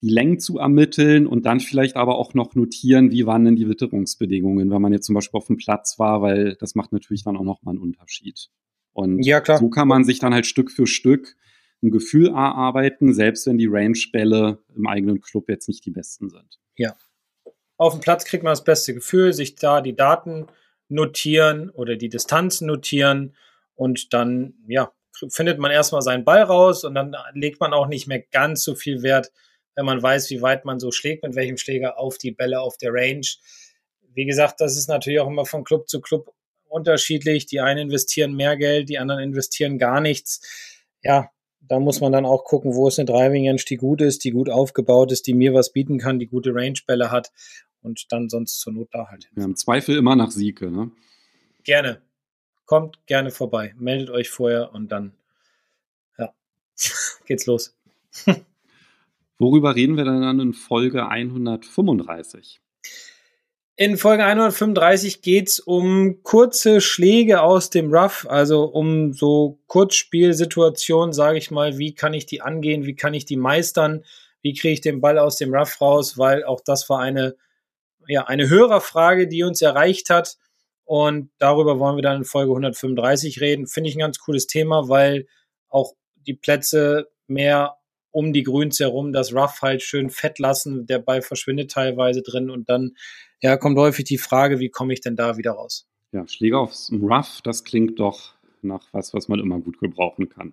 die 0.00 0.10
Längen 0.10 0.38
zu 0.38 0.58
ermitteln 0.58 1.26
und 1.26 1.44
dann 1.44 1.60
vielleicht 1.60 1.96
aber 1.96 2.18
auch 2.18 2.34
noch 2.34 2.54
notieren, 2.54 3.10
wie 3.10 3.26
waren 3.26 3.44
denn 3.44 3.56
die 3.56 3.68
Witterungsbedingungen, 3.68 4.70
wenn 4.70 4.82
man 4.82 4.92
jetzt 4.92 5.06
zum 5.06 5.14
Beispiel 5.14 5.38
auf 5.38 5.46
dem 5.46 5.56
Platz 5.56 5.98
war, 5.98 6.22
weil 6.22 6.54
das 6.56 6.74
macht 6.74 6.92
natürlich 6.92 7.24
dann 7.24 7.36
auch 7.36 7.44
nochmal 7.44 7.74
einen 7.74 7.82
Unterschied. 7.82 8.48
Und 8.92 9.22
ja, 9.22 9.42
so 9.44 9.68
kann 9.70 9.88
man 9.88 10.04
sich 10.04 10.18
dann 10.18 10.34
halt 10.34 10.46
Stück 10.46 10.70
für 10.70 10.86
Stück 10.86 11.36
ein 11.82 11.90
Gefühl 11.90 12.28
erarbeiten, 12.28 13.14
selbst 13.14 13.46
wenn 13.46 13.58
die 13.58 13.68
Range-Bälle 13.68 14.58
im 14.74 14.86
eigenen 14.86 15.20
Club 15.20 15.48
jetzt 15.48 15.68
nicht 15.68 15.84
die 15.84 15.90
besten 15.90 16.28
sind. 16.30 16.58
Ja. 16.76 16.96
Auf 17.76 17.92
dem 17.92 18.00
Platz 18.00 18.24
kriegt 18.24 18.42
man 18.42 18.52
das 18.52 18.64
beste 18.64 18.94
Gefühl, 18.94 19.32
sich 19.32 19.54
da 19.54 19.80
die 19.80 19.94
Daten 19.94 20.46
notieren 20.88 21.70
oder 21.70 21.96
die 21.96 22.08
Distanzen 22.08 22.66
notieren 22.66 23.36
und 23.74 24.12
dann, 24.12 24.54
ja, 24.66 24.90
findet 25.30 25.58
man 25.58 25.70
erstmal 25.70 26.02
seinen 26.02 26.24
Ball 26.24 26.42
raus 26.42 26.84
und 26.84 26.94
dann 26.94 27.14
legt 27.34 27.60
man 27.60 27.72
auch 27.72 27.86
nicht 27.86 28.06
mehr 28.06 28.20
ganz 28.20 28.64
so 28.64 28.74
viel 28.74 29.02
Wert 29.02 29.32
wenn 29.78 29.84
man 29.84 30.02
weiß, 30.02 30.28
wie 30.30 30.42
weit 30.42 30.64
man 30.64 30.80
so 30.80 30.90
schlägt, 30.90 31.22
mit 31.22 31.36
welchem 31.36 31.56
Schläger 31.56 32.00
auf 32.00 32.18
die 32.18 32.32
Bälle 32.32 32.60
auf 32.60 32.76
der 32.78 32.92
Range. 32.92 33.24
Wie 34.12 34.24
gesagt, 34.24 34.60
das 34.60 34.76
ist 34.76 34.88
natürlich 34.88 35.20
auch 35.20 35.28
immer 35.28 35.46
von 35.46 35.62
Club 35.62 35.88
zu 35.88 36.00
Club 36.00 36.34
unterschiedlich. 36.66 37.46
Die 37.46 37.60
einen 37.60 37.88
investieren 37.88 38.34
mehr 38.34 38.56
Geld, 38.56 38.88
die 38.88 38.98
anderen 38.98 39.22
investieren 39.22 39.78
gar 39.78 40.00
nichts. 40.00 40.84
Ja, 41.00 41.30
da 41.60 41.78
muss 41.78 42.00
man 42.00 42.10
dann 42.10 42.26
auch 42.26 42.42
gucken, 42.42 42.74
wo 42.74 42.88
ist 42.88 42.98
eine 42.98 43.06
Driving 43.06 43.46
Range, 43.46 43.62
die 43.68 43.76
gut 43.76 44.00
ist, 44.00 44.24
die 44.24 44.32
gut 44.32 44.50
aufgebaut 44.50 45.12
ist, 45.12 45.28
die 45.28 45.34
mir 45.34 45.54
was 45.54 45.72
bieten 45.72 45.98
kann, 45.98 46.18
die 46.18 46.26
gute 46.26 46.52
Range-Bälle 46.52 47.12
hat 47.12 47.30
und 47.80 48.10
dann 48.10 48.28
sonst 48.28 48.58
zur 48.58 48.72
Not 48.72 48.88
da 48.90 49.06
halt. 49.06 49.30
Ja, 49.36 49.44
Im 49.44 49.54
Zweifel 49.54 49.96
immer 49.96 50.16
nach 50.16 50.32
Sieke, 50.32 50.72
ne? 50.72 50.90
Gerne. 51.62 52.02
Kommt 52.66 53.06
gerne 53.06 53.30
vorbei. 53.30 53.74
Meldet 53.78 54.10
euch 54.10 54.28
vorher 54.28 54.72
und 54.72 54.90
dann, 54.90 55.12
ja, 56.18 56.34
geht's 57.26 57.46
los. 57.46 57.76
Worüber 59.38 59.76
reden 59.76 59.96
wir 59.96 60.04
dann 60.04 60.40
in 60.40 60.52
Folge 60.52 61.08
135? 61.08 62.60
In 63.76 63.96
Folge 63.96 64.24
135 64.24 65.22
geht's 65.22 65.60
um 65.60 66.24
kurze 66.24 66.80
Schläge 66.80 67.42
aus 67.42 67.70
dem 67.70 67.94
Rough, 67.94 68.26
also 68.28 68.64
um 68.64 69.12
so 69.12 69.60
Kurzspielsituationen, 69.68 71.12
sage 71.12 71.38
ich 71.38 71.52
mal. 71.52 71.78
Wie 71.78 71.94
kann 71.94 72.12
ich 72.12 72.26
die 72.26 72.40
angehen? 72.40 72.86
Wie 72.86 72.96
kann 72.96 73.14
ich 73.14 73.24
die 73.24 73.36
meistern? 73.36 74.04
Wie 74.42 74.52
kriege 74.54 74.74
ich 74.74 74.80
den 74.80 75.00
Ball 75.00 75.16
aus 75.16 75.36
dem 75.36 75.54
Rough 75.54 75.80
raus? 75.80 76.18
Weil 76.18 76.42
auch 76.42 76.60
das 76.60 76.90
war 76.90 76.98
eine, 76.98 77.36
ja, 78.08 78.24
eine 78.24 78.48
Hörerfrage, 78.48 79.28
die 79.28 79.44
uns 79.44 79.62
erreicht 79.62 80.10
hat. 80.10 80.38
Und 80.84 81.30
darüber 81.38 81.78
wollen 81.78 81.94
wir 81.94 82.02
dann 82.02 82.16
in 82.16 82.24
Folge 82.24 82.50
135 82.50 83.40
reden. 83.40 83.68
Finde 83.68 83.90
ich 83.90 83.94
ein 83.94 84.00
ganz 84.00 84.18
cooles 84.18 84.48
Thema, 84.48 84.88
weil 84.88 85.28
auch 85.68 85.92
die 86.16 86.34
Plätze 86.34 87.08
mehr 87.28 87.76
um 88.10 88.32
die 88.32 88.42
Grüns 88.42 88.80
herum 88.80 89.12
das 89.12 89.34
Rough 89.34 89.62
halt 89.62 89.82
schön 89.82 90.10
fett 90.10 90.38
lassen. 90.38 90.86
Der 90.86 90.98
Ball 90.98 91.22
verschwindet 91.22 91.70
teilweise 91.70 92.22
drin 92.22 92.50
und 92.50 92.68
dann 92.68 92.96
ja, 93.40 93.56
kommt 93.56 93.78
häufig 93.78 94.04
die 94.04 94.18
Frage, 94.18 94.58
wie 94.58 94.68
komme 94.68 94.92
ich 94.92 95.00
denn 95.00 95.16
da 95.16 95.36
wieder 95.36 95.52
raus? 95.52 95.86
Ja, 96.12 96.26
Schläger 96.26 96.60
aufs 96.60 96.90
Rough, 96.92 97.40
das 97.42 97.64
klingt 97.64 98.00
doch 98.00 98.34
nach 98.62 98.88
was, 98.92 99.14
was 99.14 99.28
man 99.28 99.38
immer 99.38 99.60
gut 99.60 99.78
gebrauchen 99.78 100.28
kann. 100.28 100.52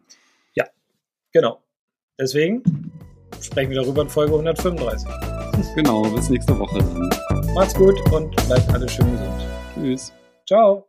Ja, 0.54 0.66
genau. 1.32 1.64
Deswegen 2.20 2.62
sprechen 3.42 3.72
wir 3.72 3.82
darüber 3.82 4.04
in 4.04 4.10
Folge 4.10 4.34
135. 4.34 5.10
Genau, 5.76 6.04
bis 6.04 6.30
nächste 6.30 6.58
Woche 6.60 6.80
dann. 6.80 7.54
Macht's 7.54 7.74
gut 7.74 7.96
und 8.12 8.36
bleibt 8.48 8.70
alle 8.74 8.88
schön 8.88 9.12
gesund. 9.12 9.48
Tschüss. 9.76 10.14
Ciao. 10.46 10.86